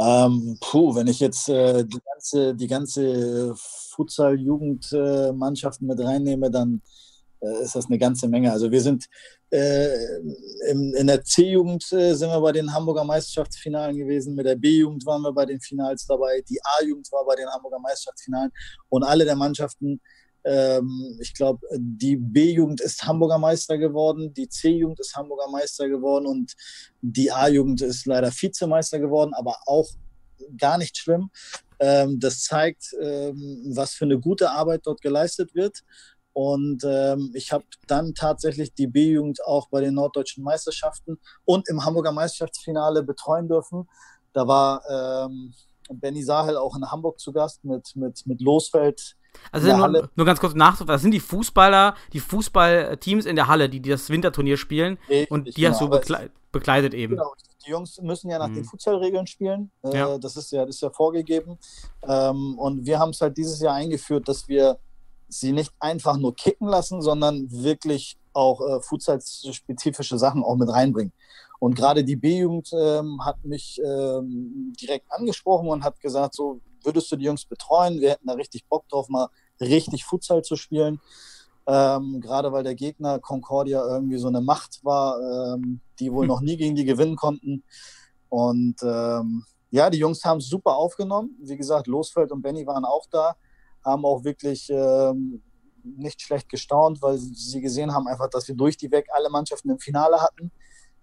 Ähm, 0.00 0.56
puh, 0.60 0.94
wenn 0.94 1.08
ich 1.08 1.18
jetzt 1.20 1.48
äh, 1.48 1.84
die 1.84 2.00
ganze, 2.00 2.54
die 2.54 2.66
ganze 2.68 3.54
Futsal-Jugendmannschaften 3.56 5.86
mit 5.88 6.00
reinnehme, 6.00 6.50
dann 6.50 6.82
äh, 7.40 7.62
ist 7.62 7.74
das 7.74 7.86
eine 7.86 7.98
ganze 7.98 8.28
Menge. 8.28 8.52
Also 8.52 8.70
wir 8.70 8.80
sind 8.80 9.06
äh, 9.50 9.88
in, 10.70 10.94
in 10.94 11.06
der 11.06 11.24
C-Jugend 11.24 11.90
äh, 11.92 12.14
sind 12.14 12.30
wir 12.30 12.40
bei 12.40 12.52
den 12.52 12.72
Hamburger 12.72 13.04
Meisterschaftsfinalen 13.04 13.96
gewesen, 13.96 14.34
mit 14.34 14.46
der 14.46 14.56
B-Jugend 14.56 15.04
waren 15.06 15.22
wir 15.22 15.32
bei 15.32 15.46
den 15.46 15.60
Finals 15.60 16.06
dabei, 16.06 16.42
die 16.48 16.60
A-Jugend 16.78 17.10
war 17.12 17.24
bei 17.24 17.34
den 17.34 17.48
Hamburger 17.48 17.78
Meisterschaftsfinalen. 17.80 18.52
Und 18.88 19.04
alle 19.04 19.24
der 19.24 19.36
Mannschaften 19.36 20.00
ich 21.20 21.34
glaube, 21.34 21.66
die 21.76 22.16
B-Jugend 22.16 22.80
ist 22.80 23.04
Hamburger 23.04 23.38
Meister 23.38 23.76
geworden, 23.76 24.32
die 24.32 24.48
C-Jugend 24.48 24.98
ist 25.00 25.14
Hamburger 25.14 25.50
Meister 25.50 25.88
geworden 25.88 26.26
und 26.26 26.54
die 27.02 27.30
A-Jugend 27.30 27.82
ist 27.82 28.06
leider 28.06 28.30
Vizemeister 28.30 28.98
geworden, 28.98 29.34
aber 29.34 29.56
auch 29.66 29.90
gar 30.56 30.78
nicht 30.78 30.96
schlimm. 30.96 31.30
Ähm, 31.80 32.18
das 32.18 32.42
zeigt, 32.42 32.94
ähm, 33.00 33.72
was 33.74 33.92
für 33.94 34.04
eine 34.04 34.18
gute 34.18 34.50
Arbeit 34.50 34.82
dort 34.84 35.00
geleistet 35.00 35.54
wird. 35.54 35.82
Und 36.32 36.84
ähm, 36.84 37.32
ich 37.34 37.52
habe 37.52 37.64
dann 37.86 38.14
tatsächlich 38.14 38.72
die 38.72 38.86
B-Jugend 38.86 39.44
auch 39.44 39.68
bei 39.68 39.80
den 39.80 39.94
norddeutschen 39.94 40.44
Meisterschaften 40.44 41.18
und 41.44 41.68
im 41.68 41.84
Hamburger 41.84 42.12
Meisterschaftsfinale 42.12 43.02
betreuen 43.02 43.48
dürfen. 43.48 43.88
Da 44.32 44.46
war 44.46 44.82
ähm, 44.88 45.52
Benny 45.92 46.22
Sahel 46.22 46.56
auch 46.56 46.76
in 46.76 46.88
Hamburg 46.90 47.18
zu 47.18 47.32
Gast 47.32 47.64
mit, 47.64 47.96
mit, 47.96 48.26
mit 48.26 48.40
Losfeld. 48.40 49.16
Also 49.50 49.74
nur, 49.74 50.10
nur, 50.14 50.26
ganz 50.26 50.40
kurz 50.40 50.54
nachzufragen, 50.54 50.94
das 50.94 51.02
sind 51.02 51.12
die 51.12 51.20
Fußballer, 51.20 51.94
die 52.12 52.20
Fußballteams 52.20 53.24
in 53.24 53.36
der 53.36 53.48
Halle, 53.48 53.68
die 53.68 53.80
das 53.80 54.10
Winterturnier 54.10 54.56
spielen 54.56 54.98
Richtig, 55.08 55.30
und 55.30 55.46
die 55.46 55.52
genau, 55.60 55.70
hast 55.70 55.80
du 55.80 55.88
bekle 55.88 56.30
bekleidet 56.50 56.94
eben. 56.94 57.16
Genau, 57.16 57.32
die 57.66 57.70
Jungs 57.70 58.00
müssen 58.00 58.30
ja 58.30 58.38
nach 58.38 58.48
mhm. 58.48 58.54
den 58.54 58.64
Futsalregeln 58.64 59.26
spielen. 59.26 59.70
Äh, 59.82 59.96
ja. 59.96 60.18
Das, 60.18 60.36
ist 60.36 60.50
ja, 60.50 60.64
das 60.64 60.76
ist 60.76 60.80
ja 60.80 60.90
vorgegeben. 60.90 61.58
Ähm, 62.02 62.58
und 62.58 62.86
wir 62.86 62.98
haben 62.98 63.10
es 63.10 63.20
halt 63.20 63.36
dieses 63.36 63.60
Jahr 63.60 63.74
eingeführt, 63.74 64.28
dass 64.28 64.48
wir 64.48 64.78
sie 65.28 65.52
nicht 65.52 65.72
einfach 65.78 66.16
nur 66.16 66.34
kicken 66.34 66.68
lassen, 66.68 67.02
sondern 67.02 67.50
wirklich 67.50 68.16
auch 68.32 68.60
äh, 68.60 68.80
Futsal-spezifische 68.80 70.18
Sachen 70.18 70.42
auch 70.42 70.56
mit 70.56 70.70
reinbringen. 70.70 71.12
Und 71.58 71.74
gerade 71.74 72.04
die 72.04 72.16
B-Jugend 72.16 72.70
ähm, 72.72 73.24
hat 73.24 73.44
mich 73.44 73.80
ähm, 73.84 74.72
direkt 74.80 75.10
angesprochen 75.10 75.68
und 75.68 75.84
hat 75.84 76.00
gesagt, 76.00 76.34
so 76.34 76.60
würdest 76.84 77.10
du 77.10 77.16
die 77.16 77.24
Jungs 77.24 77.44
betreuen? 77.44 78.00
Wir 78.00 78.10
hätten 78.10 78.26
da 78.26 78.34
richtig 78.34 78.66
Bock 78.66 78.88
drauf, 78.88 79.08
mal 79.08 79.28
richtig 79.60 80.04
Futsal 80.04 80.42
zu 80.42 80.56
spielen. 80.56 81.00
Ähm, 81.66 82.20
gerade 82.20 82.50
weil 82.52 82.64
der 82.64 82.74
Gegner 82.74 83.18
Concordia 83.18 83.84
irgendwie 83.86 84.16
so 84.16 84.28
eine 84.28 84.40
Macht 84.40 84.82
war, 84.84 85.20
ähm, 85.20 85.80
die 86.00 86.10
wohl 86.12 86.22
hm. 86.22 86.28
noch 86.28 86.40
nie 86.40 86.56
gegen 86.56 86.74
die 86.74 86.86
gewinnen 86.86 87.16
konnten. 87.16 87.62
Und 88.30 88.76
ähm, 88.82 89.44
ja, 89.70 89.90
die 89.90 89.98
Jungs 89.98 90.24
haben 90.24 90.38
es 90.38 90.48
super 90.48 90.76
aufgenommen. 90.76 91.36
Wie 91.42 91.56
gesagt, 91.56 91.86
Losfeld 91.86 92.32
und 92.32 92.40
Benny 92.40 92.66
waren 92.66 92.84
auch 92.84 93.06
da, 93.10 93.36
haben 93.84 94.06
auch 94.06 94.24
wirklich 94.24 94.70
ähm, 94.70 95.42
nicht 95.82 96.22
schlecht 96.22 96.48
gestaunt, 96.48 97.02
weil 97.02 97.18
sie 97.18 97.60
gesehen 97.60 97.92
haben 97.92 98.08
einfach, 98.08 98.30
dass 98.30 98.48
wir 98.48 98.54
durch 98.54 98.76
die 98.76 98.90
weg 98.90 99.06
alle 99.12 99.28
Mannschaften 99.28 99.70
im 99.70 99.78
Finale 99.78 100.20
hatten 100.20 100.50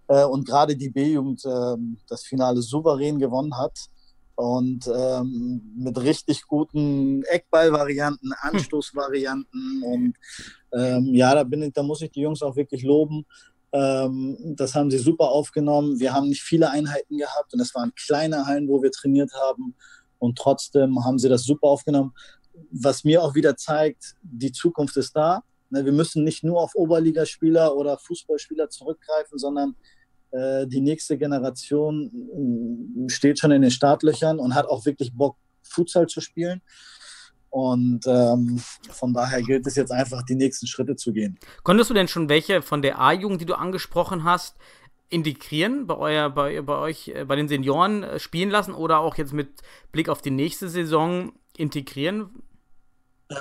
äh, 0.08 0.24
und 0.24 0.46
gerade 0.46 0.76
die 0.76 0.90
B-Jugend 0.90 1.44
äh, 1.44 1.76
das 2.08 2.24
Finale 2.24 2.62
souverän 2.62 3.18
gewonnen 3.18 3.56
hat 3.56 3.88
und 4.36 4.86
ähm, 4.86 5.72
mit 5.76 5.98
richtig 6.00 6.46
guten 6.46 7.22
Eckballvarianten, 7.24 8.32
hm. 8.38 8.50
Anstoßvarianten 8.50 9.82
und 9.82 10.14
ähm, 10.72 11.14
ja, 11.14 11.34
da 11.34 11.42
bin 11.42 11.62
ich, 11.62 11.72
da 11.72 11.82
muss 11.82 12.02
ich 12.02 12.10
die 12.10 12.20
Jungs 12.20 12.42
auch 12.42 12.54
wirklich 12.54 12.82
loben. 12.82 13.26
Ähm, 13.72 14.36
das 14.56 14.74
haben 14.74 14.90
sie 14.90 14.98
super 14.98 15.28
aufgenommen. 15.30 15.98
Wir 15.98 16.12
haben 16.12 16.28
nicht 16.28 16.42
viele 16.42 16.70
Einheiten 16.70 17.16
gehabt 17.16 17.52
und 17.54 17.60
es 17.60 17.74
waren 17.74 17.94
kleine 17.94 18.46
Hallen, 18.46 18.68
wo 18.68 18.82
wir 18.82 18.92
trainiert 18.92 19.32
haben 19.34 19.74
und 20.18 20.38
trotzdem 20.38 21.04
haben 21.04 21.18
sie 21.18 21.28
das 21.28 21.44
super 21.44 21.68
aufgenommen. 21.68 22.12
Was 22.70 23.04
mir 23.04 23.22
auch 23.22 23.34
wieder 23.34 23.56
zeigt, 23.56 24.14
die 24.22 24.52
Zukunft 24.52 24.96
ist 24.96 25.16
da. 25.16 25.42
Ne, 25.70 25.84
wir 25.84 25.92
müssen 25.92 26.24
nicht 26.24 26.44
nur 26.44 26.60
auf 26.60 26.74
Oberligaspieler 26.74 27.74
oder 27.74 27.98
Fußballspieler 27.98 28.68
zurückgreifen, 28.68 29.38
sondern 29.38 29.74
die 30.66 30.80
nächste 30.80 31.18
Generation 31.18 33.06
äh, 33.06 33.10
steht 33.10 33.38
schon 33.38 33.52
in 33.52 33.62
den 33.62 33.70
Startlöchern 33.70 34.38
und 34.38 34.54
hat 34.54 34.66
auch 34.66 34.84
wirklich 34.84 35.12
Bock, 35.12 35.36
Futsal 35.62 36.06
zu 36.06 36.20
spielen. 36.20 36.62
Und 37.50 38.06
ähm, 38.06 38.60
von 38.90 39.14
daher 39.14 39.40
gilt 39.40 39.66
es 39.66 39.76
jetzt 39.76 39.90
einfach, 39.90 40.22
die 40.24 40.34
nächsten 40.34 40.66
Schritte 40.66 40.96
zu 40.96 41.12
gehen. 41.12 41.38
Konntest 41.62 41.88
du 41.88 41.94
denn 41.94 42.08
schon 42.08 42.28
welche 42.28 42.60
von 42.60 42.82
der 42.82 43.00
A-Jugend, 43.00 43.40
die 43.40 43.46
du 43.46 43.54
angesprochen 43.54 44.24
hast, 44.24 44.56
integrieren 45.08 45.86
bei, 45.86 45.96
euer, 45.96 46.30
bei, 46.30 46.60
bei 46.60 46.78
euch, 46.78 47.08
äh, 47.08 47.24
bei 47.24 47.36
den 47.36 47.48
Senioren 47.48 48.04
spielen 48.18 48.50
lassen 48.50 48.74
oder 48.74 48.98
auch 48.98 49.16
jetzt 49.16 49.32
mit 49.32 49.48
Blick 49.92 50.08
auf 50.08 50.20
die 50.20 50.30
nächste 50.30 50.68
Saison 50.68 51.32
integrieren? 51.56 52.30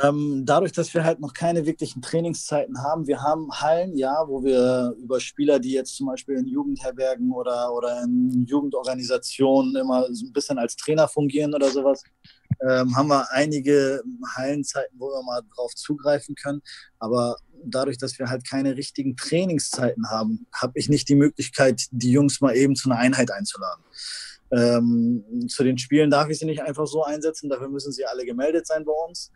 Ähm, 0.02 0.44
dadurch, 0.46 0.72
dass 0.72 0.92
wir 0.96 1.04
halt 1.04 1.20
noch 1.20 1.34
keine 1.34 1.68
wirklichen 1.68 2.02
Trainingszeiten 2.02 2.82
haben, 2.82 3.06
wir 3.06 3.22
haben 3.22 3.52
Hallen, 3.52 3.96
ja, 3.96 4.24
wo 4.28 4.44
wir 4.44 4.96
über 4.98 5.20
Spieler, 5.20 5.60
die 5.60 5.74
jetzt 5.74 5.96
zum 5.96 6.08
Beispiel 6.08 6.38
in 6.38 6.48
Jugendherbergen 6.48 7.32
oder, 7.32 7.72
oder 7.72 8.02
in 8.04 8.46
Jugendorganisationen 8.48 9.76
immer 9.76 10.08
so 10.12 10.26
ein 10.26 10.34
bisschen 10.34 10.58
als 10.58 10.76
Trainer 10.76 11.08
fungieren 11.08 11.54
oder 11.54 11.70
sowas, 11.70 12.04
ähm, 12.68 12.96
haben 12.96 13.10
wir 13.10 13.32
einige 13.32 14.02
Hallenzeiten, 14.36 15.00
wo 15.00 15.08
wir 15.10 15.24
mal 15.24 15.42
drauf 15.56 15.76
zugreifen 15.76 16.34
können. 16.34 16.62
Aber 16.98 17.38
dadurch, 17.64 18.00
dass 18.00 18.18
wir 18.18 18.28
halt 18.28 18.48
keine 18.48 18.78
richtigen 18.78 19.16
Trainingszeiten 19.16 20.10
haben, 20.10 20.48
habe 20.54 20.74
ich 20.76 20.90
nicht 20.90 21.10
die 21.10 21.16
Möglichkeit, 21.16 21.84
die 21.92 22.12
Jungs 22.12 22.42
mal 22.42 22.56
eben 22.56 22.76
zu 22.76 22.90
einer 22.90 23.00
Einheit 23.00 23.30
einzuladen. 23.30 23.84
Ähm, 24.52 25.48
zu 25.48 25.64
den 25.64 25.78
Spielen 25.78 26.10
darf 26.10 26.30
ich 26.30 26.40
sie 26.40 26.46
nicht 26.46 26.62
einfach 26.62 26.88
so 26.88 27.04
einsetzen, 27.04 27.50
dafür 27.50 27.70
müssen 27.70 27.92
sie 27.92 28.06
alle 28.06 28.26
gemeldet 28.26 28.68
sein 28.68 28.86
bei 28.86 28.94
uns. 29.08 29.32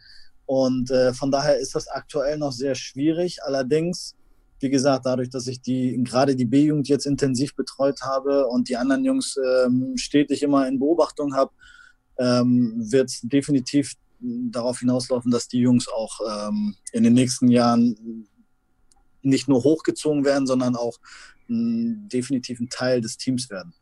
Und 0.50 0.90
äh, 0.90 1.14
von 1.14 1.30
daher 1.30 1.60
ist 1.60 1.76
das 1.76 1.88
aktuell 1.88 2.40
noch 2.40 2.52
sehr 2.52 2.74
schwierig. 2.74 3.38
Allerdings, 3.44 4.16
wie 4.60 4.72
gesagt, 4.72 5.06
dadurch, 5.06 5.30
dass 5.30 5.46
ich 5.46 5.62
die 5.62 6.02
gerade 6.04 6.36
die 6.36 6.46
B-Jugend 6.46 6.88
jetzt 6.88 7.06
intensiv 7.06 7.56
betreut 7.56 8.02
habe 8.02 8.48
und 8.48 8.68
die 8.68 8.76
anderen 8.76 9.06
Jungs 9.06 9.38
ähm, 9.38 9.94
stetig 9.96 10.42
immer 10.42 10.68
in 10.68 10.80
Beobachtung 10.80 11.36
habe, 11.36 11.52
ähm, 12.18 12.74
wird 12.78 13.12
es 13.12 13.20
definitiv 13.22 13.94
darauf 14.20 14.80
hinauslaufen, 14.80 15.30
dass 15.30 15.48
die 15.48 15.60
Jungs 15.60 15.88
auch 15.88 16.20
ähm, 16.28 16.76
in 16.94 17.04
den 17.04 17.14
nächsten 17.14 17.50
Jahren 17.50 18.26
nicht 19.22 19.48
nur 19.50 19.64
hochgezogen 19.64 20.26
werden, 20.26 20.48
sondern 20.48 20.76
auch 20.76 20.98
ein, 21.48 22.10
definitiv 22.10 22.60
ein 22.60 22.70
Teil 22.70 23.02
des 23.02 23.18
Teams 23.18 23.52
werden. 23.52 23.76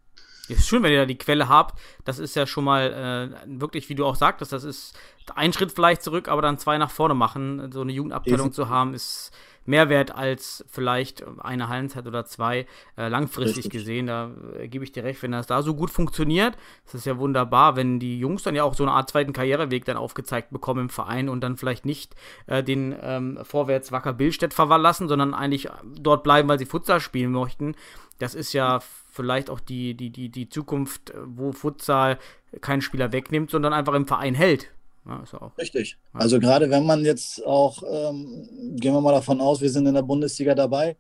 Ist 0.50 0.68
schön, 0.68 0.84
wenn 0.84 0.92
ihr 0.92 1.00
da 1.00 1.06
die 1.06 1.18
Quelle 1.18 1.50
habt. 1.50 1.80
Das 2.06 2.20
ist 2.20 2.36
ja 2.36 2.48
schon 2.48 2.64
mal 2.64 3.34
äh, 3.46 3.60
wirklich, 3.60 3.90
wie 3.90 3.96
du 3.96 4.06
auch 4.06 4.16
sagtest, 4.16 4.54
das 4.54 4.64
ist 4.64 4.98
ein 5.36 5.52
Schritt 5.54 5.72
vielleicht 5.72 6.02
zurück, 6.02 6.28
aber 6.28 6.42
dann 6.42 6.58
zwei 6.58 6.78
nach 6.78 6.92
vorne 6.92 7.14
machen. 7.14 7.72
So 7.72 7.82
eine 7.82 7.92
Jugendabteilung 7.92 8.52
zu 8.54 8.70
haben, 8.70 8.94
ist 8.94 9.32
mehr 9.68 9.90
wert 9.90 10.16
als 10.16 10.66
vielleicht 10.70 11.24
eine 11.40 11.68
Hallenzeit 11.68 12.08
oder 12.08 12.26
zwei 12.26 12.66
äh, 12.98 13.10
langfristig 13.10 13.66
Richtig. 13.66 13.72
gesehen. 13.72 14.08
Da 14.08 14.32
äh, 14.58 14.68
gebe 14.68 14.84
ich 14.84 14.94
dir 14.94 15.04
recht, 15.04 15.22
wenn 15.22 15.34
das 15.34 15.46
da 15.46 15.62
so 15.62 15.76
gut 15.76 15.92
funktioniert. 15.92 16.56
Das 16.86 16.96
ist 16.96 17.06
ja 17.06 17.18
wunderbar, 17.18 17.76
wenn 17.76 18.00
die 18.00 18.18
Jungs 18.18 18.44
dann 18.44 18.56
ja 18.56 18.64
auch 18.64 18.74
so 18.74 18.84
eine 18.84 18.94
Art 18.94 19.10
zweiten 19.10 19.34
Karriereweg 19.34 19.86
dann 19.86 19.98
aufgezeigt 19.98 20.52
bekommen 20.52 20.84
im 20.84 20.90
Verein 20.90 21.28
und 21.30 21.42
dann 21.42 21.58
vielleicht 21.58 21.86
nicht 21.86 22.16
äh, 22.48 22.64
den 22.64 22.96
ähm, 23.02 23.40
Vorwärts 23.44 23.92
Wacker 23.92 24.14
Billstedt 24.14 24.54
verlassen, 24.54 25.10
sondern 25.10 25.34
eigentlich 25.34 25.68
dort 25.84 26.24
bleiben, 26.24 26.48
weil 26.48 26.60
sie 26.60 26.66
Futsal 26.66 27.02
spielen 27.02 27.34
möchten. 27.34 27.76
Das 28.20 28.34
ist 28.34 28.54
ja 28.54 28.80
vielleicht 29.18 29.50
auch 29.50 29.60
die, 29.60 29.96
die, 29.96 30.12
die, 30.12 30.30
die 30.30 30.48
Zukunft, 30.48 31.12
wo 31.26 31.52
Futsal 31.52 32.20
keinen 32.62 32.82
Spieler 32.82 33.12
wegnimmt, 33.12 33.52
sondern 33.52 33.74
einfach 33.74 33.94
im 33.96 34.08
Verein 34.08 34.36
hält. 34.36 34.70
Ja, 35.06 35.24
Richtig. 35.58 35.98
Ja. 36.14 36.20
Also 36.20 36.40
gerade 36.40 36.70
wenn 36.70 36.86
man 36.86 37.04
jetzt 37.04 37.46
auch, 37.46 37.82
ähm, 37.84 38.48
gehen 38.76 38.94
wir 38.94 39.02
mal 39.02 39.14
davon 39.14 39.42
aus, 39.42 39.62
wir 39.62 39.70
sind 39.70 39.88
in 39.88 39.96
der 39.96 40.02
Bundesliga 40.02 40.54
dabei, 40.54 40.98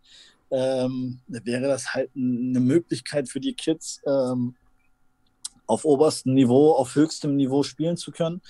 ähm, 0.50 1.20
wäre 1.28 1.68
das 1.68 1.94
halt 1.94 2.10
eine 2.16 2.60
Möglichkeit 2.60 3.30
für 3.30 3.40
die 3.40 3.54
Kids, 3.54 4.02
ähm, 4.06 4.56
auf 5.68 5.86
oberstem 5.86 6.34
Niveau, 6.34 6.72
auf 6.72 6.96
höchstem 6.96 7.36
Niveau 7.36 7.64
spielen 7.64 7.98
zu 7.98 8.12
können. 8.12 8.42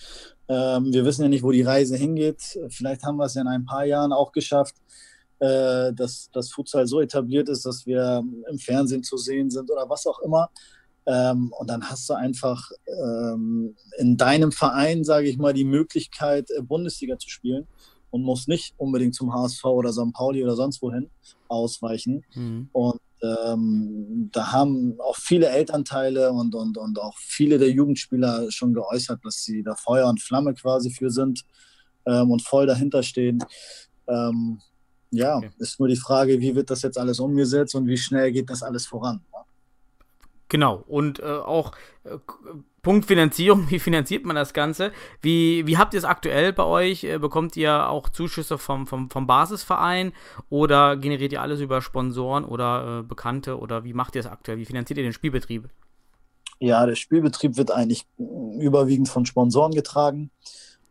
Ähm, 0.47 0.93
wir 0.93 1.03
wissen 1.03 1.23
ja 1.23 1.29
nicht, 1.29 1.43
wo 1.43 1.51
die 1.51 1.63
Reise 1.63 1.97
hingeht. 1.97 2.59
Vielleicht 2.69 3.03
haben 3.03 3.17
wir 3.17 3.25
es 3.25 3.33
ja 3.33 3.41
in 3.41 3.47
ein 3.47 3.65
paar 3.65 3.85
Jahren 3.85 4.13
auch 4.13 4.31
geschafft, 4.31 4.75
äh, 5.39 5.93
dass 5.93 6.29
das 6.31 6.51
Futsal 6.51 6.87
so 6.87 7.01
etabliert 7.01 7.49
ist, 7.49 7.65
dass 7.65 7.85
wir 7.85 8.23
im 8.49 8.57
Fernsehen 8.59 9.03
zu 9.03 9.17
sehen 9.17 9.49
sind 9.49 9.69
oder 9.69 9.89
was 9.89 10.05
auch 10.07 10.19
immer. 10.19 10.49
Ähm, 11.05 11.53
und 11.57 11.69
dann 11.69 11.89
hast 11.89 12.09
du 12.09 12.13
einfach 12.13 12.69
ähm, 12.87 13.75
in 13.97 14.17
deinem 14.17 14.51
Verein, 14.51 15.03
sage 15.03 15.29
ich 15.29 15.37
mal, 15.37 15.53
die 15.53 15.63
Möglichkeit, 15.63 16.49
äh, 16.51 16.61
Bundesliga 16.61 17.17
zu 17.17 17.29
spielen. 17.29 17.67
und 18.09 18.23
muss 18.23 18.47
nicht 18.47 18.73
unbedingt 18.77 19.15
zum 19.15 19.33
HSV 19.33 19.65
oder 19.65 19.91
St. 19.91 20.13
Pauli 20.13 20.41
oder 20.41 20.55
sonst 20.55 20.81
wohin 20.81 21.09
ausweichen. 21.49 22.23
Mhm. 22.33 22.69
Und 22.71 22.99
ähm, 23.21 24.29
da 24.31 24.51
haben 24.51 24.99
auch 24.99 25.17
viele 25.17 25.49
Elternteile 25.49 26.31
und, 26.31 26.55
und, 26.55 26.77
und 26.77 26.99
auch 26.99 27.17
viele 27.17 27.57
der 27.57 27.69
Jugendspieler 27.71 28.49
schon 28.49 28.73
geäußert, 28.73 29.19
dass 29.23 29.43
sie 29.43 29.63
da 29.63 29.75
Feuer 29.75 30.07
und 30.07 30.21
Flamme 30.21 30.53
quasi 30.53 30.89
für 30.89 31.09
sind 31.09 31.43
ähm, 32.05 32.31
und 32.31 32.41
voll 32.41 32.65
dahinter 32.65 33.03
stehen. 33.03 33.43
Ähm, 34.07 34.61
ja, 35.11 35.37
Okay. 35.37 35.51
ist 35.57 35.79
nur 35.79 35.87
die 35.89 35.95
Frage, 35.97 36.39
wie 36.39 36.55
wird 36.55 36.69
das 36.69 36.81
jetzt 36.81 36.97
alles 36.97 37.19
umgesetzt 37.19 37.75
und 37.75 37.87
wie 37.87 37.97
schnell 37.97 38.31
geht 38.31 38.49
das 38.49 38.63
alles 38.63 38.85
voran. 38.87 39.21
ne? 39.31 39.39
Genau. 40.49 40.83
Und 40.87 41.19
äh, 41.19 41.23
auch 41.25 41.73
äh, 42.03 42.17
Punkt 42.81 43.05
Finanzierung, 43.05 43.69
wie 43.69 43.79
finanziert 43.79 44.25
man 44.25 44.35
das 44.35 44.53
Ganze? 44.53 44.91
Wie, 45.21 45.67
wie 45.67 45.77
habt 45.77 45.93
ihr 45.93 45.97
es 45.99 46.05
aktuell 46.05 46.53
bei 46.53 46.63
euch? 46.63 47.03
Äh, 47.03 47.19
bekommt 47.19 47.57
ihr 47.57 47.89
auch 47.89 48.09
Zuschüsse 48.09 48.57
vom, 48.57 48.87
vom, 48.87 49.09
vom 49.09 49.27
Basisverein 49.27 50.13
oder 50.49 50.95
generiert 50.97 51.33
ihr 51.33 51.41
alles 51.41 51.59
über 51.59 51.81
Sponsoren 51.81 52.45
oder 52.45 52.99
äh, 52.99 53.03
Bekannte 53.03 53.59
oder 53.59 53.83
wie 53.83 53.93
macht 53.93 54.15
ihr 54.15 54.21
es 54.21 54.27
aktuell? 54.27 54.57
Wie 54.57 54.65
finanziert 54.65 54.97
ihr 54.97 55.03
den 55.03 55.13
Spielbetrieb? 55.13 55.69
Ja, 56.59 56.85
der 56.85 56.95
Spielbetrieb 56.95 57.57
wird 57.57 57.71
eigentlich 57.71 58.07
äh, 58.17 58.23
überwiegend 58.63 59.09
von 59.09 59.25
Sponsoren 59.25 59.73
getragen. 59.73 60.31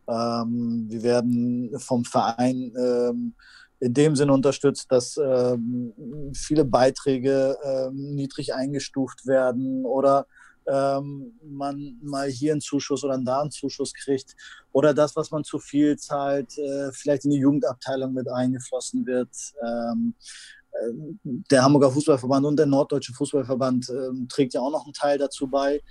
Ähm, 0.07 0.85
wir 0.89 1.03
werden 1.03 1.77
vom 1.79 2.05
Verein 2.05 2.71
ähm, 2.79 3.33
in 3.79 3.93
dem 3.93 4.15
Sinne 4.15 4.33
unterstützt, 4.33 4.91
dass 4.91 5.17
ähm, 5.17 5.93
viele 6.33 6.65
Beiträge 6.65 7.57
ähm, 7.63 8.15
niedrig 8.15 8.53
eingestuft 8.53 9.27
werden 9.27 9.85
oder 9.85 10.25
ähm, 10.67 11.33
man 11.43 11.97
mal 12.01 12.27
hier 12.27 12.51
einen 12.51 12.61
Zuschuss 12.61 13.03
oder 13.03 13.17
da 13.19 13.41
einen 13.41 13.51
Zuschuss 13.51 13.93
kriegt 13.93 14.35
oder 14.71 14.93
das, 14.93 15.15
was 15.15 15.31
man 15.31 15.43
zu 15.43 15.59
viel 15.59 15.97
zahlt, 15.97 16.57
äh, 16.57 16.91
vielleicht 16.91 17.25
in 17.25 17.31
die 17.31 17.37
Jugendabteilung 17.37 18.13
mit 18.13 18.27
eingeflossen 18.29 19.05
wird. 19.05 19.29
Ähm, 19.65 20.13
ähm, 20.83 21.19
der 21.23 21.63
Hamburger 21.63 21.91
Fußballverband 21.91 22.45
und 22.45 22.57
der 22.57 22.65
Norddeutsche 22.65 23.13
Fußballverband 23.13 23.89
ähm, 23.89 24.27
trägt 24.29 24.53
ja 24.53 24.61
auch 24.61 24.71
noch 24.71 24.85
einen 24.85 24.93
Teil 24.93 25.17
dazu 25.17 25.47
bei. 25.47 25.81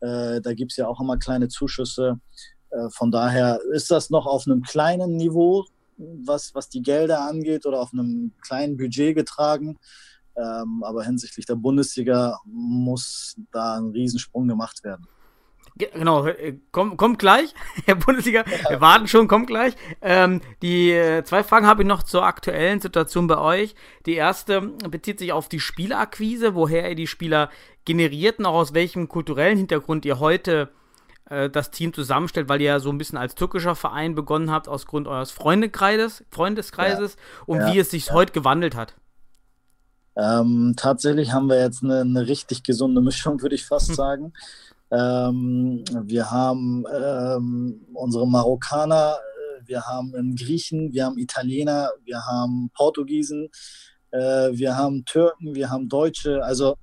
Äh, 0.00 0.40
da 0.40 0.52
gibt 0.54 0.72
es 0.72 0.76
ja 0.76 0.88
auch 0.88 1.00
immer 1.00 1.16
kleine 1.16 1.48
Zuschüsse. 1.48 2.18
Äh, 2.70 2.90
von 2.90 3.10
daher 3.10 3.60
ist 3.72 3.90
das 3.90 4.10
noch 4.10 4.26
auf 4.26 4.46
einem 4.46 4.62
kleinen 4.62 5.16
Niveau, 5.16 5.64
was, 5.96 6.54
was 6.54 6.68
die 6.68 6.82
Gelder 6.82 7.20
angeht 7.22 7.66
oder 7.66 7.80
auf 7.80 7.92
einem 7.92 8.32
kleinen 8.40 8.76
Budget 8.76 9.14
getragen. 9.16 9.78
Ähm, 10.36 10.82
aber 10.84 11.04
hinsichtlich 11.04 11.46
der 11.46 11.54
Bundesliga 11.54 12.38
muss 12.44 13.36
da 13.52 13.76
ein 13.76 13.90
Riesensprung 13.90 14.48
gemacht 14.48 14.82
werden. 14.82 15.06
Ge- 15.76 15.90
Genau, 15.94 16.26
äh, 16.26 16.58
kommt, 16.72 16.96
kommt 16.96 17.18
gleich, 17.18 17.54
Herr 17.86 17.94
Bundesliga, 17.96 18.44
wir 18.68 18.80
warten 18.80 19.06
schon, 19.06 19.28
kommt 19.28 19.46
gleich. 19.46 19.74
Ähm, 20.02 20.40
die 20.62 20.90
äh, 20.90 21.22
zwei 21.24 21.44
Fragen 21.44 21.66
habe 21.66 21.82
ich 21.82 21.88
noch 21.88 22.02
zur 22.02 22.24
aktuellen 22.24 22.80
Situation 22.80 23.26
bei 23.28 23.38
euch. 23.38 23.74
Die 24.06 24.14
erste 24.14 24.60
bezieht 24.60 25.20
sich 25.20 25.32
auf 25.32 25.48
die 25.48 25.60
Spielerakquise, 25.60 26.54
woher 26.56 26.88
ihr 26.88 26.96
die 26.96 27.06
Spieler 27.06 27.48
generiert 27.84 28.38
und 28.40 28.46
auch 28.46 28.54
aus 28.54 28.74
welchem 28.74 29.08
kulturellen 29.08 29.56
Hintergrund 29.58 30.04
ihr 30.04 30.18
heute 30.18 30.72
äh, 30.72 30.83
das 31.26 31.70
Team 31.70 31.92
zusammenstellt, 31.94 32.48
weil 32.48 32.60
ihr 32.60 32.66
ja 32.66 32.80
so 32.80 32.90
ein 32.90 32.98
bisschen 32.98 33.16
als 33.16 33.34
türkischer 33.34 33.74
Verein 33.74 34.14
begonnen 34.14 34.50
habt, 34.50 34.68
aus 34.68 34.84
Grund 34.84 35.08
eures 35.08 35.30
Freundekreises, 35.30 36.24
Freundeskreises 36.30 37.16
und 37.46 37.60
Ja. 37.60 37.72
wie 37.72 37.78
es 37.78 37.90
sich 37.90 38.12
heute 38.12 38.32
gewandelt 38.32 38.76
hat. 38.76 38.94
Ähm, 40.16 40.74
tatsächlich 40.76 41.32
haben 41.32 41.48
wir 41.48 41.60
jetzt 41.60 41.82
eine, 41.82 42.00
eine 42.02 42.26
richtig 42.26 42.62
gesunde 42.62 43.00
Mischung, 43.00 43.42
würde 43.42 43.54
ich 43.54 43.66
fast 43.66 43.94
sagen. 43.94 44.32
Ähm, 44.90 45.84
wir 46.04 46.30
haben 46.30 46.84
ähm, 46.94 47.80
unsere 47.94 48.28
Marokkaner, 48.28 49.16
äh, 49.16 49.66
wir 49.66 49.82
haben 49.86 50.14
einen 50.14 50.36
Griechen, 50.36 50.92
wir 50.92 51.06
haben 51.06 51.18
Italiener, 51.18 51.90
wir 52.04 52.24
haben 52.26 52.70
Portugiesen, 52.74 53.48
äh, 54.12 54.50
wir 54.52 54.76
haben 54.76 55.04
Türken, 55.04 55.54
wir 55.54 55.70
haben 55.70 55.88
Deutsche. 55.88 56.44
Also 56.44 56.76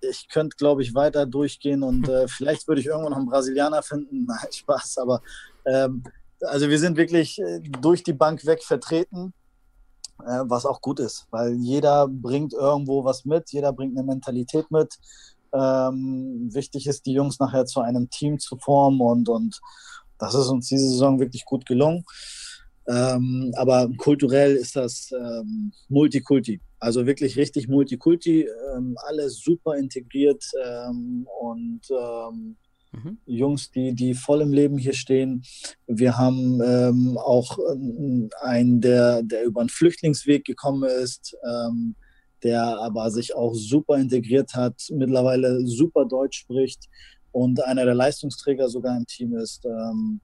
ich 0.00 0.28
könnte, 0.28 0.56
glaube 0.56 0.82
ich, 0.82 0.94
weiter 0.94 1.26
durchgehen 1.26 1.82
und 1.82 2.08
äh, 2.08 2.28
vielleicht 2.28 2.68
würde 2.68 2.80
ich 2.80 2.86
irgendwo 2.86 3.08
noch 3.10 3.16
einen 3.16 3.28
Brasilianer 3.28 3.82
finden. 3.82 4.24
Nein, 4.28 4.52
Spaß, 4.52 4.98
aber 4.98 5.22
ähm, 5.66 6.02
also 6.40 6.68
wir 6.68 6.78
sind 6.78 6.96
wirklich 6.96 7.38
äh, 7.40 7.60
durch 7.60 8.02
die 8.02 8.12
Bank 8.12 8.46
weg 8.46 8.62
vertreten 8.62 9.32
äh, 10.24 10.42
was 10.44 10.66
auch 10.66 10.80
gut 10.80 11.00
ist, 11.00 11.26
weil 11.30 11.54
jeder 11.54 12.08
bringt 12.08 12.52
irgendwo 12.52 13.04
was 13.04 13.24
mit, 13.24 13.50
jeder 13.52 13.72
bringt 13.72 13.96
eine 13.96 14.06
Mentalität 14.06 14.70
mit. 14.70 14.98
Ähm, 15.52 16.50
wichtig 16.52 16.86
ist, 16.86 17.06
die 17.06 17.12
Jungs 17.12 17.38
nachher 17.38 17.66
zu 17.66 17.80
einem 17.80 18.10
Team 18.10 18.38
zu 18.38 18.56
formen 18.56 19.00
und, 19.00 19.28
und 19.28 19.60
das 20.18 20.34
ist 20.34 20.48
uns 20.48 20.68
diese 20.68 20.88
Saison 20.88 21.20
wirklich 21.20 21.44
gut 21.44 21.64
gelungen. 21.66 22.04
Ähm, 22.86 23.52
aber 23.56 23.88
kulturell 23.96 24.56
ist 24.56 24.76
das 24.76 25.12
ähm, 25.12 25.72
Multikulti, 25.88 26.60
also 26.80 27.06
wirklich 27.06 27.36
richtig 27.36 27.68
Multikulti, 27.68 28.48
ähm, 28.74 28.96
alles 29.06 29.40
super 29.42 29.76
integriert 29.76 30.44
ähm, 30.64 31.26
und 31.40 31.82
ähm, 31.90 32.56
Mhm. 32.92 33.18
Jungs, 33.26 33.70
die, 33.70 33.94
die 33.94 34.14
voll 34.14 34.40
im 34.40 34.52
Leben 34.52 34.78
hier 34.78 34.94
stehen. 34.94 35.42
Wir 35.86 36.16
haben 36.16 36.60
ähm, 36.62 37.18
auch 37.18 37.58
ähm, 37.72 38.30
einen, 38.40 38.80
der, 38.80 39.22
der 39.22 39.44
über 39.44 39.60
einen 39.60 39.68
Flüchtlingsweg 39.68 40.44
gekommen 40.44 40.88
ist, 40.88 41.36
ähm, 41.46 41.94
der 42.42 42.62
aber 42.62 43.10
sich 43.10 43.34
auch 43.34 43.54
super 43.54 43.96
integriert 43.96 44.54
hat, 44.54 44.74
mittlerweile 44.90 45.66
super 45.66 46.06
Deutsch 46.06 46.38
spricht 46.38 46.88
und 47.32 47.62
einer 47.62 47.84
der 47.84 47.94
Leistungsträger 47.94 48.68
sogar 48.68 48.96
im 48.96 49.06
Team 49.06 49.36
ist. 49.36 49.64
Ähm, 49.66 50.20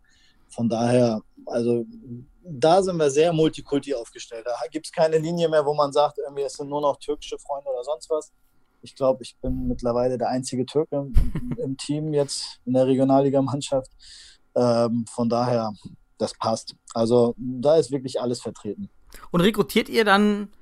von 0.49 0.69
daher, 0.69 1.21
also 1.47 1.85
da 2.47 2.83
sind 2.83 2.97
wir 2.97 3.11
sehr 3.11 3.33
multikulti 3.33 3.95
aufgestellt. 3.95 4.47
Da 4.47 4.55
gibt 4.71 4.87
es 4.87 4.93
keine 4.93 5.19
Linie 5.19 5.49
mehr, 5.49 5.65
wo 5.65 5.75
man 5.75 5.93
sagt, 5.93 6.19
irgendwie 6.19 6.43
es 6.43 6.55
sind 6.55 6.69
nur 6.69 6.81
noch 6.81 6.99
türkische 6.99 7.39
Freunde 7.39 7.71
oder 7.71 7.85
sonst 7.85 8.11
was. 8.11 8.33
Ich 8.83 8.95
glaube, 8.95 9.23
ich 9.23 9.37
bin 9.41 9.67
mittlerweile 9.67 10.19
der 10.19 10.29
einzige 10.29 10.67
Türke 10.67 10.97
im, 10.97 11.57
im 11.59 11.77
Team 11.77 12.13
jetzt 12.13 12.61
in 12.67 12.75
der 12.75 12.87
Regionalligamannschaft. 12.87 13.91
Ähm, 14.55 15.07
von 15.11 15.29
daher, 15.29 15.73
das 16.19 16.35
passt. 16.35 16.77
Also 16.93 17.35
da 17.39 17.77
ist 17.77 17.91
wirklich 17.91 18.21
alles 18.21 18.41
vertreten. 18.43 18.91
Und 19.31 19.41
rekrutiert 19.41 19.89
ihr 19.89 20.05
dann 20.05 20.53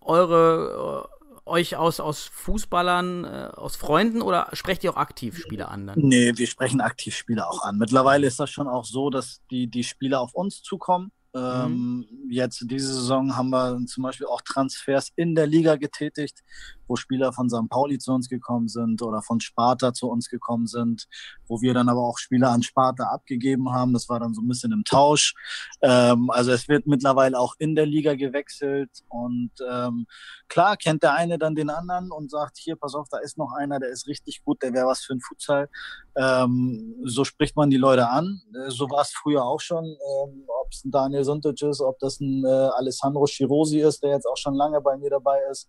eure 0.00 1.08
euch 1.46 1.76
aus, 1.76 2.00
aus 2.00 2.24
Fußballern, 2.24 3.24
äh, 3.24 3.50
aus 3.54 3.76
Freunden 3.76 4.20
oder 4.20 4.48
sprecht 4.52 4.84
ihr 4.84 4.92
auch 4.92 4.96
aktiv 4.96 5.38
Spieler 5.38 5.70
an? 5.70 5.86
Dann? 5.86 6.00
Nee, 6.00 6.32
wir 6.36 6.46
sprechen 6.46 6.80
aktiv 6.80 7.16
Spieler 7.16 7.48
auch 7.48 7.62
an. 7.62 7.78
Mittlerweile 7.78 8.26
ist 8.26 8.40
das 8.40 8.50
schon 8.50 8.68
auch 8.68 8.84
so, 8.84 9.10
dass 9.10 9.40
die, 9.50 9.68
die 9.68 9.84
Spieler 9.84 10.20
auf 10.20 10.34
uns 10.34 10.62
zukommen. 10.62 11.12
Ähm, 11.34 12.06
Jetzt 12.28 12.64
diese 12.66 12.92
Saison 12.92 13.36
haben 13.36 13.50
wir 13.50 13.78
zum 13.86 14.02
Beispiel 14.02 14.26
auch 14.26 14.40
Transfers 14.40 15.12
in 15.16 15.34
der 15.34 15.46
Liga 15.46 15.76
getätigt, 15.76 16.42
wo 16.86 16.96
Spieler 16.96 17.32
von 17.32 17.48
St. 17.48 17.68
Pauli 17.68 17.98
zu 17.98 18.12
uns 18.12 18.28
gekommen 18.28 18.68
sind 18.68 19.02
oder 19.02 19.22
von 19.22 19.40
Sparta 19.40 19.92
zu 19.92 20.08
uns 20.08 20.28
gekommen 20.28 20.66
sind, 20.66 21.06
wo 21.46 21.60
wir 21.60 21.74
dann 21.74 21.88
aber 21.88 22.00
auch 22.00 22.18
Spieler 22.18 22.50
an 22.50 22.62
Sparta 22.62 23.04
abgegeben 23.04 23.72
haben. 23.72 23.92
Das 23.92 24.08
war 24.08 24.20
dann 24.20 24.34
so 24.34 24.42
ein 24.42 24.48
bisschen 24.48 24.72
im 24.72 24.84
Tausch. 24.84 25.34
Ähm, 25.82 26.30
also 26.30 26.52
es 26.52 26.68
wird 26.68 26.86
mittlerweile 26.86 27.38
auch 27.38 27.54
in 27.58 27.74
der 27.74 27.86
Liga 27.86 28.14
gewechselt 28.14 28.90
und 29.08 29.50
ähm, 29.70 30.06
klar 30.48 30.76
kennt 30.76 31.02
der 31.02 31.14
eine 31.14 31.38
dann 31.38 31.54
den 31.54 31.70
anderen 31.70 32.10
und 32.10 32.30
sagt, 32.30 32.58
hier, 32.58 32.76
pass 32.76 32.94
auf, 32.94 33.08
da 33.10 33.18
ist 33.18 33.38
noch 33.38 33.52
einer, 33.52 33.78
der 33.78 33.90
ist 33.90 34.06
richtig 34.06 34.44
gut, 34.44 34.62
der 34.62 34.72
wäre 34.72 34.86
was 34.86 35.00
für 35.04 35.14
ein 35.14 35.20
Futsal. 35.20 35.68
Ähm, 36.16 36.96
so 37.04 37.24
spricht 37.24 37.56
man 37.56 37.70
die 37.70 37.76
Leute 37.76 38.08
an. 38.08 38.40
Äh, 38.54 38.70
So 38.70 38.88
war 38.90 39.02
es 39.02 39.10
früher 39.10 39.44
auch 39.44 39.60
schon. 39.60 39.84
Ähm, 39.84 40.44
ob 40.66 40.72
es 40.72 40.84
ein 40.84 40.90
Daniel 40.90 41.24
Suntic 41.24 41.62
ist, 41.62 41.80
ob 41.80 41.98
das 41.98 42.20
ein 42.20 42.44
äh, 42.44 42.48
Alessandro 42.48 43.26
Chirosi 43.26 43.80
ist, 43.80 44.02
der 44.02 44.10
jetzt 44.10 44.26
auch 44.26 44.36
schon 44.36 44.54
lange 44.54 44.80
bei 44.80 44.96
mir 44.96 45.10
dabei 45.10 45.38
ist. 45.50 45.68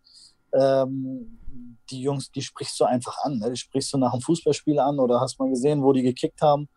Ähm, 0.53 1.39
die 1.89 2.01
Jungs, 2.01 2.31
die 2.31 2.41
sprichst 2.41 2.79
du 2.79 2.85
einfach 2.85 3.17
an. 3.23 3.39
Ne? 3.39 3.51
Die 3.51 3.57
sprichst 3.57 3.93
du 3.93 3.97
nach 3.97 4.13
einem 4.13 4.21
Fußballspiel 4.21 4.79
an 4.79 4.99
oder 4.99 5.19
hast 5.21 5.39
mal 5.39 5.49
gesehen, 5.49 5.83
wo 5.83 5.93
die 5.93 6.03
gekickt 6.03 6.41
haben. 6.41 6.67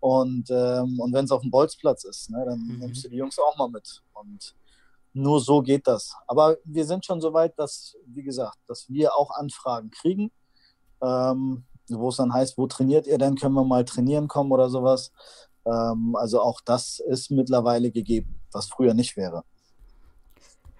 Und, 0.00 0.50
ähm, 0.50 0.98
und 0.98 1.12
wenn 1.12 1.24
es 1.24 1.30
auf 1.30 1.42
dem 1.42 1.50
Bolzplatz 1.50 2.04
ist, 2.04 2.30
ne, 2.30 2.44
dann 2.44 2.58
Mhm. 2.58 2.78
nimmst 2.78 3.04
du 3.04 3.08
die 3.08 3.16
Jungs 3.16 3.38
auch 3.38 3.56
mal 3.56 3.68
mit. 3.68 4.02
Und 4.14 4.56
nur 5.12 5.40
so 5.40 5.62
geht 5.62 5.86
das. 5.86 6.14
Aber 6.26 6.56
wir 6.64 6.84
sind 6.84 7.04
schon 7.04 7.20
so 7.20 7.32
weit, 7.32 7.56
dass, 7.58 7.96
wie 8.06 8.24
gesagt, 8.24 8.58
dass 8.66 8.88
wir 8.88 9.14
auch 9.14 9.30
Anfragen 9.30 9.90
kriegen, 9.90 10.32
ähm, 11.02 11.64
wo 11.88 12.08
es 12.08 12.16
dann 12.16 12.32
heißt, 12.32 12.58
wo 12.58 12.66
trainiert 12.66 13.06
ihr 13.06 13.18
denn? 13.18 13.36
Können 13.36 13.54
wir 13.54 13.64
mal 13.64 13.84
trainieren 13.84 14.26
kommen 14.26 14.50
oder 14.50 14.70
sowas? 14.70 15.12
Ähm, 15.66 16.16
also 16.16 16.40
auch 16.40 16.60
das 16.64 16.98
ist 16.98 17.30
mittlerweile 17.30 17.90
gegeben, 17.92 18.40
was 18.52 18.68
früher 18.68 18.94
nicht 18.94 19.16
wäre. 19.16 19.44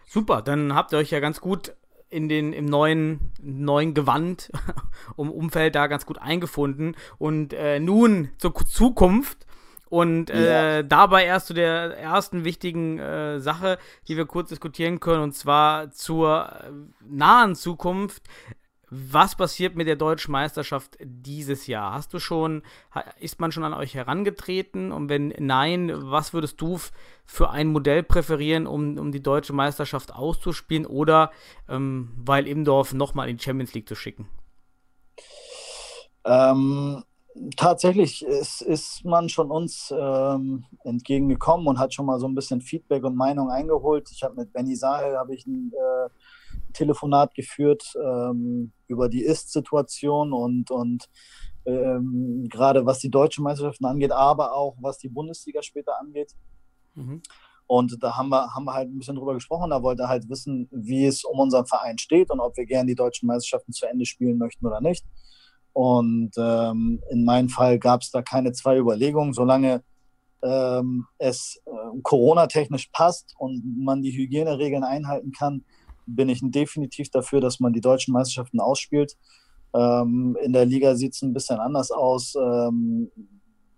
Super, 0.08 0.42
dann 0.42 0.74
habt 0.74 0.92
ihr 0.92 0.98
euch 0.98 1.10
ja 1.10 1.20
ganz 1.20 1.40
gut 1.40 1.76
in 2.12 2.28
den, 2.28 2.52
im 2.52 2.66
neuen, 2.66 3.32
neuen 3.40 3.94
Gewand, 3.94 4.50
um 5.16 5.30
Umfeld 5.30 5.74
da 5.74 5.86
ganz 5.86 6.06
gut 6.06 6.18
eingefunden. 6.18 6.94
Und 7.18 7.54
äh, 7.54 7.80
nun 7.80 8.30
zur 8.38 8.54
Zukunft. 8.54 9.46
Und 9.88 10.30
äh, 10.30 10.84
dabei 10.84 11.26
erst 11.26 11.48
zu 11.48 11.54
der 11.54 11.98
ersten 11.98 12.44
wichtigen 12.44 12.98
äh, 12.98 13.40
Sache, 13.40 13.78
die 14.08 14.16
wir 14.16 14.24
kurz 14.24 14.48
diskutieren 14.48 15.00
können, 15.00 15.22
und 15.22 15.34
zwar 15.34 15.90
zur 15.90 16.48
äh, 16.50 16.70
nahen 17.06 17.54
Zukunft. 17.54 18.22
Was 18.94 19.36
passiert 19.36 19.74
mit 19.74 19.86
der 19.86 19.96
deutschen 19.96 20.32
Meisterschaft 20.32 20.98
dieses 21.00 21.66
Jahr? 21.66 21.94
Hast 21.94 22.12
du 22.12 22.18
schon, 22.18 22.62
ist 23.18 23.40
man 23.40 23.50
schon 23.50 23.64
an 23.64 23.72
euch 23.72 23.94
herangetreten? 23.94 24.92
Und 24.92 25.08
wenn 25.08 25.32
nein, 25.38 25.90
was 25.94 26.34
würdest 26.34 26.60
du 26.60 26.78
für 27.24 27.48
ein 27.48 27.68
Modell 27.68 28.02
präferieren, 28.02 28.66
um, 28.66 28.98
um 28.98 29.10
die 29.10 29.22
deutsche 29.22 29.54
Meisterschaft 29.54 30.14
auszuspielen 30.14 30.84
oder 30.84 31.30
ähm, 31.70 32.12
weil 32.18 32.46
Imdorf 32.46 32.92
nochmal 32.92 33.30
in 33.30 33.38
die 33.38 33.42
Champions 33.42 33.72
League 33.72 33.88
zu 33.88 33.94
schicken? 33.94 34.28
Ähm, 36.26 37.02
tatsächlich 37.56 38.22
ist, 38.26 38.60
ist 38.60 39.06
man 39.06 39.30
schon 39.30 39.50
uns 39.50 39.90
ähm, 39.96 40.66
entgegengekommen 40.84 41.66
und 41.66 41.78
hat 41.78 41.94
schon 41.94 42.04
mal 42.04 42.18
so 42.18 42.28
ein 42.28 42.34
bisschen 42.34 42.60
Feedback 42.60 43.04
und 43.04 43.16
Meinung 43.16 43.48
eingeholt. 43.48 44.10
Ich 44.12 44.22
habe 44.22 44.34
mit 44.34 44.52
Benny 44.52 44.76
Sahel 44.76 45.16
habe 45.16 45.34
ich 45.34 45.46
ein 45.46 45.72
äh, 45.72 46.10
Telefonat 46.72 47.34
geführt 47.34 47.94
ähm, 48.02 48.72
über 48.86 49.08
die 49.08 49.22
Ist-Situation 49.22 50.32
und, 50.32 50.70
und 50.70 51.08
ähm, 51.64 52.46
gerade 52.48 52.86
was 52.86 52.98
die 52.98 53.10
deutschen 53.10 53.44
Meisterschaften 53.44 53.84
angeht, 53.84 54.12
aber 54.12 54.54
auch 54.54 54.76
was 54.80 54.98
die 54.98 55.08
Bundesliga 55.08 55.62
später 55.62 55.98
angeht. 55.98 56.32
Mhm. 56.94 57.22
Und 57.66 58.02
da 58.02 58.16
haben 58.16 58.28
wir, 58.28 58.52
haben 58.54 58.64
wir 58.64 58.74
halt 58.74 58.90
ein 58.90 58.98
bisschen 58.98 59.16
drüber 59.16 59.34
gesprochen. 59.34 59.70
Da 59.70 59.82
wollte 59.82 60.02
er 60.02 60.08
halt 60.08 60.28
wissen, 60.28 60.68
wie 60.70 61.06
es 61.06 61.24
um 61.24 61.38
unseren 61.38 61.66
Verein 61.66 61.98
steht 61.98 62.30
und 62.30 62.40
ob 62.40 62.56
wir 62.56 62.66
gerne 62.66 62.86
die 62.88 62.94
deutschen 62.94 63.26
Meisterschaften 63.26 63.72
zu 63.72 63.86
Ende 63.86 64.04
spielen 64.04 64.38
möchten 64.38 64.66
oder 64.66 64.80
nicht. 64.80 65.04
Und 65.72 66.32
ähm, 66.36 67.02
in 67.10 67.24
meinem 67.24 67.48
Fall 67.48 67.78
gab 67.78 68.02
es 68.02 68.10
da 68.10 68.20
keine 68.20 68.52
zwei 68.52 68.76
Überlegungen, 68.76 69.32
solange 69.32 69.82
ähm, 70.42 71.06
es 71.18 71.62
äh, 71.64 72.00
Corona-technisch 72.02 72.88
passt 72.92 73.34
und 73.38 73.62
man 73.82 74.02
die 74.02 74.12
Hygieneregeln 74.12 74.84
einhalten 74.84 75.32
kann, 75.32 75.64
bin 76.06 76.28
ich 76.28 76.40
definitiv 76.42 77.10
dafür, 77.10 77.40
dass 77.40 77.60
man 77.60 77.72
die 77.72 77.80
deutschen 77.80 78.12
Meisterschaften 78.12 78.60
ausspielt. 78.60 79.16
Ähm, 79.74 80.36
in 80.42 80.52
der 80.52 80.66
Liga 80.66 80.94
sieht 80.94 81.14
es 81.14 81.22
ein 81.22 81.32
bisschen 81.32 81.58
anders 81.58 81.90
aus. 81.90 82.34
Ähm, 82.34 83.10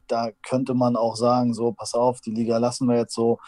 da 0.07 0.31
könnte 0.47 0.75
man 0.75 0.97
auch 0.97 1.17
sagen, 1.17 1.55
so, 1.55 1.73
pass 1.73 1.95
auf, 1.95 2.21
die 2.21 2.33
Liga 2.33 2.59
lassen 2.59 2.89
wir 2.89 2.97
jetzt 2.97 3.15
so. 3.15 3.39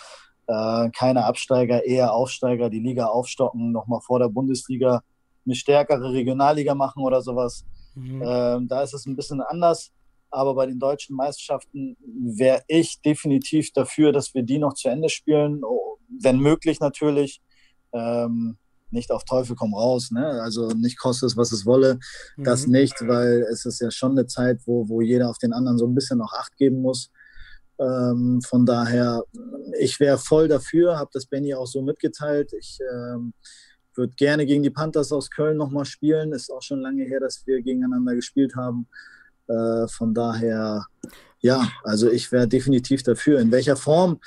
Äh, 0.46 0.90
keine 0.90 1.24
Absteiger, 1.24 1.84
eher 1.84 2.12
Aufsteiger, 2.12 2.70
die 2.70 2.80
Liga 2.80 3.06
aufstocken, 3.06 3.72
nochmal 3.72 4.00
vor 4.00 4.20
der 4.20 4.28
Bundesliga 4.28 5.02
eine 5.44 5.54
stärkere 5.54 6.12
Regionalliga 6.12 6.74
machen 6.74 7.02
oder 7.02 7.20
sowas. 7.20 7.64
Mhm. 7.94 8.22
Ähm, 8.24 8.68
da 8.68 8.82
ist 8.82 8.94
es 8.94 9.06
ein 9.06 9.16
bisschen 9.16 9.40
anders. 9.40 9.92
Aber 10.30 10.54
bei 10.54 10.66
den 10.66 10.78
deutschen 10.78 11.16
Meisterschaften 11.16 11.96
wäre 12.00 12.62
ich 12.66 13.00
definitiv 13.00 13.72
dafür, 13.72 14.12
dass 14.12 14.34
wir 14.34 14.42
die 14.42 14.58
noch 14.58 14.74
zu 14.74 14.88
Ende 14.88 15.08
spielen, 15.08 15.62
wenn 16.08 16.38
möglich 16.38 16.80
natürlich. 16.80 17.40
Ähm, 17.92 18.58
nicht 18.90 19.10
auf 19.10 19.24
Teufel 19.24 19.56
komm 19.56 19.74
raus, 19.74 20.10
ne? 20.10 20.40
also 20.42 20.68
nicht 20.68 20.98
kostet 20.98 21.30
es, 21.30 21.36
was 21.36 21.52
es 21.52 21.66
wolle, 21.66 21.98
mhm. 22.36 22.44
das 22.44 22.66
nicht, 22.66 22.94
weil 23.06 23.46
es 23.50 23.64
ist 23.64 23.80
ja 23.80 23.90
schon 23.90 24.12
eine 24.12 24.26
Zeit, 24.26 24.60
wo, 24.64 24.88
wo 24.88 25.00
jeder 25.00 25.28
auf 25.28 25.38
den 25.38 25.52
anderen 25.52 25.78
so 25.78 25.86
ein 25.86 25.94
bisschen 25.94 26.18
noch 26.18 26.32
Acht 26.32 26.56
geben 26.56 26.80
muss. 26.80 27.10
Ähm, 27.78 28.40
von 28.42 28.64
daher, 28.64 29.22
ich 29.78 30.00
wäre 30.00 30.18
voll 30.18 30.48
dafür, 30.48 30.98
habe 30.98 31.10
das 31.12 31.26
Benny 31.26 31.54
auch 31.54 31.66
so 31.66 31.82
mitgeteilt. 31.82 32.52
Ich 32.58 32.78
ähm, 32.92 33.34
würde 33.94 34.14
gerne 34.16 34.46
gegen 34.46 34.62
die 34.62 34.70
Panthers 34.70 35.12
aus 35.12 35.30
Köln 35.30 35.56
nochmal 35.56 35.84
spielen. 35.84 36.32
Ist 36.32 36.50
auch 36.50 36.62
schon 36.62 36.80
lange 36.80 37.04
her, 37.04 37.20
dass 37.20 37.46
wir 37.46 37.60
gegeneinander 37.62 38.14
gespielt 38.14 38.56
haben. 38.56 38.86
Äh, 39.48 39.86
von 39.88 40.14
daher, 40.14 40.86
ja, 41.40 41.68
also 41.84 42.10
ich 42.10 42.32
wäre 42.32 42.48
definitiv 42.48 43.02
dafür. 43.02 43.40
In 43.40 43.50
welcher 43.50 43.76
Form, 43.76 44.20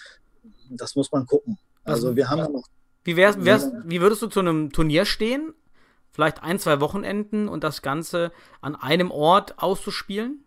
das 0.70 0.96
muss 0.96 1.12
man 1.12 1.26
gucken. 1.26 1.58
Also 1.84 2.16
wir 2.16 2.30
haben 2.30 2.40
ja 2.40 2.50
noch. 2.50 2.68
Wie, 3.04 3.16
wär's, 3.16 3.44
wär's, 3.44 3.72
wie 3.86 4.02
würdest 4.02 4.22
du 4.22 4.28
zu 4.28 4.40
einem 4.40 4.72
Turnier 4.72 5.06
stehen? 5.06 5.54
Vielleicht 6.12 6.44
ein, 6.44 6.60
zwei 6.60 6.80
Wochenenden 6.82 7.48
und 7.48 7.64
das 7.64 7.82
Ganze 7.82 8.32
an 8.62 8.76
einem 8.76 9.12
Ort 9.12 9.58
auszuspielen? 9.58 10.44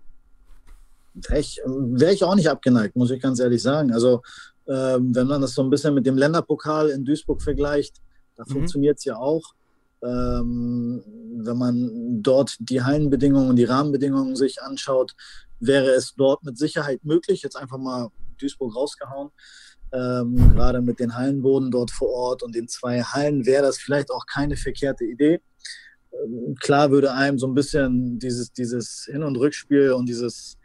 Wäre 1.14 1.40
ich, 1.40 1.60
wär 1.64 2.12
ich 2.12 2.24
auch 2.24 2.34
nicht 2.34 2.48
abgeneigt, 2.48 2.96
muss 2.96 3.10
ich 3.10 3.20
ganz 3.20 3.38
ehrlich 3.40 3.62
sagen. 3.62 3.92
Also, 3.92 4.22
äh, 4.66 4.98
wenn 4.98 5.26
man 5.26 5.40
das 5.40 5.54
so 5.54 5.62
ein 5.62 5.70
bisschen 5.70 5.94
mit 5.94 6.06
dem 6.06 6.16
Länderpokal 6.16 6.90
in 6.90 7.04
Duisburg 7.04 7.42
vergleicht, 7.42 8.00
da 8.36 8.44
mhm. 8.46 8.52
funktioniert 8.52 8.98
es 8.98 9.04
ja 9.04 9.16
auch. 9.16 9.54
Ähm, 10.02 11.02
wenn 11.36 11.56
man 11.56 12.22
dort 12.22 12.56
die 12.58 12.82
Hallenbedingungen 12.82 13.54
die 13.54 13.64
Rahmenbedingungen 13.64 14.34
sich 14.36 14.60
anschaut, 14.60 15.14
wäre 15.60 15.90
es 15.90 16.14
dort 16.14 16.42
mit 16.42 16.58
Sicherheit 16.58 17.04
möglich. 17.04 17.42
Jetzt 17.42 17.56
einfach 17.56 17.78
mal 17.78 18.08
Duisburg 18.38 18.74
rausgehauen. 18.74 19.30
Ähm, 19.94 20.54
gerade 20.54 20.80
mit 20.80 21.00
den 21.00 21.14
Hallenboden 21.14 21.70
dort 21.70 21.90
vor 21.90 22.08
Ort 22.08 22.42
und 22.42 22.54
den 22.54 22.66
zwei 22.66 23.02
Hallen 23.02 23.44
wäre 23.44 23.62
das 23.62 23.78
vielleicht 23.78 24.10
auch 24.10 24.24
keine 24.26 24.56
verkehrte 24.56 25.04
Idee. 25.04 25.40
Ähm, 26.12 26.54
klar 26.58 26.90
würde 26.90 27.12
einem 27.12 27.38
so 27.38 27.46
ein 27.46 27.54
bisschen 27.54 28.18
dieses, 28.18 28.52
dieses 28.52 29.06
Hin- 29.10 29.22
und 29.22 29.36
Rückspiel 29.36 29.92
und 29.92 30.08
dieses 30.08 30.56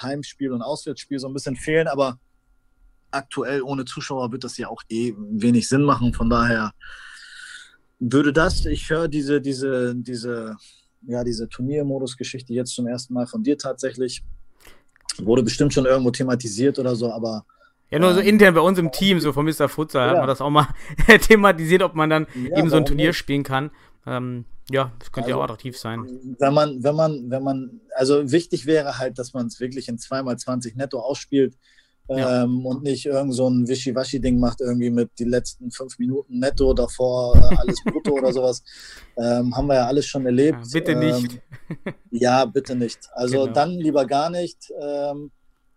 Heimspiel 0.00 0.50
und 0.50 0.62
Auswärtsspiel 0.62 1.20
so 1.20 1.28
ein 1.28 1.34
bisschen 1.34 1.54
fehlen, 1.54 1.86
aber 1.86 2.18
aktuell 3.12 3.62
ohne 3.62 3.84
Zuschauer 3.84 4.32
wird 4.32 4.42
das 4.42 4.56
ja 4.58 4.68
auch 4.68 4.82
eh 4.88 5.14
wenig 5.16 5.68
Sinn 5.68 5.82
machen. 5.82 6.12
Von 6.12 6.28
daher 6.28 6.72
würde 8.00 8.32
das, 8.32 8.66
ich 8.66 8.90
höre 8.90 9.06
diese, 9.06 9.40
diese, 9.40 9.94
diese, 9.94 10.56
ja, 11.02 11.22
diese 11.22 11.48
Turniermodus-Geschichte 11.48 12.52
jetzt 12.52 12.74
zum 12.74 12.88
ersten 12.88 13.14
Mal 13.14 13.26
von 13.26 13.44
dir 13.44 13.56
tatsächlich. 13.56 14.24
Wurde 15.18 15.42
bestimmt 15.42 15.72
schon 15.72 15.86
irgendwo 15.86 16.10
thematisiert 16.10 16.80
oder 16.80 16.96
so, 16.96 17.12
aber. 17.12 17.44
Ja, 17.92 17.98
nur 17.98 18.14
so 18.14 18.20
ähm, 18.20 18.26
intern 18.26 18.54
bei 18.54 18.60
uns 18.60 18.78
im 18.78 18.90
Team, 18.90 19.20
so 19.20 19.32
von 19.32 19.44
Mr. 19.44 19.68
Futsal, 19.68 20.06
ja. 20.06 20.12
hat 20.12 20.18
man 20.18 20.26
das 20.26 20.40
auch 20.40 20.50
mal 20.50 20.66
thematisiert, 21.20 21.82
ob 21.82 21.94
man 21.94 22.08
dann 22.08 22.26
ja, 22.34 22.58
eben 22.58 22.70
so 22.70 22.76
ein 22.76 22.86
Turnier 22.86 23.08
nicht? 23.08 23.18
spielen 23.18 23.42
kann. 23.42 23.70
Ähm, 24.06 24.46
ja, 24.70 24.92
das 24.98 25.12
könnte 25.12 25.26
also, 25.26 25.30
ja 25.30 25.36
auch 25.36 25.44
attraktiv 25.44 25.76
sein. 25.76 26.36
Wenn 26.38 26.54
man, 26.54 26.82
wenn 26.82 26.94
man, 26.94 27.30
wenn 27.30 27.42
man, 27.42 27.80
also 27.94 28.32
wichtig 28.32 28.64
wäre 28.64 28.98
halt, 28.98 29.18
dass 29.18 29.34
man 29.34 29.46
es 29.46 29.60
wirklich 29.60 29.88
in 29.88 29.98
2x20 29.98 30.76
netto 30.76 31.00
ausspielt 31.00 31.54
ja. 32.08 32.42
Ähm, 32.42 32.66
und 32.66 32.82
nicht 32.82 33.06
irgend 33.06 33.34
so 33.34 33.48
ein 33.48 33.68
Wischiwaschi-Ding 33.68 34.38
macht, 34.40 34.60
irgendwie 34.60 34.90
mit 34.90 35.10
die 35.18 35.24
letzten 35.24 35.70
fünf 35.70 35.98
Minuten 35.98 36.38
netto, 36.38 36.74
davor 36.74 37.36
äh, 37.36 37.56
alles 37.56 37.82
brutto 37.84 38.12
oder 38.12 38.32
sowas. 38.32 38.62
Ähm, 39.16 39.54
haben 39.56 39.66
wir 39.66 39.76
ja 39.76 39.86
alles 39.86 40.06
schon 40.06 40.26
erlebt. 40.26 40.58
Ja, 40.62 40.70
bitte 40.72 40.96
nicht. 40.96 41.40
Ähm, 41.68 41.94
ja, 42.10 42.44
bitte 42.44 42.74
nicht. 42.74 42.98
Also 43.12 43.42
genau. 43.42 43.52
dann 43.52 43.70
lieber 43.70 44.06
gar 44.06 44.30
nicht. 44.30 44.72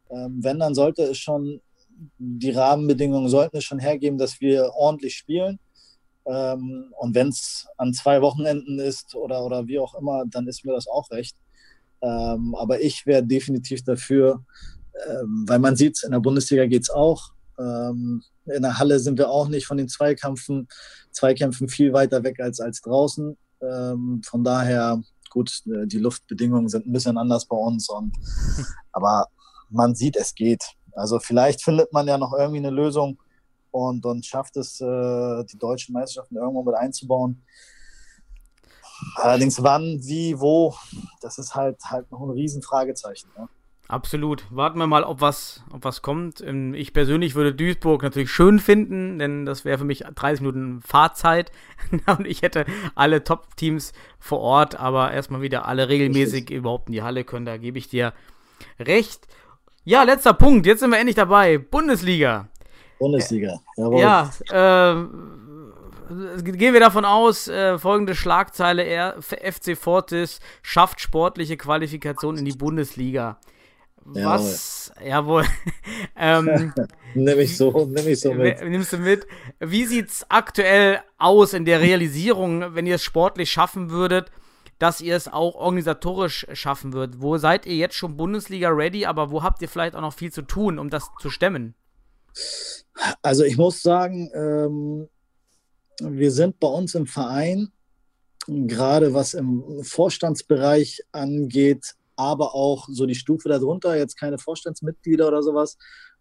Wenn, 0.07 0.59
dann 0.59 0.75
sollte 0.75 1.01
es 1.01 1.17
schon, 1.17 1.61
die 2.17 2.51
Rahmenbedingungen 2.51 3.29
sollten 3.29 3.57
es 3.57 3.63
schon 3.63 3.79
hergeben, 3.79 4.17
dass 4.17 4.41
wir 4.41 4.71
ordentlich 4.75 5.15
spielen. 5.15 5.59
Ähm, 6.25 6.93
und 6.97 7.15
wenn 7.15 7.29
es 7.29 7.67
an 7.77 7.93
zwei 7.93 8.21
Wochenenden 8.21 8.79
ist 8.79 9.15
oder, 9.15 9.43
oder 9.43 9.67
wie 9.67 9.79
auch 9.79 9.95
immer, 9.95 10.25
dann 10.25 10.47
ist 10.47 10.65
mir 10.65 10.73
das 10.73 10.87
auch 10.87 11.09
recht. 11.11 11.35
aber 12.01 12.81
ich 12.81 13.05
wäre 13.07 13.23
definitiv 13.23 13.83
dafür, 13.83 14.43
ähm, 15.07 15.45
weil 15.47 15.59
man 15.59 15.75
sieht, 15.75 16.03
in 16.03 16.11
der 16.11 16.19
Bundesliga 16.19 16.65
geht 16.65 16.83
es 16.83 16.89
auch. 16.89 17.31
Ähm, 17.57 18.23
in 18.45 18.61
der 18.61 18.77
Halle 18.77 18.99
sind 18.99 19.17
wir 19.17 19.29
auch 19.29 19.47
nicht 19.47 19.65
von 19.65 19.77
den 19.77 19.87
Zweikämpfen, 19.87 20.67
Zweikämpfen 21.11 21.67
viel 21.69 21.93
weiter 21.93 22.23
weg 22.23 22.39
als, 22.39 22.59
als 22.59 22.81
draußen. 22.81 23.37
Ähm, 23.61 24.21
von 24.23 24.43
daher, 24.43 25.01
gut, 25.29 25.61
äh, 25.67 25.87
die 25.87 25.97
Luftbedingungen 25.97 26.69
sind 26.69 26.85
ein 26.85 26.93
bisschen 26.93 27.17
anders 27.17 27.45
bei 27.45 27.57
uns. 27.57 27.89
Und, 27.89 28.15
aber 28.91 29.27
man 29.69 29.95
sieht, 29.95 30.15
es 30.15 30.35
geht. 30.35 30.63
Also 30.95 31.19
vielleicht 31.19 31.61
findet 31.61 31.93
man 31.93 32.07
ja 32.07 32.17
noch 32.17 32.33
irgendwie 32.33 32.59
eine 32.59 32.69
Lösung 32.69 33.19
und, 33.71 34.05
und 34.05 34.25
schafft 34.25 34.55
es, 34.57 34.79
äh, 34.79 35.43
die 35.45 35.57
deutschen 35.57 35.93
Meisterschaften 35.93 36.37
irgendwo 36.37 36.63
mit 36.63 36.75
einzubauen. 36.75 37.43
Allerdings 39.17 39.61
wann, 39.61 39.99
wie, 40.03 40.39
wo, 40.39 40.73
das 41.21 41.37
ist 41.37 41.53
halt, 41.53 41.77
halt 41.85 42.09
noch 42.11 42.21
ein 42.21 42.29
Riesenfragezeichen. 42.29 43.29
Ne? 43.37 43.49
Absolut. 43.87 44.47
Warten 44.49 44.79
wir 44.79 44.87
mal, 44.87 45.03
ob 45.03 45.21
was, 45.21 45.63
ob 45.71 45.83
was 45.83 46.01
kommt. 46.01 46.41
Ähm, 46.41 46.73
ich 46.73 46.93
persönlich 46.93 47.35
würde 47.35 47.53
Duisburg 47.53 48.01
natürlich 48.01 48.31
schön 48.31 48.59
finden, 48.59 49.19
denn 49.19 49.45
das 49.45 49.63
wäre 49.63 49.77
für 49.77 49.83
mich 49.83 49.99
30 49.99 50.41
Minuten 50.41 50.81
Fahrzeit 50.81 51.51
und 52.17 52.25
ich 52.25 52.41
hätte 52.41 52.65
alle 52.95 53.23
Top-Teams 53.23 53.93
vor 54.19 54.39
Ort, 54.39 54.79
aber 54.79 55.11
erstmal 55.11 55.41
wieder 55.41 55.67
alle 55.67 55.89
regelmäßig 55.89 56.49
überhaupt 56.49 56.87
in 56.87 56.93
die 56.93 57.03
Halle 57.03 57.23
können. 57.25 57.45
Da 57.45 57.57
gebe 57.57 57.77
ich 57.77 57.89
dir 57.89 58.13
recht. 58.79 59.27
Ja, 59.85 60.01
letzter 60.01 60.33
Punkt. 60.33 60.65
Jetzt 60.65 60.79
sind 60.79 60.89
wir 60.89 60.97
endlich 60.97 61.15
dabei. 61.15 61.59
Bundesliga. 61.59 62.47
Bundesliga. 62.97 63.61
Jawohl. 63.77 63.99
Ja, 63.99 64.31
äh, 64.49 64.95
gehen 66.41 66.73
wir 66.73 66.79
davon 66.79 67.05
aus, 67.05 67.47
äh, 67.47 67.77
folgende 67.77 68.15
Schlagzeile: 68.15 68.81
er, 68.81 69.21
FC 69.21 69.77
Fortis 69.77 70.39
schafft 70.63 71.01
sportliche 71.01 71.55
Qualifikation 71.55 72.37
in 72.37 72.45
die 72.45 72.53
Bundesliga. 72.53 73.37
Was? 74.05 74.91
Jawohl. 75.03 75.45
ähm, 76.17 76.73
nimm 77.13 77.39
ich 77.39 77.55
so, 77.55 77.85
nimm 77.85 78.07
ich 78.07 78.19
so 78.19 78.33
mit. 78.33 78.63
Nimmst 78.63 78.93
du 78.93 78.97
mit? 78.97 79.27
Wie 79.59 79.85
sieht's 79.85 80.25
aktuell 80.29 80.99
aus 81.19 81.53
in 81.53 81.65
der 81.65 81.79
Realisierung, 81.79 82.73
wenn 82.73 82.87
ihr 82.87 82.95
es 82.95 83.03
sportlich 83.03 83.51
schaffen 83.51 83.91
würdet, 83.91 84.31
dass 84.79 85.01
ihr 85.01 85.15
es 85.15 85.27
auch 85.27 85.55
organisatorisch 85.55 86.47
schaffen 86.53 86.93
würdet? 86.93 87.21
Wo 87.21 87.37
seid 87.37 87.65
ihr 87.65 87.75
jetzt 87.75 87.95
schon 87.95 88.17
Bundesliga 88.17 88.69
ready, 88.69 89.05
aber 89.05 89.31
wo 89.31 89.43
habt 89.43 89.61
ihr 89.61 89.69
vielleicht 89.69 89.95
auch 89.95 90.01
noch 90.01 90.13
viel 90.13 90.31
zu 90.31 90.41
tun, 90.41 90.79
um 90.79 90.89
das 90.89 91.09
zu 91.19 91.29
stemmen? 91.29 91.75
Also 93.21 93.43
ich 93.43 93.57
muss 93.57 93.81
sagen, 93.81 94.29
ähm, 94.33 95.09
wir 96.01 96.31
sind 96.31 96.59
bei 96.59 96.67
uns 96.67 96.95
im 96.95 97.07
Verein 97.07 97.71
gerade 98.47 99.13
was 99.13 99.33
im 99.33 99.83
Vorstandsbereich 99.83 101.01
angeht, 101.11 101.95
aber 102.15 102.53
auch 102.53 102.87
so 102.89 103.05
die 103.05 103.15
Stufe 103.15 103.49
darunter, 103.49 103.97
jetzt 103.97 104.17
keine 104.17 104.37
Vorstandsmitglieder 104.37 105.27
oder 105.27 105.41
sowas, 105.43 105.77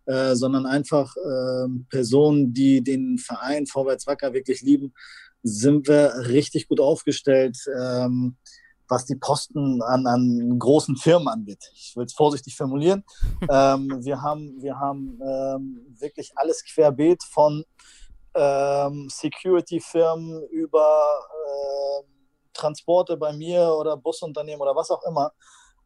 äh, 0.07 0.34
sondern 0.34 0.66
einfach 0.66 1.14
äh, 1.16 1.68
Personen, 1.90 2.52
die 2.52 2.82
den 2.82 3.18
Verein 3.18 3.66
Vorwärts 3.66 4.07
Wacker 4.07 4.32
wirklich 4.32 4.62
lieben, 4.62 4.94
sind 5.45 5.86
wir 5.86 6.14
richtig 6.28 6.68
gut 6.68 6.80
aufgestellt, 6.80 7.59
ähm, 7.78 8.36
was 8.88 9.05
die 9.05 9.16
Posten 9.16 9.82
an, 9.82 10.07
an 10.07 10.59
großen 10.59 10.97
Firmen 10.97 11.28
angeht. 11.28 11.70
Ich 11.74 11.95
will 11.97 12.07
es 12.07 12.14
vorsichtig 12.14 12.57
formulieren. 12.57 13.05
ähm, 13.51 14.01
wir 14.03 14.22
haben, 14.22 14.61
wir 14.61 14.78
haben 14.80 15.20
ähm, 15.22 15.86
wirklich 15.99 16.32
alles 16.36 16.64
querbeet 16.64 17.22
von 17.22 17.64
ähm, 18.34 19.09
Security-Firmen 19.11 20.49
über 20.49 21.05
äh, 21.30 22.05
Transporte 22.55 23.16
bei 23.16 23.32
mir 23.32 23.68
oder 23.78 23.97
Busunternehmen 23.97 24.62
oder 24.62 24.74
was 24.74 24.90
auch 24.90 25.03
immer. 25.07 25.32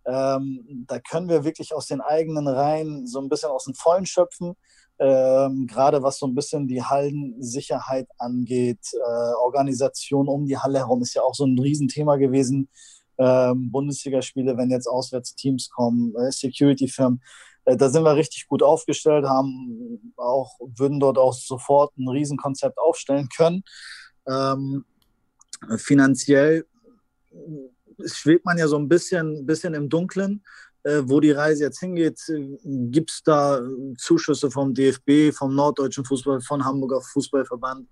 Ähm, 0.08 0.86
da 0.88 0.98
können 1.00 1.28
wir 1.28 1.44
wirklich 1.44 1.74
aus 1.74 1.86
den 1.86 2.00
eigenen 2.00 2.48
Reihen 2.48 3.06
so 3.06 3.20
ein 3.20 3.28
bisschen 3.28 3.50
aus 3.50 3.64
dem 3.64 3.74
Vollen 3.74 4.06
schöpfen. 4.06 4.54
Ähm, 4.98 5.66
gerade 5.66 6.02
was 6.02 6.18
so 6.18 6.26
ein 6.26 6.34
bisschen 6.34 6.66
die 6.66 6.82
Hallensicherheit 6.82 8.08
angeht, 8.16 8.80
äh, 8.94 9.32
Organisation 9.42 10.26
um 10.26 10.46
die 10.46 10.56
Halle 10.56 10.78
herum 10.78 11.02
ist 11.02 11.14
ja 11.14 11.22
auch 11.22 11.34
so 11.34 11.44
ein 11.44 11.58
Riesenthema 11.58 12.16
gewesen. 12.16 12.68
Ähm, 13.18 13.70
Bundesligaspiele, 13.70 14.56
wenn 14.56 14.70
jetzt 14.70 14.86
Auswärtsteams 14.86 15.68
kommen, 15.68 16.14
äh, 16.16 16.32
Security-Firmen, 16.32 17.20
äh, 17.66 17.76
da 17.76 17.90
sind 17.90 18.02
wir 18.02 18.16
richtig 18.16 18.48
gut 18.48 18.62
aufgestellt, 18.62 19.26
haben 19.26 20.12
auch, 20.16 20.58
würden 20.60 21.00
dort 21.00 21.18
auch 21.18 21.34
sofort 21.34 21.96
ein 21.98 22.08
Riesenkonzept 22.08 22.78
aufstellen 22.78 23.28
können. 23.28 23.62
Ähm, 24.26 24.84
finanziell 25.76 26.64
schwebt 28.04 28.44
man 28.44 28.58
ja 28.58 28.68
so 28.68 28.78
ein 28.78 28.88
bisschen, 28.88 29.46
bisschen 29.46 29.74
im 29.74 29.88
Dunkeln, 29.88 30.42
äh, 30.84 31.02
wo 31.04 31.20
die 31.20 31.32
Reise 31.32 31.64
jetzt 31.64 31.80
hingeht. 31.80 32.20
Gibt 32.64 33.10
es 33.10 33.22
da 33.22 33.60
Zuschüsse 33.98 34.50
vom 34.50 34.74
DFB, 34.74 35.34
vom 35.34 35.54
Norddeutschen 35.54 36.04
Fußball, 36.04 36.40
von 36.40 36.64
Hamburger 36.64 37.00
Fußballverband 37.00 37.88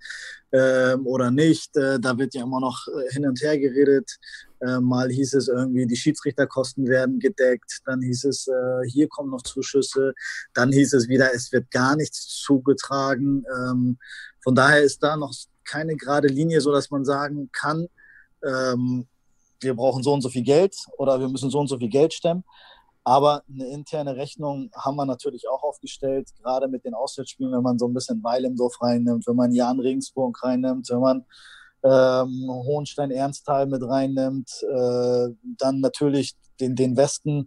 äh, 0.53 0.95
oder 0.95 1.31
nicht? 1.31 1.77
Äh, 1.77 1.99
da 2.01 2.17
wird 2.17 2.35
ja 2.35 2.45
immer 2.45 2.61
noch 2.61 2.87
äh, 2.89 3.13
hin 3.13 3.27
und 3.27 3.41
her 3.43 3.59
geredet. 3.59 4.17
Äh, 4.61 4.81
mal 4.81 5.11
hieß 5.11 5.35
es 5.35 5.49
irgendwie, 5.49 5.87
die 5.87 5.97
Schiedsrichterkosten 5.97 6.87
werden 6.89 7.19
gedeckt. 7.19 7.81
Dann 7.85 8.01
hieß 8.01 8.25
es, 8.25 8.49
äh, 8.49 8.89
hier 8.89 9.09
kommen 9.09 9.31
noch 9.31 9.43
Zuschüsse. 9.43 10.15
Dann 10.55 10.73
hieß 10.73 10.95
es 10.95 11.09
wieder, 11.09 11.35
es 11.35 11.53
wird 11.53 11.71
gar 11.71 11.97
nichts 11.97 12.41
zugetragen. 12.43 13.45
Ähm, 13.55 13.99
von 14.43 14.55
daher 14.55 14.83
ist 14.83 15.03
da 15.03 15.17
noch 15.17 15.35
keine 15.65 15.97
gerade 15.97 16.29
Linie, 16.29 16.61
so 16.61 16.73
dass 16.73 16.91
man 16.91 17.05
sagen 17.05 17.51
kann, 17.53 17.89
ähm, 18.45 19.07
wir 19.61 19.75
brauchen 19.75 20.03
so 20.03 20.13
und 20.13 20.23
so 20.23 20.29
viel 20.29 20.43
Geld 20.43 20.77
oder 20.99 21.21
wir 21.21 21.29
müssen 21.29 21.51
so 21.51 21.59
und 21.59 21.69
so 21.69 21.79
viel 21.79 21.89
Geld 21.89 22.13
stemmen. 22.15 22.45
Aber 23.05 23.43
eine 23.49 23.67
interne 23.69 24.17
Rechnung 24.17 24.69
haben 24.75 24.97
wir 24.97 25.07
natürlich 25.07 25.49
auch 25.49 25.63
aufgestellt, 25.63 26.29
gerade 26.43 26.67
mit 26.67 26.85
den 26.85 26.93
Auswärtsspielen, 26.93 27.53
wenn 27.53 27.63
man 27.63 27.79
so 27.79 27.87
ein 27.87 27.95
bisschen 27.95 28.23
Weil 28.25 28.45
im 28.45 28.57
Dorf 28.57 28.83
reinnimmt, 28.83 29.27
wenn 29.29 29.37
man 29.37 29.53
Jan 29.53 29.79
Regensburg 29.79 30.43
reinnimmt, 30.43 30.91
wenn 30.91 31.01
man 31.01 31.25
ähm, 31.85 32.49
Hohenstein-Ernsthal 32.49 33.67
mit 33.67 33.83
reinnimmt, 33.83 34.51
äh, 34.63 35.29
dann 35.59 35.81
natürlich 35.81 36.35
den, 36.59 36.75
den 36.75 36.97
Westen 36.97 37.47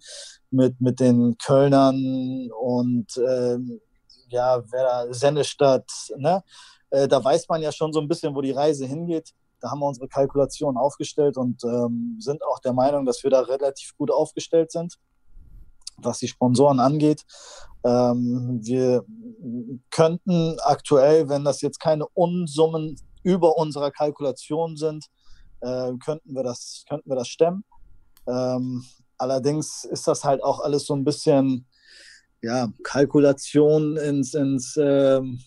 mit, 0.49 0.79
mit 0.79 0.99
den 1.01 1.37
Kölnern 1.37 2.49
und 2.57 3.07
ähm, 3.17 3.81
ja, 4.29 4.63
Sennestadt, 5.09 5.91
ne? 6.17 6.43
Äh, 6.91 7.07
da 7.07 7.23
weiß 7.23 7.47
man 7.49 7.61
ja 7.61 7.71
schon 7.71 7.93
so 7.93 7.99
ein 7.99 8.07
bisschen, 8.07 8.33
wo 8.33 8.41
die 8.41 8.51
Reise 8.51 8.85
hingeht. 8.85 9.33
Da 9.59 9.71
haben 9.71 9.79
wir 9.79 9.87
unsere 9.87 10.07
Kalkulation 10.07 10.77
aufgestellt 10.77 11.37
und 11.37 11.63
ähm, 11.63 12.17
sind 12.19 12.43
auch 12.43 12.59
der 12.59 12.73
Meinung, 12.73 13.05
dass 13.05 13.23
wir 13.23 13.29
da 13.29 13.41
relativ 13.41 13.95
gut 13.97 14.11
aufgestellt 14.11 14.71
sind, 14.71 14.95
was 15.97 16.19
die 16.19 16.27
Sponsoren 16.27 16.79
angeht. 16.79 17.25
Ähm, 17.83 18.59
wir 18.61 19.05
könnten 19.89 20.57
aktuell, 20.61 21.29
wenn 21.29 21.43
das 21.43 21.61
jetzt 21.61 21.79
keine 21.79 22.07
Unsummen 22.07 22.95
über 23.23 23.57
unserer 23.57 23.91
Kalkulation 23.91 24.77
sind, 24.77 25.05
äh, 25.61 25.91
könnten, 26.03 26.35
wir 26.35 26.43
das, 26.43 26.83
könnten 26.87 27.09
wir 27.09 27.15
das 27.15 27.27
stemmen. 27.27 27.63
Ähm, 28.27 28.83
allerdings 29.17 29.83
ist 29.85 30.07
das 30.07 30.23
halt 30.23 30.43
auch 30.43 30.59
alles 30.59 30.85
so 30.85 30.95
ein 30.95 31.03
bisschen 31.03 31.67
ja, 32.41 32.69
Kalkulation 32.83 33.97
ins, 33.97 34.33
ins 34.33 34.77
ähm, 34.81 35.39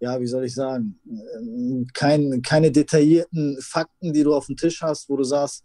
ja, 0.00 0.20
wie 0.20 0.26
soll 0.26 0.44
ich 0.44 0.54
sagen, 0.54 1.00
kein, 1.94 2.42
keine 2.42 2.70
detaillierten 2.70 3.58
Fakten, 3.60 4.12
die 4.12 4.22
du 4.22 4.34
auf 4.34 4.46
dem 4.46 4.56
Tisch 4.56 4.82
hast, 4.82 5.08
wo 5.08 5.16
du 5.16 5.24
sagst, 5.24 5.62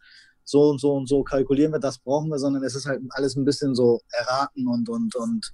so 0.49 0.69
und 0.69 0.79
so 0.79 0.93
und 0.93 1.07
so 1.07 1.23
kalkulieren 1.23 1.71
wir, 1.71 1.79
das 1.79 1.99
brauchen 1.99 2.29
wir, 2.29 2.39
sondern 2.39 2.63
es 2.63 2.75
ist 2.75 2.85
halt 2.85 3.01
alles 3.11 3.35
ein 3.35 3.45
bisschen 3.45 3.75
so 3.75 4.01
erraten 4.11 4.67
und, 4.67 4.89
und, 4.89 5.15
und 5.15 5.51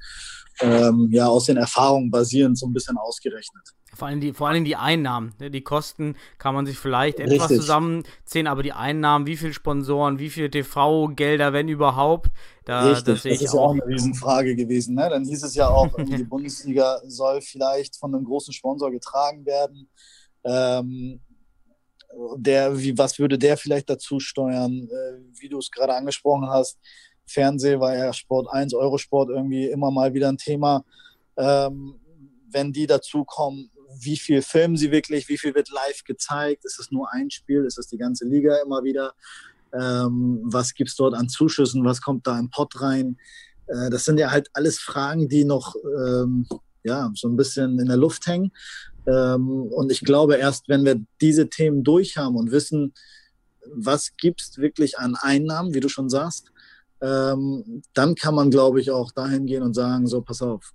ähm, 0.61 1.09
ja, 1.11 1.27
aus 1.27 1.45
den 1.45 1.57
Erfahrungen 1.57 2.09
basierend 2.09 2.57
so 2.57 2.65
ein 2.65 2.73
bisschen 2.73 2.97
ausgerechnet. 2.97 3.63
Vor 3.93 4.09
allem 4.09 4.19
die, 4.19 4.33
vor 4.33 4.49
allem 4.49 4.65
die 4.65 4.75
Einnahmen. 4.75 5.33
Ne? 5.39 5.49
Die 5.49 5.61
Kosten 5.61 6.15
kann 6.37 6.53
man 6.53 6.65
sich 6.65 6.77
vielleicht 6.77 7.19
Richtig. 7.19 7.35
etwas 7.35 7.49
zusammenzählen, 7.49 8.47
aber 8.47 8.61
die 8.61 8.73
Einnahmen, 8.73 9.25
wie 9.25 9.37
viele 9.37 9.53
Sponsoren, 9.53 10.19
wie 10.19 10.29
viele 10.29 10.49
TV-Gelder, 10.49 11.53
wenn 11.53 11.69
überhaupt, 11.69 12.29
da, 12.65 12.89
Richtig, 12.89 13.05
das, 13.05 13.23
das 13.23 13.41
ist 13.41 13.53
ja 13.53 13.59
auch 13.59 13.71
eine 13.71 13.85
Riesenfrage 13.85 14.55
gewesen. 14.55 14.95
Ne? 14.95 15.09
Dann 15.09 15.23
hieß 15.23 15.43
es 15.43 15.55
ja 15.55 15.69
auch, 15.69 15.95
die 15.97 16.23
Bundesliga 16.23 16.99
soll 17.05 17.41
vielleicht 17.41 17.95
von 17.97 18.13
einem 18.13 18.25
großen 18.25 18.53
Sponsor 18.53 18.91
getragen 18.91 19.45
werden. 19.45 19.89
Ähm, 20.43 21.21
der, 22.37 22.77
wie, 22.79 22.97
was 22.97 23.19
würde 23.19 23.37
der 23.37 23.57
vielleicht 23.57 23.89
dazu 23.89 24.19
steuern? 24.19 24.87
Äh, 24.89 25.39
wie 25.39 25.49
du 25.49 25.59
es 25.59 25.71
gerade 25.71 25.95
angesprochen 25.95 26.49
hast, 26.49 26.77
Fernseh 27.25 27.79
war 27.79 27.95
ja 27.95 28.13
Sport 28.13 28.47
1, 28.51 28.73
Eurosport 28.73 29.29
irgendwie 29.29 29.65
immer 29.65 29.91
mal 29.91 30.13
wieder 30.13 30.29
ein 30.29 30.37
Thema. 30.37 30.85
Ähm, 31.37 31.99
wenn 32.49 32.71
die 32.71 32.87
dazukommen, 32.87 33.71
wie 33.99 34.17
viel 34.17 34.41
filmen 34.41 34.77
sie 34.77 34.91
wirklich, 34.91 35.27
wie 35.29 35.37
viel 35.37 35.55
wird 35.55 35.69
live 35.69 36.03
gezeigt? 36.03 36.65
Ist 36.65 36.79
es 36.79 36.91
nur 36.91 37.11
ein 37.11 37.29
Spiel? 37.29 37.65
Ist 37.65 37.77
es 37.77 37.87
die 37.87 37.97
ganze 37.97 38.25
Liga 38.25 38.57
immer 38.57 38.83
wieder? 38.83 39.13
Ähm, 39.73 40.41
was 40.43 40.73
gibt 40.73 40.89
es 40.89 40.95
dort 40.95 41.13
an 41.13 41.29
Zuschüssen? 41.29 41.83
Was 41.83 42.01
kommt 42.01 42.27
da 42.27 42.37
im 42.37 42.49
Pott 42.49 42.81
rein? 42.81 43.17
Äh, 43.67 43.89
das 43.89 44.05
sind 44.05 44.17
ja 44.19 44.31
halt 44.31 44.49
alles 44.53 44.79
Fragen, 44.79 45.27
die 45.27 45.45
noch 45.45 45.75
ähm, 45.75 46.47
ja, 46.83 47.11
so 47.15 47.27
ein 47.27 47.35
bisschen 47.35 47.79
in 47.79 47.87
der 47.87 47.97
Luft 47.97 48.27
hängen. 48.27 48.51
Ähm, 49.07 49.67
und 49.71 49.91
ich 49.91 50.01
glaube, 50.01 50.35
erst 50.35 50.67
wenn 50.67 50.85
wir 50.85 51.01
diese 51.21 51.49
Themen 51.49 51.83
durch 51.83 52.17
haben 52.17 52.35
und 52.35 52.51
wissen, 52.51 52.93
was 53.73 54.15
gibt 54.17 54.41
es 54.41 54.57
wirklich 54.57 54.97
an 54.99 55.15
Einnahmen, 55.15 55.73
wie 55.73 55.79
du 55.79 55.89
schon 55.89 56.09
sagst, 56.09 56.51
ähm, 57.01 57.83
dann 57.93 58.15
kann 58.15 58.35
man, 58.35 58.51
glaube 58.51 58.79
ich, 58.79 58.91
auch 58.91 59.11
dahin 59.11 59.45
gehen 59.45 59.63
und 59.63 59.73
sagen, 59.73 60.07
so, 60.07 60.21
pass 60.21 60.41
auf, 60.41 60.73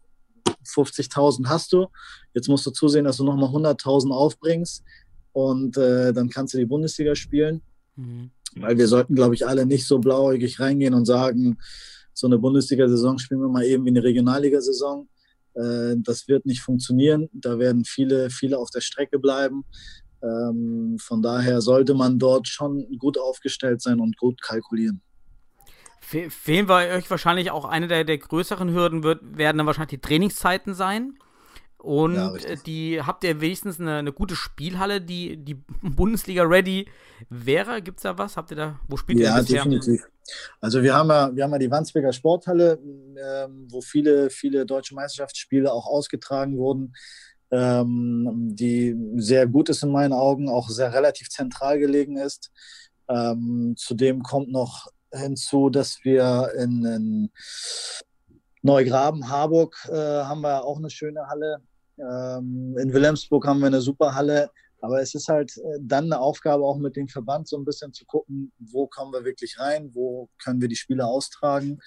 50.000 0.66 1.46
hast 1.46 1.72
du, 1.72 1.86
jetzt 2.34 2.48
musst 2.48 2.66
du 2.66 2.70
zusehen, 2.70 3.04
dass 3.04 3.16
du 3.16 3.24
nochmal 3.24 3.48
100.000 3.50 4.10
aufbringst 4.12 4.84
und 5.32 5.76
äh, 5.76 6.12
dann 6.12 6.28
kannst 6.28 6.54
du 6.54 6.58
die 6.58 6.66
Bundesliga 6.66 7.14
spielen. 7.14 7.62
Mhm. 7.96 8.30
Weil 8.56 8.76
wir 8.78 8.88
sollten, 8.88 9.14
glaube 9.14 9.34
ich, 9.34 9.46
alle 9.46 9.64
nicht 9.64 9.86
so 9.86 9.98
blauäugig 9.98 10.58
reingehen 10.60 10.94
und 10.94 11.06
sagen, 11.06 11.58
so 12.12 12.26
eine 12.26 12.38
Bundesliga-Saison 12.38 13.18
spielen 13.18 13.40
wir 13.40 13.48
mal 13.48 13.64
eben 13.64 13.84
wie 13.84 13.90
eine 13.90 14.02
Regionalliga-Saison. 14.02 15.08
Äh, 15.54 15.96
das 15.98 16.28
wird 16.28 16.46
nicht 16.46 16.60
funktionieren. 16.62 17.28
Da 17.32 17.58
werden 17.58 17.84
viele, 17.84 18.30
viele 18.30 18.58
auf 18.58 18.70
der 18.70 18.80
Strecke 18.80 19.18
bleiben. 19.18 19.64
Ähm, 20.22 20.96
von 21.00 21.22
daher 21.22 21.60
sollte 21.60 21.94
man 21.94 22.18
dort 22.18 22.46
schon 22.48 22.86
gut 22.98 23.18
aufgestellt 23.18 23.80
sein 23.80 24.00
und 24.00 24.16
gut 24.16 24.42
kalkulieren. 24.42 25.02
Fehlen 26.00 26.68
wir 26.68 26.96
euch 26.96 27.08
wahrscheinlich 27.08 27.50
auch 27.50 27.64
eine 27.64 27.86
der, 27.86 28.04
der 28.04 28.18
größeren 28.18 28.72
Hürden 28.72 29.04
wird, 29.04 29.20
werden 29.36 29.58
dann 29.58 29.66
wahrscheinlich 29.66 30.00
die 30.00 30.00
Trainingszeiten 30.00 30.74
sein. 30.74 31.14
Und 31.82 32.14
ja, 32.14 32.32
die 32.66 33.02
habt 33.02 33.24
ihr 33.24 33.40
wenigstens 33.40 33.80
eine, 33.80 33.96
eine, 33.96 34.12
gute 34.12 34.36
Spielhalle, 34.36 35.00
die, 35.00 35.36
die 35.38 35.54
Bundesliga-ready 35.82 36.88
wäre? 37.30 37.80
Gibt 37.80 37.98
es 37.98 38.02
da 38.02 38.18
was? 38.18 38.36
Habt 38.36 38.50
ihr 38.50 38.56
da, 38.56 38.80
wo 38.88 38.96
spielt 38.96 39.18
ja, 39.18 39.36
ihr 39.36 39.42
bisher? 39.42 39.64
definitiv. 39.64 40.06
Also 40.60 40.82
wir 40.82 40.94
haben 40.94 41.08
ja, 41.08 41.34
wir 41.34 41.44
haben 41.44 41.52
ja 41.52 41.58
die 41.58 41.70
Wandsbeker 41.70 42.12
Sporthalle, 42.12 42.78
ähm, 42.82 43.66
wo 43.70 43.80
viele, 43.80 44.30
viele 44.30 44.66
deutsche 44.66 44.94
Meisterschaftsspiele 44.94 45.72
auch 45.72 45.86
ausgetragen 45.86 46.58
wurden, 46.58 46.94
ähm, 47.50 48.50
die 48.54 48.94
sehr 49.16 49.46
gut 49.46 49.70
ist 49.70 49.82
in 49.82 49.90
meinen 49.90 50.12
Augen, 50.12 50.48
auch 50.48 50.68
sehr 50.68 50.92
relativ 50.92 51.30
zentral 51.30 51.78
gelegen 51.78 52.16
ist. 52.16 52.50
Ähm, 53.08 53.74
zudem 53.76 54.22
kommt 54.22 54.52
noch 54.52 54.88
hinzu, 55.12 55.70
dass 55.70 56.04
wir 56.04 56.52
in, 56.56 56.84
in 56.84 57.30
Neugraben, 58.62 59.28
Harburg 59.28 59.76
äh, 59.88 59.94
haben 59.94 60.42
wir 60.42 60.64
auch 60.64 60.78
eine 60.78 60.90
schöne 60.90 61.26
Halle. 61.28 61.62
Ähm, 62.00 62.76
in 62.78 62.92
Wilhelmsburg 62.92 63.46
haben 63.46 63.60
wir 63.60 63.66
eine 63.66 63.80
super 63.80 64.14
Halle. 64.14 64.50
Aber 64.82 65.02
es 65.02 65.14
ist 65.14 65.28
halt 65.28 65.56
äh, 65.58 65.78
dann 65.80 66.04
eine 66.04 66.20
Aufgabe 66.20 66.64
auch 66.64 66.78
mit 66.78 66.96
dem 66.96 67.08
Verband 67.08 67.48
so 67.48 67.58
ein 67.58 67.64
bisschen 67.64 67.92
zu 67.92 68.06
gucken, 68.06 68.52
wo 68.58 68.86
kommen 68.86 69.12
wir 69.12 69.24
wirklich 69.24 69.58
rein, 69.58 69.90
wo 69.92 70.30
können 70.42 70.60
wir 70.60 70.68
die 70.68 70.76
Spiele 70.76 71.06
austragen. 71.06 71.80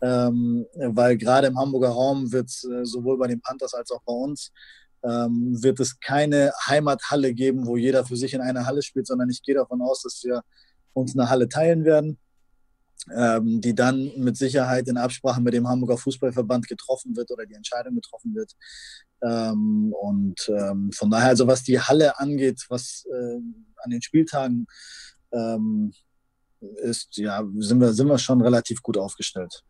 Ähm, 0.00 0.66
weil 0.76 1.16
gerade 1.16 1.48
im 1.48 1.58
Hamburger 1.58 1.88
Raum 1.88 2.30
wird 2.30 2.48
es 2.48 2.64
äh, 2.64 2.84
sowohl 2.84 3.18
bei 3.18 3.26
den 3.26 3.40
Panthers 3.40 3.74
als 3.74 3.90
auch 3.90 4.02
bei 4.04 4.12
uns 4.12 4.52
ähm, 5.06 5.62
wird 5.62 5.80
es 5.80 6.00
keine 6.00 6.52
Heimathalle 6.66 7.34
geben, 7.34 7.66
wo 7.66 7.76
jeder 7.76 8.04
für 8.04 8.16
sich 8.16 8.34
in 8.34 8.40
einer 8.40 8.66
Halle 8.66 8.82
spielt, 8.82 9.06
sondern 9.06 9.30
ich 9.30 9.42
gehe 9.42 9.54
davon 9.54 9.80
aus, 9.82 10.02
dass 10.02 10.22
wir 10.24 10.42
uns 10.94 11.16
eine 11.16 11.28
Halle 11.28 11.48
teilen 11.48 11.84
werden, 11.84 12.18
ähm, 13.14 13.60
die 13.60 13.74
dann 13.74 14.12
mit 14.16 14.36
Sicherheit 14.36 14.88
in 14.88 14.96
Absprache 14.96 15.40
mit 15.40 15.54
dem 15.54 15.68
Hamburger 15.68 15.98
Fußballverband 15.98 16.66
getroffen 16.66 17.16
wird 17.16 17.30
oder 17.30 17.46
die 17.46 17.54
Entscheidung 17.54 17.94
getroffen 17.94 18.34
wird. 18.34 18.52
Ähm, 19.22 19.94
und 20.00 20.48
ähm, 20.48 20.92
von 20.92 21.10
daher, 21.10 21.28
also 21.28 21.46
was 21.46 21.62
die 21.62 21.80
Halle 21.80 22.18
angeht, 22.18 22.66
was 22.68 23.04
äh, 23.10 23.40
an 23.82 23.90
den 23.90 24.02
Spieltagen 24.02 24.66
ähm, 25.32 25.92
ist, 26.82 27.16
ja, 27.16 27.42
sind 27.58 27.80
wir, 27.80 27.92
sind 27.92 28.08
wir 28.08 28.18
schon 28.18 28.40
relativ 28.40 28.82
gut 28.82 28.98
aufgestellt. 28.98 29.62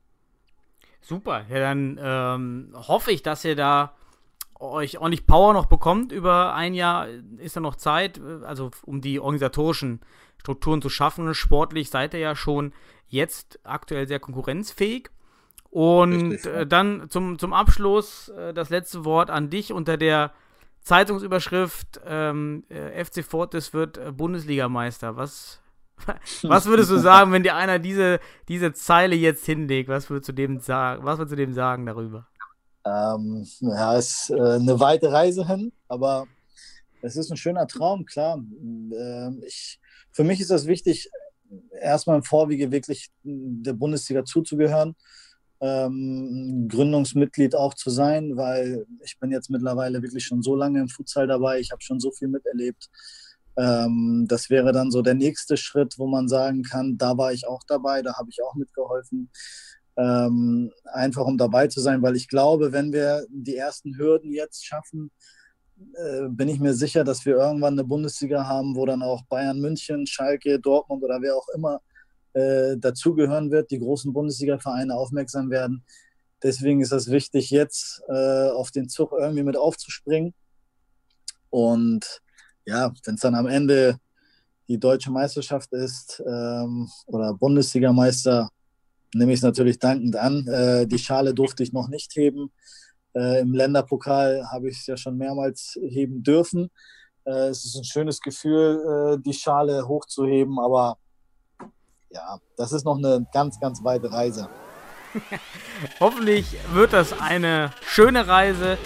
Super, 1.01 1.47
ja, 1.49 1.61
dann 1.61 2.01
ähm, 2.03 2.73
hoffe 2.75 3.13
ich, 3.13 3.23
dass 3.23 3.45
ihr 3.45 3.55
da 3.55 3.95
euch 4.59 4.99
ordentlich 4.99 5.27
Power 5.27 5.53
noch 5.53 5.67
bekommt. 5.67 6.13
Über 6.13 6.55
ein 6.55 6.75
Jahr 6.75 7.09
ist 7.39 7.57
da 7.57 7.61
noch 7.61 7.77
Zeit, 7.77 8.21
also 8.21 8.71
um 8.85 9.01
die 9.01 9.21
organisatorischen 9.21 10.01
Strukturen 10.39 10.83
zu 10.83 10.89
schaffen. 10.89 11.33
Sportlich 11.35 11.91
seid 11.91 12.15
ihr 12.15 12.21
ja 12.21 12.35
schon 12.35 12.73
jetzt 13.07 13.61
aktuell 13.65 14.09
sehr 14.09 14.19
konkurrenzfähig. 14.19 15.11
Und 15.77 16.31
Richtig, 16.33 16.47
ja. 16.47 16.61
äh, 16.61 16.67
dann 16.67 17.11
zum, 17.11 17.39
zum 17.39 17.53
Abschluss 17.53 18.31
äh, 18.31 18.55
das 18.55 18.71
letzte 18.71 19.05
Wort 19.05 19.29
an 19.29 19.51
dich 19.51 19.75
unter 19.75 19.99
der 19.99 20.33
Zeitungsüberschrift 20.81 22.01
ähm, 22.07 22.65
äh, 22.71 23.05
FC 23.05 23.23
Fortis 23.23 23.75
wird 23.75 24.17
Bundesligameister. 24.17 25.17
Was, 25.17 25.61
was 26.45 26.65
würdest 26.65 26.91
du 26.91 26.97
sagen, 26.97 27.31
wenn 27.31 27.43
dir 27.43 27.57
einer 27.57 27.79
diese, 27.79 28.21
diese 28.49 28.73
Zeile 28.73 29.17
jetzt 29.17 29.45
hinlegt? 29.45 29.91
Was 29.91 30.09
würdest 30.09 30.31
du 30.31 30.33
dem 30.33 30.61
sagen, 30.61 31.05
was 31.05 31.19
würdest 31.19 31.33
du 31.33 31.37
dem 31.37 31.53
sagen 31.53 31.85
darüber? 31.85 32.27
Ähm, 32.87 33.47
ja, 33.61 33.99
es 33.99 34.31
ist 34.31 34.33
eine 34.33 34.81
weite 34.81 35.13
Reise 35.13 35.47
hin, 35.47 35.73
aber 35.89 36.25
es 37.03 37.17
ist 37.17 37.31
ein 37.31 37.37
schöner 37.37 37.67
Traum, 37.67 38.07
klar. 38.07 38.37
Ähm, 38.39 39.43
ich, 39.47 39.79
für 40.11 40.25
mich 40.25 40.41
ist 40.41 40.51
das 40.51 40.67
wichtig, 40.67 41.11
erstmal 41.79 42.17
im 42.17 42.23
Vorwege 42.23 42.73
wirklich 42.73 43.11
der 43.23 43.75
Bundesliga 43.75 44.25
zuzugehören, 44.25 44.97
ähm, 45.61 46.69
Gründungsmitglied 46.69 47.55
auch 47.55 47.75
zu 47.75 47.91
sein, 47.91 48.37
weil 48.37 48.87
ich 49.03 49.19
bin 49.19 49.31
jetzt 49.31 49.51
mittlerweile 49.51 50.03
wirklich 50.03 50.25
schon 50.25 50.43
so 50.43 50.55
lange 50.55 50.81
im 50.81 50.89
Futsal 50.89 51.27
dabei, 51.27 51.61
ich 51.61 51.73
habe 51.73 51.83
schon 51.83 52.01
so 52.01 52.11
viel 52.13 52.29
miterlebt. 52.29 52.89
Ähm, 53.59 54.27
das 54.29 54.51
wäre 54.51 54.73
dann 54.73 54.91
so 54.91 55.01
der 55.03 55.15
nächste 55.15 55.57
Schritt, 55.57 55.95
wo 55.99 56.07
man 56.07 56.29
sagen 56.29 56.63
kann, 56.63 56.99
da 56.99 57.17
war 57.17 57.33
ich 57.33 57.47
auch 57.47 57.63
dabei, 57.67 58.03
da 58.03 58.15
habe 58.17 58.29
ich 58.31 58.43
auch 58.43 58.55
mitgeholfen 58.55 59.31
ähm, 59.97 60.73
einfach 60.93 61.25
um 61.25 61.39
dabei 61.39 61.69
zu 61.69 61.81
sein, 61.81 62.03
weil 62.03 62.17
ich 62.17 62.29
glaube, 62.29 62.73
wenn 62.73 62.93
wir 62.93 63.27
die 63.31 63.57
ersten 63.57 63.97
Hürden 63.97 64.33
jetzt 64.33 64.65
schaffen, 64.65 65.11
äh, 65.95 66.29
bin 66.29 66.49
ich 66.49 66.61
mir 66.61 66.75
sicher, 66.75 67.05
dass 67.05 67.25
wir 67.25 67.37
irgendwann 67.37 67.75
eine 67.75 67.85
Bundesliga 67.85 68.47
haben, 68.47 68.77
wo 68.77 68.85
dann 68.87 69.03
auch 69.03 69.23
Bayern 69.27 69.61
München, 69.61 70.07
Schalke, 70.07 70.61
Dortmund 70.61 71.03
oder 71.03 71.21
wer 71.21 71.37
auch 71.37 71.49
immer 71.55 71.81
äh, 72.37 72.77
dazugehören 72.77 73.51
wird, 73.51 73.71
die 73.71 73.79
großen 73.79 74.13
Bundesliga-Vereine 74.13 74.95
aufmerksam 74.95 75.51
werden. 75.51 75.85
Deswegen 76.43 76.83
ist 76.83 76.93
es 76.93 77.11
wichtig, 77.11 77.51
jetzt 77.51 78.03
äh, 78.09 78.51
auf 78.51 78.71
den 78.71 78.89
Zug 78.91 79.13
irgendwie 79.19 79.43
mit 79.43 79.57
aufzuspringen. 79.57 80.35
Und 81.49 82.21
ja, 82.67 82.93
wenn 83.05 83.15
es 83.15 83.23
dann 83.23 83.35
am 83.35 83.47
Ende 83.47 83.99
die 84.69 84.79
deutsche 84.79 85.11
Meisterschaft 85.11 85.73
ist 85.73 86.23
ähm, 86.27 86.91
oder 87.07 87.33
Bundesligameister, 87.33 88.51
nehme 89.15 89.33
ich 89.33 89.39
es 89.39 89.45
natürlich 89.45 89.79
dankend 89.79 90.17
an. 90.17 90.47
Äh, 90.47 90.87
die 90.87 90.99
Schale 90.99 91.33
durfte 91.33 91.63
ich 91.63 91.73
noch 91.73 91.89
nicht 91.89 92.15
heben. 92.17 92.53
Äh, 93.15 93.41
Im 93.41 93.55
Länderpokal 93.55 94.47
habe 94.53 94.69
ich 94.69 94.81
es 94.81 94.87
ja 94.87 94.99
schon 94.99 95.17
mehrmals 95.17 95.79
heben 95.81 96.23
dürfen. 96.23 96.71
Äh, 97.25 97.49
es 97.49 97.65
ist 97.65 97.77
ein 97.77 97.85
schönes 97.85 98.21
Gefühl, 98.21 99.17
äh, 99.17 99.23
die 99.23 99.33
Schale 99.33 99.89
hochzuheben, 99.89 100.59
aber 100.59 100.99
ja, 102.11 102.39
das 102.57 102.73
ist 102.73 102.85
noch 102.85 102.99
eine 102.99 103.27
ganz, 103.33 103.61
ganz 103.61 103.83
weite 103.85 104.13
Reise. 104.13 104.49
Hoffentlich 106.01 106.57
wird 106.73 106.93
das 106.93 107.19
eine 107.21 107.73
schöne 107.83 108.27
Reise 108.27 108.79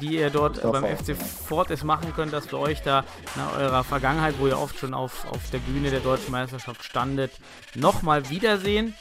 die 0.00 0.16
ihr 0.16 0.30
dort 0.30 0.62
beim 0.62 0.84
FC 0.84 1.16
Fortis 1.16 1.84
machen 1.84 2.12
könnt, 2.14 2.32
dass 2.32 2.50
wir 2.50 2.58
euch 2.58 2.82
da 2.82 3.04
nach 3.36 3.56
eurer 3.56 3.84
Vergangenheit, 3.84 4.34
wo 4.38 4.46
ihr 4.46 4.58
oft 4.58 4.78
schon 4.78 4.94
auf, 4.94 5.26
auf 5.30 5.50
der 5.50 5.58
Bühne 5.58 5.90
der 5.90 6.00
Deutschen 6.00 6.32
Meisterschaft 6.32 6.84
standet, 6.84 7.32
nochmal 7.74 8.28
wiedersehen. 8.28 8.94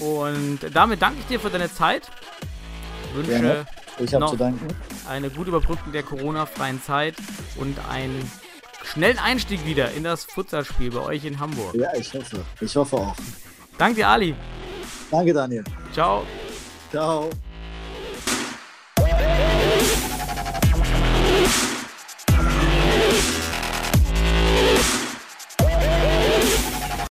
Und 0.00 0.60
damit 0.74 1.02
danke 1.02 1.20
ich 1.20 1.26
dir 1.26 1.40
für 1.40 1.50
deine 1.50 1.72
Zeit. 1.72 2.10
Wünsche 3.14 3.66
ich 3.98 4.12
noch 4.12 4.30
zu 4.30 4.36
danken. 4.36 4.66
eine 5.08 5.30
gute 5.30 5.50
Überbrückung 5.50 5.92
der 5.92 6.02
Corona-freien 6.02 6.82
Zeit 6.82 7.14
und 7.56 7.76
einen 7.90 8.30
schnellen 8.84 9.18
Einstieg 9.18 9.64
wieder 9.66 9.90
in 9.92 10.04
das 10.04 10.24
Futsalspiel 10.24 10.90
bei 10.90 11.00
euch 11.00 11.24
in 11.24 11.38
Hamburg. 11.38 11.74
Ja, 11.74 11.94
ich 11.94 12.12
hoffe. 12.14 12.44
Ich 12.60 12.74
hoffe 12.76 12.96
auch. 12.96 13.16
Danke 13.78 13.96
dir, 13.96 14.08
Ali. 14.08 14.34
Danke, 15.10 15.32
Daniel. 15.32 15.64
Ciao. 15.92 16.24
Ciao. 16.90 17.30